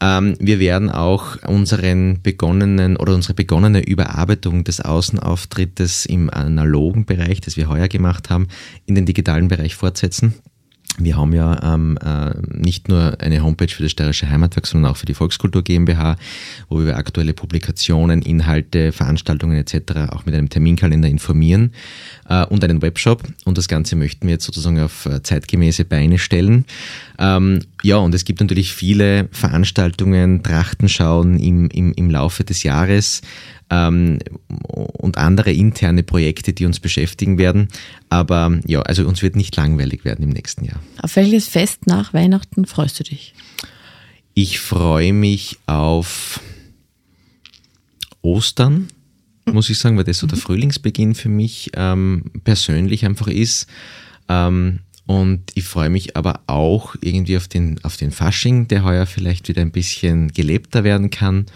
Ähm, 0.00 0.36
wir 0.38 0.60
werden 0.60 0.90
auch 0.90 1.42
unseren 1.44 2.22
begonnenen 2.22 2.96
oder 2.96 3.14
unsere 3.14 3.34
begonnene 3.34 3.84
Überarbeitung 3.84 4.62
des 4.64 4.80
Außenauftrittes 4.80 6.06
im 6.06 6.30
analogen 6.30 7.04
Bereich, 7.04 7.40
das 7.40 7.56
wir 7.56 7.68
heuer 7.68 7.88
gemacht 7.88 8.30
haben, 8.30 8.46
in 8.86 8.94
den 8.94 9.06
digitalen 9.06 9.48
Bereich 9.48 9.74
fortsetzen. 9.74 10.34
Wir 10.98 11.16
haben 11.16 11.32
ja 11.32 11.74
ähm, 11.74 11.98
äh, 12.04 12.30
nicht 12.46 12.88
nur 12.88 13.20
eine 13.20 13.42
Homepage 13.42 13.68
für 13.68 13.82
das 13.82 13.90
Steirische 13.90 14.30
Heimatwerk, 14.30 14.66
sondern 14.66 14.92
auch 14.92 14.96
für 14.96 15.06
die 15.06 15.14
Volkskultur 15.14 15.62
GmbH, 15.62 16.16
wo 16.68 16.76
wir 16.76 16.84
über 16.84 16.96
aktuelle 16.96 17.34
Publikationen, 17.34 18.22
Inhalte, 18.22 18.92
Veranstaltungen 18.92 19.56
etc. 19.56 20.10
auch 20.10 20.24
mit 20.24 20.36
einem 20.36 20.50
Terminkalender 20.50 21.08
informieren 21.08 21.72
äh, 22.28 22.46
und 22.46 22.62
einen 22.62 22.80
Webshop. 22.80 23.24
Und 23.44 23.58
das 23.58 23.66
Ganze 23.66 23.96
möchten 23.96 24.28
wir 24.28 24.34
jetzt 24.34 24.44
sozusagen 24.44 24.78
auf 24.78 25.06
äh, 25.06 25.20
zeitgemäße 25.20 25.84
Beine 25.84 26.18
stellen. 26.18 26.64
Ähm, 27.18 27.62
ja, 27.82 27.96
und 27.96 28.14
es 28.14 28.24
gibt 28.24 28.40
natürlich 28.40 28.72
viele 28.72 29.28
Veranstaltungen, 29.32 30.44
Trachtenschauen 30.44 31.40
im, 31.40 31.70
im, 31.70 31.92
im 31.92 32.10
Laufe 32.10 32.44
des 32.44 32.62
Jahres 32.62 33.20
ähm, 33.70 34.18
und 34.58 35.18
andere 35.18 35.52
interne 35.52 36.02
Projekte, 36.02 36.52
die 36.52 36.66
uns 36.66 36.80
beschäftigen 36.80 37.38
werden. 37.38 37.68
Aber 38.08 38.58
ja, 38.66 38.82
also 38.82 39.06
uns 39.06 39.22
wird 39.22 39.36
nicht 39.36 39.56
langweilig 39.56 40.04
werden 40.04 40.22
im 40.24 40.30
nächsten 40.30 40.64
Jahr. 40.64 40.80
Auf 41.02 41.16
welches 41.16 41.48
Fest 41.48 41.86
nach 41.86 42.12
Weihnachten 42.12 42.66
freust 42.66 43.00
du 43.00 43.04
dich? 43.04 43.34
Ich 44.34 44.60
freue 44.60 45.12
mich 45.12 45.58
auf 45.66 46.40
Ostern, 48.22 48.88
muss 49.44 49.70
ich 49.70 49.78
sagen, 49.78 49.96
weil 49.96 50.04
das 50.04 50.18
so 50.18 50.26
der 50.26 50.38
Frühlingsbeginn 50.38 51.14
für 51.14 51.28
mich 51.28 51.70
ähm, 51.74 52.30
persönlich 52.42 53.04
einfach 53.04 53.28
ist. 53.28 53.66
Ähm, 54.28 54.80
und 55.06 55.42
ich 55.54 55.64
freue 55.64 55.90
mich 55.90 56.16
aber 56.16 56.40
auch 56.46 56.96
irgendwie 57.00 57.36
auf 57.36 57.46
den, 57.46 57.78
auf 57.84 57.96
den 57.96 58.10
Fasching, 58.10 58.68
der 58.68 58.84
heuer 58.84 59.04
vielleicht 59.06 59.48
wieder 59.48 59.60
ein 59.60 59.70
bisschen 59.70 60.32
gelebter 60.32 60.82
werden 60.82 61.10
kann. 61.10 61.46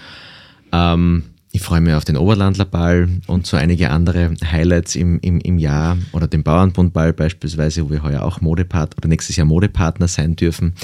Ähm, 0.70 1.24
ich 1.58 1.64
freue 1.64 1.80
mich 1.80 1.94
auf 1.94 2.04
den 2.04 2.16
Oberlandlerball 2.16 3.08
und 3.26 3.44
so 3.44 3.56
einige 3.56 3.90
andere 3.90 4.32
Highlights 4.44 4.94
im, 4.94 5.18
im, 5.22 5.40
im 5.40 5.58
Jahr 5.58 5.98
oder 6.12 6.28
den 6.28 6.44
Bauernbundball 6.44 7.12
beispielsweise, 7.12 7.84
wo 7.84 7.90
wir 7.90 8.04
heuer 8.04 8.22
auch 8.22 8.40
Modepartner 8.40 8.96
oder 8.98 9.08
nächstes 9.08 9.34
Jahr 9.34 9.44
Modepartner 9.44 10.06
sein 10.06 10.36
dürfen. 10.36 10.74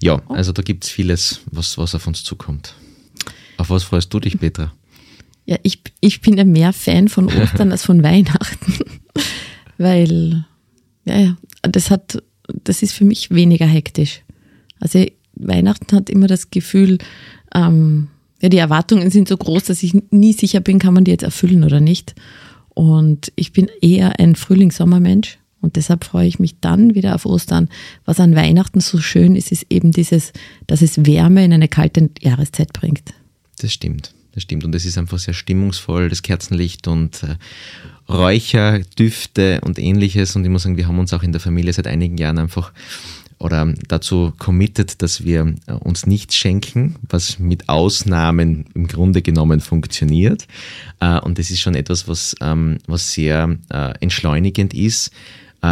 Ja, 0.00 0.20
also 0.28 0.50
da 0.50 0.62
gibt 0.62 0.82
es 0.82 0.90
vieles, 0.90 1.42
was, 1.52 1.78
was 1.78 1.94
auf 1.94 2.08
uns 2.08 2.24
zukommt. 2.24 2.74
Auf 3.56 3.70
was 3.70 3.84
freust 3.84 4.12
du 4.12 4.18
dich, 4.18 4.36
Petra? 4.40 4.72
Ja, 5.44 5.58
ich, 5.62 5.80
ich 6.00 6.20
bin 6.20 6.36
ja 6.36 6.44
mehr 6.44 6.72
Fan 6.72 7.06
von 7.06 7.26
Ostern 7.26 7.70
als 7.70 7.84
von 7.84 8.02
Weihnachten, 8.02 8.74
weil, 9.78 10.44
ja, 11.04 11.18
ja, 11.18 11.36
das 11.62 11.92
hat, 11.92 12.20
das 12.64 12.82
ist 12.82 12.94
für 12.94 13.04
mich 13.04 13.30
weniger 13.30 13.66
hektisch. 13.66 14.22
Also 14.80 15.06
Weihnachten 15.36 15.94
hat 15.94 16.10
immer 16.10 16.26
das 16.26 16.50
Gefühl, 16.50 16.98
ähm, 17.54 18.08
ja, 18.40 18.48
die 18.48 18.58
Erwartungen 18.58 19.10
sind 19.10 19.28
so 19.28 19.36
groß, 19.36 19.64
dass 19.64 19.82
ich 19.82 19.94
nie 20.10 20.32
sicher 20.32 20.60
bin, 20.60 20.78
kann 20.78 20.94
man 20.94 21.04
die 21.04 21.10
jetzt 21.10 21.24
erfüllen 21.24 21.64
oder 21.64 21.80
nicht. 21.80 22.14
Und 22.68 23.32
ich 23.36 23.52
bin 23.52 23.70
eher 23.80 24.20
ein 24.20 24.34
Frühlings-Sommermensch 24.34 25.38
und 25.62 25.76
deshalb 25.76 26.04
freue 26.04 26.28
ich 26.28 26.38
mich 26.38 26.60
dann 26.60 26.94
wieder 26.94 27.14
auf 27.14 27.24
Ostern. 27.24 27.68
Was 28.04 28.20
an 28.20 28.36
Weihnachten 28.36 28.80
so 28.80 28.98
schön 28.98 29.34
ist, 29.34 29.50
ist 29.50 29.66
eben 29.70 29.92
dieses, 29.92 30.32
dass 30.66 30.82
es 30.82 31.06
Wärme 31.06 31.44
in 31.44 31.52
eine 31.52 31.68
kalte 31.68 32.10
Jahreszeit 32.20 32.72
bringt. 32.72 33.14
Das 33.58 33.72
stimmt, 33.72 34.14
das 34.32 34.42
stimmt. 34.42 34.64
Und 34.64 34.74
es 34.74 34.84
ist 34.84 34.98
einfach 34.98 35.18
sehr 35.18 35.34
stimmungsvoll, 35.34 36.10
das 36.10 36.22
Kerzenlicht 36.22 36.86
und 36.86 37.22
äh, 37.22 37.36
Räucher, 38.08 38.80
Düfte 38.98 39.60
und 39.62 39.78
ähnliches. 39.78 40.36
Und 40.36 40.44
ich 40.44 40.50
muss 40.50 40.62
sagen, 40.62 40.76
wir 40.76 40.86
haben 40.86 40.98
uns 40.98 41.12
auch 41.14 41.22
in 41.22 41.32
der 41.32 41.40
Familie 41.40 41.72
seit 41.72 41.86
einigen 41.86 42.18
Jahren 42.18 42.38
einfach 42.38 42.72
oder 43.38 43.72
dazu 43.88 44.32
committed, 44.38 45.02
dass 45.02 45.24
wir 45.24 45.54
äh, 45.66 45.72
uns 45.72 46.06
nichts 46.06 46.34
schenken, 46.36 46.96
was 47.08 47.38
mit 47.38 47.68
Ausnahmen 47.68 48.66
im 48.74 48.86
Grunde 48.86 49.20
genommen 49.22 49.60
funktioniert. 49.60 50.46
Äh, 51.00 51.20
Und 51.20 51.38
das 51.38 51.50
ist 51.50 51.60
schon 51.60 51.74
etwas, 51.74 52.08
was, 52.08 52.34
ähm, 52.40 52.78
was 52.86 53.12
sehr 53.12 53.56
äh, 53.70 53.92
entschleunigend 54.00 54.74
ist. 54.74 55.10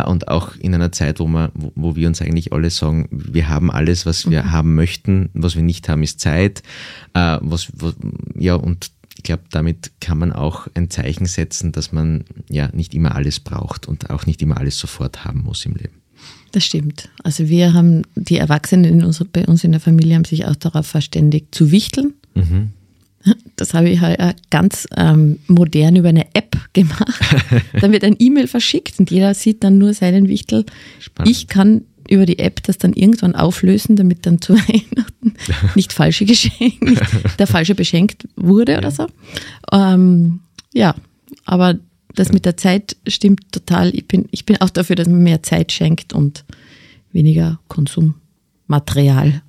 Und 0.07 0.27
auch 0.29 0.57
in 0.57 0.75
einer 0.75 0.91
Zeit, 0.91 1.21
wo, 1.21 1.29
wir, 1.29 1.53
wo- 1.55 1.95
wir 1.95 2.09
uns 2.09 2.21
eigentlich 2.21 2.53
alle 2.53 2.71
sagen, 2.71 3.07
wir 3.13 3.49
haben 3.49 3.71
alles, 3.71 4.07
was 4.07 4.29
wir 4.29 4.51
haben 4.51 4.75
möchten, 4.75 5.29
was 5.35 5.55
wir 5.55 5.63
nicht 5.63 5.89
haben, 5.89 6.03
ist 6.03 6.19
Zeit. 6.19 6.63
Was, 7.13 7.69
was, 7.75 7.95
ja, 8.37 8.55
und 8.57 8.91
ich 9.17 9.23
glaube, 9.23 9.45
damit 9.51 9.93
kann 10.01 10.19
man 10.19 10.33
auch 10.33 10.67
ein 10.75 10.91
Zeichen 10.91 11.27
setzen, 11.27 11.71
dass 11.71 11.93
man 11.93 12.25
ja 12.49 12.71
nicht 12.73 12.93
immer 12.95 13.15
alles 13.15 13.39
braucht 13.39 13.87
und 13.87 14.11
auch 14.11 14.27
nicht 14.27 14.43
immer 14.43 14.57
alles 14.57 14.79
sofort 14.79 15.25
haben 15.27 15.43
muss 15.43 15.65
im 15.65 15.75
Leben. 15.75 16.01
Das 16.53 16.65
stimmt. 16.65 17.09
Also 17.23 17.49
wir 17.49 17.73
haben, 17.73 18.03
die 18.15 18.39
Erwachsenen 18.39 18.85
in 18.85 19.05
unserer, 19.05 19.27
bei 19.33 19.45
uns 19.47 19.65
in 19.65 19.73
der 19.73 19.81
Familie 19.81 20.15
haben 20.15 20.25
sich 20.25 20.47
auch 20.47 20.57
darauf 20.57 20.87
verständigt, 20.87 21.55
zu 21.55 21.71
wichteln. 21.71 22.15
Mhm. 22.35 22.71
Das 23.57 23.73
habe 23.75 23.89
ich 23.89 24.01
halt 24.01 24.21
ganz 24.51 24.87
ähm, 24.97 25.39
modern 25.49 25.97
über 25.97 26.11
eine 26.11 26.27
App 26.35 26.57
gemacht. 26.75 27.21
dann 27.81 27.91
wird 27.91 28.05
ein 28.05 28.17
E-Mail 28.19 28.47
verschickt 28.47 28.99
und 29.01 29.11
jeder 29.11 29.35
sieht 29.35 29.65
dann 29.65 29.79
nur 29.79 29.95
seinen 29.95 30.29
Wichtel. 30.29 30.65
Spannend. 31.01 31.31
Ich 31.31 31.49
kann 31.49 31.83
über 32.09 32.27
die 32.27 32.39
App 32.39 32.63
das 32.63 32.79
dann 32.79 32.93
irgendwann 32.93 33.35
auflösen, 33.35 33.97
damit 33.97 34.27
dann 34.27 34.41
zu 34.41 34.55
Weihnachten 34.69 35.35
nicht 35.75 35.93
falsche 35.93 36.25
Geschenk, 36.25 36.83
nicht 36.83 37.03
der 37.39 37.47
falsche 37.47 37.75
beschenkt 37.75 38.29
wurde 38.37 38.79
oder 38.79 38.91
so. 38.91 39.07
Ähm, 39.73 40.41
ja, 40.73 40.95
aber 41.45 41.79
das 42.15 42.33
mit 42.33 42.45
der 42.45 42.57
Zeit 42.57 42.97
stimmt 43.07 43.53
total. 43.53 43.95
Ich 43.95 44.07
bin, 44.07 44.29
ich 44.31 44.47
bin 44.47 44.61
auch 44.61 44.71
dafür, 44.71 44.97
dass 44.97 45.09
man 45.09 45.23
mehr 45.23 45.43
Zeit 45.43 45.73
schenkt 45.73 46.13
und 46.13 46.45
weniger 47.13 47.59
Konsummaterial. 47.69 49.43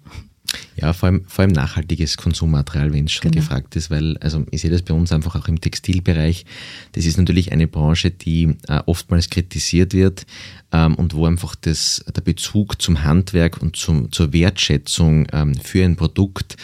Ja, 0.76 0.94
vor 0.94 1.08
allem, 1.08 1.24
vor 1.28 1.44
allem 1.44 1.52
nachhaltiges 1.52 2.18
Konsummaterial, 2.18 2.94
wenn 2.94 3.06
es 3.06 3.12
schon 3.12 3.32
Genau. 3.32 3.42
gefragt 3.42 3.76
ist, 3.76 3.90
weil, 3.90 4.18
also 4.18 4.46
ich 4.52 4.62
sehe 4.62 4.72
das 4.72 4.82
bei 4.82 4.94
uns 4.94 5.12
einfach 5.12 5.36
auch 5.36 5.48
im 5.48 5.60
Textilbereich. 5.62 6.46
Das 6.94 7.06
ist 7.06 7.18
natürlich 7.18 7.52
eine 7.52 7.68
Branche, 7.68 8.12
die 8.12 8.56
äh, 8.68 8.82
oftmals 8.86 9.30
kritisiert 9.30 9.94
wird 9.94 10.26
ähm, 10.72 10.96
und 10.96 11.14
wo 11.14 11.26
einfach 11.26 11.56
das, 11.56 12.04
der 12.14 12.22
Bezug 12.22 12.82
zum 12.82 13.04
Handwerk 13.04 13.62
und 13.62 13.76
zum, 13.76 14.12
zur 14.12 14.34
Wertschätzung 14.34 15.28
ähm, 15.32 15.56
für 15.56 15.84
ein 15.84 15.96
Produkt 15.96 16.58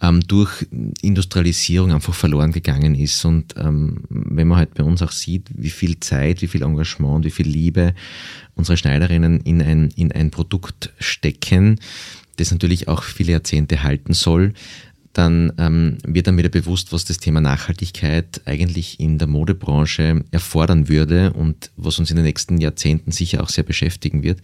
ähm, 0.00 0.20
durch 0.26 0.66
Industrialisierung 1.02 1.92
einfach 1.92 2.14
verloren 2.14 2.52
gegangen 2.52 2.94
ist. 2.94 3.24
Und 3.24 3.54
ähm, 3.56 4.02
wenn 4.08 4.48
man 4.48 4.58
halt 4.58 4.74
bei 4.74 4.84
uns 4.84 5.02
auch 5.02 5.12
sieht, 5.12 5.48
wie 5.54 5.70
viel 5.70 5.98
Zeit, 6.00 6.42
wie 6.42 6.48
viel 6.48 6.62
Engagement, 6.62 7.24
wie 7.24 7.30
viel 7.30 7.48
Liebe 7.48 7.94
unsere 8.54 8.76
Schneiderinnen 8.76 9.40
in 9.40 9.60
ein, 9.62 9.90
in 9.96 10.12
ein 10.12 10.30
Produkt 10.30 10.92
stecken, 10.98 11.78
das 12.36 12.50
natürlich 12.50 12.88
auch 12.88 13.02
viele 13.02 13.32
Jahrzehnte 13.32 13.82
halten 13.82 14.12
soll, 14.12 14.52
dann 15.16 15.52
ähm, 15.56 15.96
wird 16.06 16.26
dann 16.26 16.36
wieder 16.36 16.50
bewusst, 16.50 16.92
was 16.92 17.06
das 17.06 17.16
Thema 17.16 17.40
Nachhaltigkeit 17.40 18.42
eigentlich 18.44 19.00
in 19.00 19.16
der 19.16 19.26
Modebranche 19.26 20.22
erfordern 20.30 20.90
würde 20.90 21.32
und 21.32 21.70
was 21.76 21.98
uns 21.98 22.10
in 22.10 22.16
den 22.16 22.26
nächsten 22.26 22.58
Jahrzehnten 22.58 23.12
sicher 23.12 23.42
auch 23.42 23.48
sehr 23.48 23.64
beschäftigen 23.64 24.22
wird. 24.22 24.40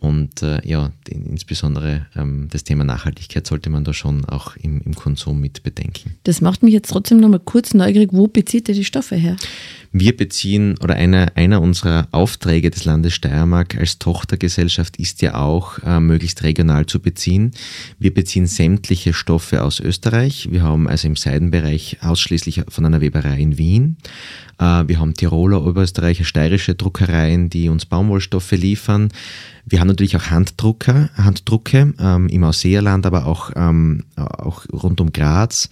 Und 0.00 0.42
äh, 0.42 0.60
ja, 0.66 0.90
den, 1.06 1.24
insbesondere 1.26 2.06
ähm, 2.16 2.48
das 2.50 2.64
Thema 2.64 2.82
Nachhaltigkeit 2.82 3.46
sollte 3.46 3.70
man 3.70 3.84
da 3.84 3.92
schon 3.92 4.24
auch 4.24 4.56
im, 4.56 4.80
im 4.80 4.94
Konsum 4.96 5.40
mit 5.40 5.62
bedenken. 5.62 6.16
Das 6.24 6.40
macht 6.40 6.64
mich 6.64 6.72
jetzt 6.72 6.90
trotzdem 6.90 7.20
nochmal 7.20 7.40
kurz 7.40 7.72
neugierig. 7.72 8.10
Wo 8.12 8.26
bezieht 8.26 8.68
ihr 8.68 8.74
die 8.74 8.84
Stoffe 8.84 9.14
her? 9.14 9.36
Wir 9.92 10.16
beziehen 10.16 10.76
oder 10.82 10.94
einer, 10.94 11.32
einer 11.34 11.62
unserer 11.62 12.08
Aufträge 12.10 12.70
des 12.70 12.84
Landes 12.84 13.14
Steiermark 13.14 13.76
als 13.76 13.98
Tochtergesellschaft 13.98 14.98
ist 14.98 15.22
ja 15.22 15.34
auch, 15.34 15.78
äh, 15.78 16.00
möglichst 16.00 16.42
regional 16.42 16.86
zu 16.86 17.00
beziehen. 17.00 17.52
Wir 17.98 18.12
beziehen 18.12 18.46
sämtliche 18.46 19.14
Stoffe 19.14 19.62
aus 19.62 19.80
Österreich. 19.80 20.48
Wir 20.50 20.62
haben 20.62 20.88
also 20.88 21.08
im 21.08 21.16
Seidenbereich 21.16 21.98
ausschließlich 22.00 22.62
von 22.68 22.84
einer 22.84 23.00
Weberei 23.00 23.38
in 23.38 23.56
Wien. 23.56 23.96
Äh, 24.58 24.84
wir 24.86 24.98
haben 24.98 25.14
Tiroler, 25.14 25.64
Oberösterreicher, 25.64 26.24
steirische 26.24 26.74
Druckereien, 26.74 27.50
die 27.50 27.68
uns 27.68 27.86
Baumwollstoffe 27.86 28.52
liefern. 28.52 29.10
Wir 29.64 29.80
haben 29.80 29.88
natürlich 29.88 30.16
auch 30.16 30.30
Handdrucker, 30.30 31.10
Handdrucke 31.14 31.92
ähm, 31.98 32.28
im 32.28 32.44
Ausseerland, 32.44 33.04
aber 33.04 33.26
auch, 33.26 33.50
ähm, 33.54 34.04
auch 34.16 34.64
rund 34.72 35.00
um 35.00 35.12
Graz. 35.12 35.68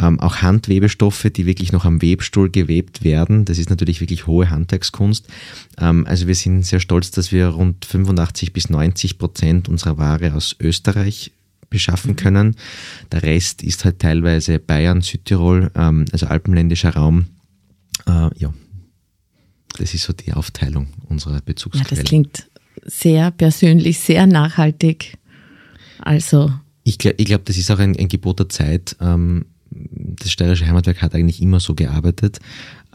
Ähm, 0.00 0.20
auch 0.20 0.42
Handwebestoffe, 0.42 1.30
die 1.30 1.46
wirklich 1.46 1.72
noch 1.72 1.84
am 1.84 2.02
Webstuhl 2.02 2.50
gewebt 2.50 3.04
werden. 3.04 3.44
Das 3.46 3.58
ist 3.58 3.70
natürlich 3.70 4.00
wirklich 4.00 4.26
hohe 4.26 4.50
Handwerkskunst. 4.50 5.26
Ähm, 5.80 6.06
also 6.06 6.26
wir 6.26 6.34
sind 6.34 6.66
sehr 6.66 6.80
stolz, 6.80 7.10
dass 7.10 7.32
wir 7.32 7.48
rund 7.48 7.86
85 7.86 8.52
bis 8.52 8.68
90 8.68 9.18
Prozent 9.18 9.68
unserer 9.68 9.96
Ware 9.96 10.34
aus 10.34 10.54
Österreich 10.60 11.32
beschaffen 11.70 12.16
können. 12.16 12.56
Der 13.12 13.22
Rest 13.22 13.62
ist 13.62 13.84
halt 13.84 13.98
teilweise 13.98 14.58
Bayern, 14.58 15.00
Südtirol, 15.00 15.70
ähm, 15.74 16.04
also 16.12 16.26
alpenländischer 16.26 16.94
Raum. 16.94 17.26
Äh, 18.08 18.30
ja, 18.38 18.52
das 19.78 19.94
ist 19.94 20.04
so 20.04 20.12
die 20.12 20.32
Aufteilung 20.32 20.88
unserer 21.08 21.40
Bezugsquellen. 21.40 21.88
Ja, 21.90 21.96
das 21.96 22.04
klingt 22.04 22.48
sehr 22.84 23.30
persönlich, 23.30 23.98
sehr 24.00 24.26
nachhaltig. 24.26 25.18
Also. 26.00 26.52
Ich 26.84 26.98
glaube, 26.98 27.22
glaub, 27.24 27.44
das 27.44 27.58
ist 27.58 27.70
auch 27.70 27.78
ein, 27.78 27.96
ein 27.96 28.08
Gebot 28.08 28.38
der 28.38 28.48
Zeit. 28.48 28.96
Ähm, 29.00 29.44
das 29.70 30.32
Steirische 30.32 30.66
Heimatwerk 30.66 31.02
hat 31.02 31.14
eigentlich 31.14 31.42
immer 31.42 31.60
so 31.60 31.74
gearbeitet. 31.74 32.40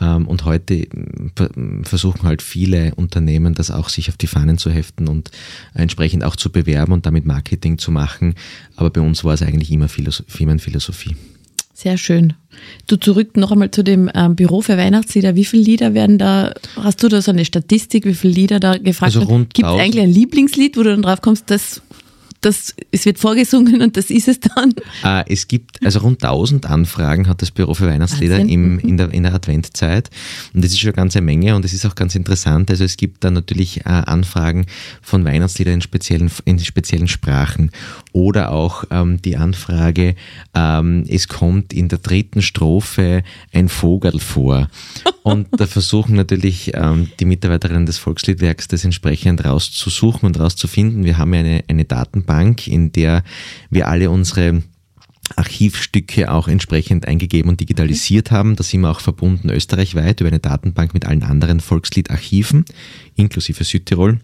Ähm, 0.02 0.28
und 0.28 0.46
heute 0.46 0.88
versuchen 1.84 2.24
halt 2.24 2.42
viele 2.42 2.96
Unternehmen, 2.96 3.54
das 3.54 3.70
auch 3.70 3.90
sich 3.90 4.10
auf 4.10 4.18
die 4.18 4.28
Fahnen 4.28 4.58
zu 4.58 4.72
heften 4.72 5.08
und 5.08 5.30
entsprechend 5.76 6.24
auch 6.24 6.36
zu 6.36 6.52
bewerben 6.52 6.94
und 6.94 7.06
damit 7.06 7.26
Marketing 7.26 7.78
zu 7.78 7.92
machen. 7.92 8.34
Aber 8.76 8.90
bei 8.90 9.02
uns 9.02 9.24
war 9.24 9.36
es 9.36 9.44
eigentlich 9.44 9.72
immer 9.72 9.88
Firmenphilosophie. 9.88 11.16
Sehr 11.74 11.98
schön. 11.98 12.34
Du 12.88 12.98
zurück 12.98 13.36
noch 13.36 13.52
einmal 13.52 13.72
zu 13.72 13.84
dem 13.84 14.10
ähm, 14.14 14.36
Büro 14.36 14.62
für 14.62 14.78
Weihnachtslieder. 14.78 15.36
Wie 15.36 15.44
viele 15.44 15.64
Lieder 15.64 15.94
werden 15.96 16.20
da, 16.20 16.54
hast 16.76 17.02
du 17.02 17.10
da 17.10 17.22
so 17.22 17.32
eine 17.32 17.46
Statistik, 17.46 18.06
wie 18.06 18.14
viele 18.14 18.34
Lieder 18.34 18.60
da 18.60 18.78
gefragt 18.78 19.16
also 19.16 19.28
werden? 19.28 19.50
Gibt 19.52 19.68
es 19.68 19.80
eigentlich 19.80 20.04
ein 20.04 20.12
Lieblingslied, 20.12 20.78
wo 20.78 20.84
du 20.84 20.92
dann 20.92 21.02
drauf 21.02 21.22
kommst, 21.22 21.50
das 21.50 21.82
das, 22.46 22.76
es 22.92 23.06
wird 23.06 23.20
vorgesungen 23.20 23.82
und 23.82 23.98
das 23.98 24.10
ist 24.10 24.28
es 24.28 24.40
dann. 24.40 24.74
Äh, 25.04 25.24
es 25.32 25.48
gibt, 25.48 25.84
also 25.84 26.00
rund 26.00 26.24
1000 26.24 26.66
Anfragen 26.66 27.28
hat 27.28 27.42
das 27.42 27.52
Büro 27.52 27.74
für 27.74 27.88
Weihnachtslieder 27.88 28.40
im, 28.40 28.80
in, 28.80 28.98
der, 28.98 29.12
in 29.12 29.24
der 29.24 29.34
Adventzeit. 29.34 30.10
Und 30.54 30.64
das 30.64 30.72
ist 30.72 30.80
schon 30.80 30.90
eine 30.90 30.96
ganze 30.96 31.22
Menge 31.22 31.56
und 31.56 31.66
es 31.66 31.74
ist 31.74 31.86
auch 31.86 31.96
ganz 31.96 32.16
interessant. 32.16 32.70
Also 32.70 32.84
es 32.84 32.98
gibt 32.98 33.24
da 33.24 33.32
natürlich 33.32 33.82
äh, 33.82 33.90
Anfragen 33.90 34.66
von 35.02 35.24
Weihnachtsliedern 35.26 35.76
in 35.76 35.82
speziellen, 35.82 36.32
in 36.46 36.60
speziellen 36.60 37.08
Sprachen. 37.08 37.72
Oder 38.14 38.52
auch 38.52 38.84
ähm, 38.92 39.22
die 39.22 39.38
Anfrage, 39.38 40.16
ähm, 40.54 41.04
es 41.10 41.28
kommt 41.28 41.74
in 41.74 41.90
der 41.90 41.98
dritten 41.98 42.42
Strophe 42.42 43.24
ein 43.52 43.70
Vogel 43.70 44.20
vor. 44.20 44.70
Und 45.24 45.48
da 45.58 45.66
versuchen 45.66 46.16
natürlich 46.16 46.72
ähm, 46.76 47.10
die 47.20 47.26
Mitarbeiterinnen 47.26 47.88
des 47.88 47.98
Volksliedwerks 47.98 48.68
das 48.68 48.86
entsprechend 48.86 49.44
rauszusuchen 49.44 50.28
und 50.28 50.40
rauszufinden. 50.40 51.06
Wir 51.06 51.18
haben 51.18 51.34
ja 51.34 51.40
eine, 51.40 51.64
eine 51.68 51.86
Datenbank, 51.86 52.68
in 52.68 52.92
der 52.92 53.24
wir 53.70 53.88
alle 53.88 54.10
unsere 54.10 54.62
Archivstücke 55.36 56.32
auch 56.32 56.48
entsprechend 56.48 57.08
eingegeben 57.08 57.50
und 57.50 57.62
digitalisiert 57.62 58.32
haben. 58.32 58.56
Da 58.56 58.64
sind 58.64 58.82
wir 58.82 58.92
auch 58.92 59.00
verbunden 59.00 59.50
österreichweit 59.50 60.20
über 60.20 60.28
eine 60.28 60.40
Datenbank 60.40 60.94
mit 60.94 61.06
allen 61.06 61.24
anderen 61.24 61.62
Volksliedarchiven, 61.62 62.66
inklusive 63.16 63.64
Südtirol. 63.64 64.20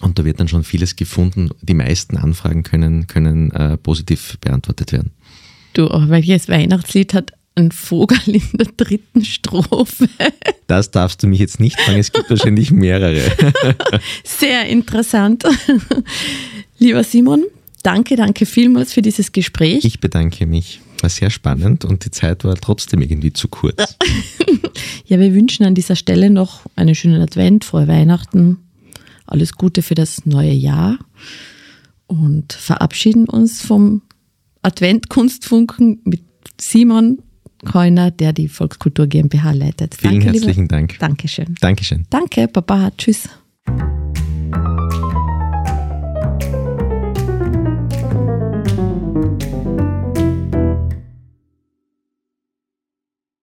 Und 0.00 0.18
da 0.18 0.24
wird 0.24 0.40
dann 0.40 0.48
schon 0.48 0.64
vieles 0.64 0.96
gefunden. 0.96 1.50
Die 1.60 1.74
meisten 1.74 2.16
Anfragen 2.16 2.62
können, 2.62 3.06
können 3.06 3.50
äh, 3.52 3.76
positiv 3.76 4.38
beantwortet 4.40 4.92
werden. 4.92 5.10
Du, 5.72 5.88
welches 6.08 6.48
Weihnachtslied 6.48 7.14
hat 7.14 7.32
ein 7.54 7.72
Vogel 7.72 8.18
in 8.26 8.42
der 8.54 8.68
dritten 8.76 9.24
Strophe. 9.24 10.08
Das 10.66 10.90
darfst 10.90 11.22
du 11.22 11.26
mich 11.26 11.40
jetzt 11.40 11.60
nicht 11.60 11.80
fragen, 11.80 11.98
es 11.98 12.12
gibt 12.12 12.30
wahrscheinlich 12.30 12.70
mehrere. 12.70 13.20
Sehr 14.24 14.66
interessant. 14.66 15.44
Lieber 16.78 17.04
Simon, 17.04 17.44
danke, 17.82 18.16
danke 18.16 18.46
vielmals 18.46 18.92
für 18.92 19.02
dieses 19.02 19.32
Gespräch. 19.32 19.84
Ich 19.84 20.00
bedanke 20.00 20.46
mich. 20.46 20.80
War 21.02 21.08
sehr 21.08 21.30
spannend 21.30 21.86
und 21.86 22.04
die 22.04 22.10
Zeit 22.10 22.44
war 22.44 22.54
trotzdem 22.56 23.00
irgendwie 23.00 23.32
zu 23.32 23.48
kurz. 23.48 23.96
ja, 25.06 25.18
wir 25.18 25.34
wünschen 25.34 25.64
an 25.64 25.74
dieser 25.74 25.96
Stelle 25.96 26.28
noch 26.28 26.60
einen 26.76 26.94
schönen 26.94 27.22
Advent, 27.22 27.64
frohe 27.64 27.88
Weihnachten, 27.88 28.58
alles 29.30 29.54
Gute 29.54 29.82
für 29.82 29.94
das 29.94 30.26
neue 30.26 30.52
Jahr 30.52 30.98
und 32.06 32.52
verabschieden 32.52 33.28
uns 33.28 33.62
vom 33.62 34.02
Advent-Kunstfunken 34.62 36.00
mit 36.04 36.22
Simon 36.60 37.22
Keuner, 37.64 38.10
der 38.10 38.32
die 38.32 38.48
Volkskultur 38.48 39.06
GmbH 39.06 39.52
leitet. 39.52 39.94
Vielen 39.94 40.20
Danke, 40.20 40.26
herzlichen 40.32 40.62
lieber. 40.62 40.76
Dank. 40.76 40.98
Dankeschön. 40.98 41.54
Dankeschön. 41.60 42.06
Danke, 42.10 42.48
Baba. 42.48 42.90
Tschüss. 42.96 43.28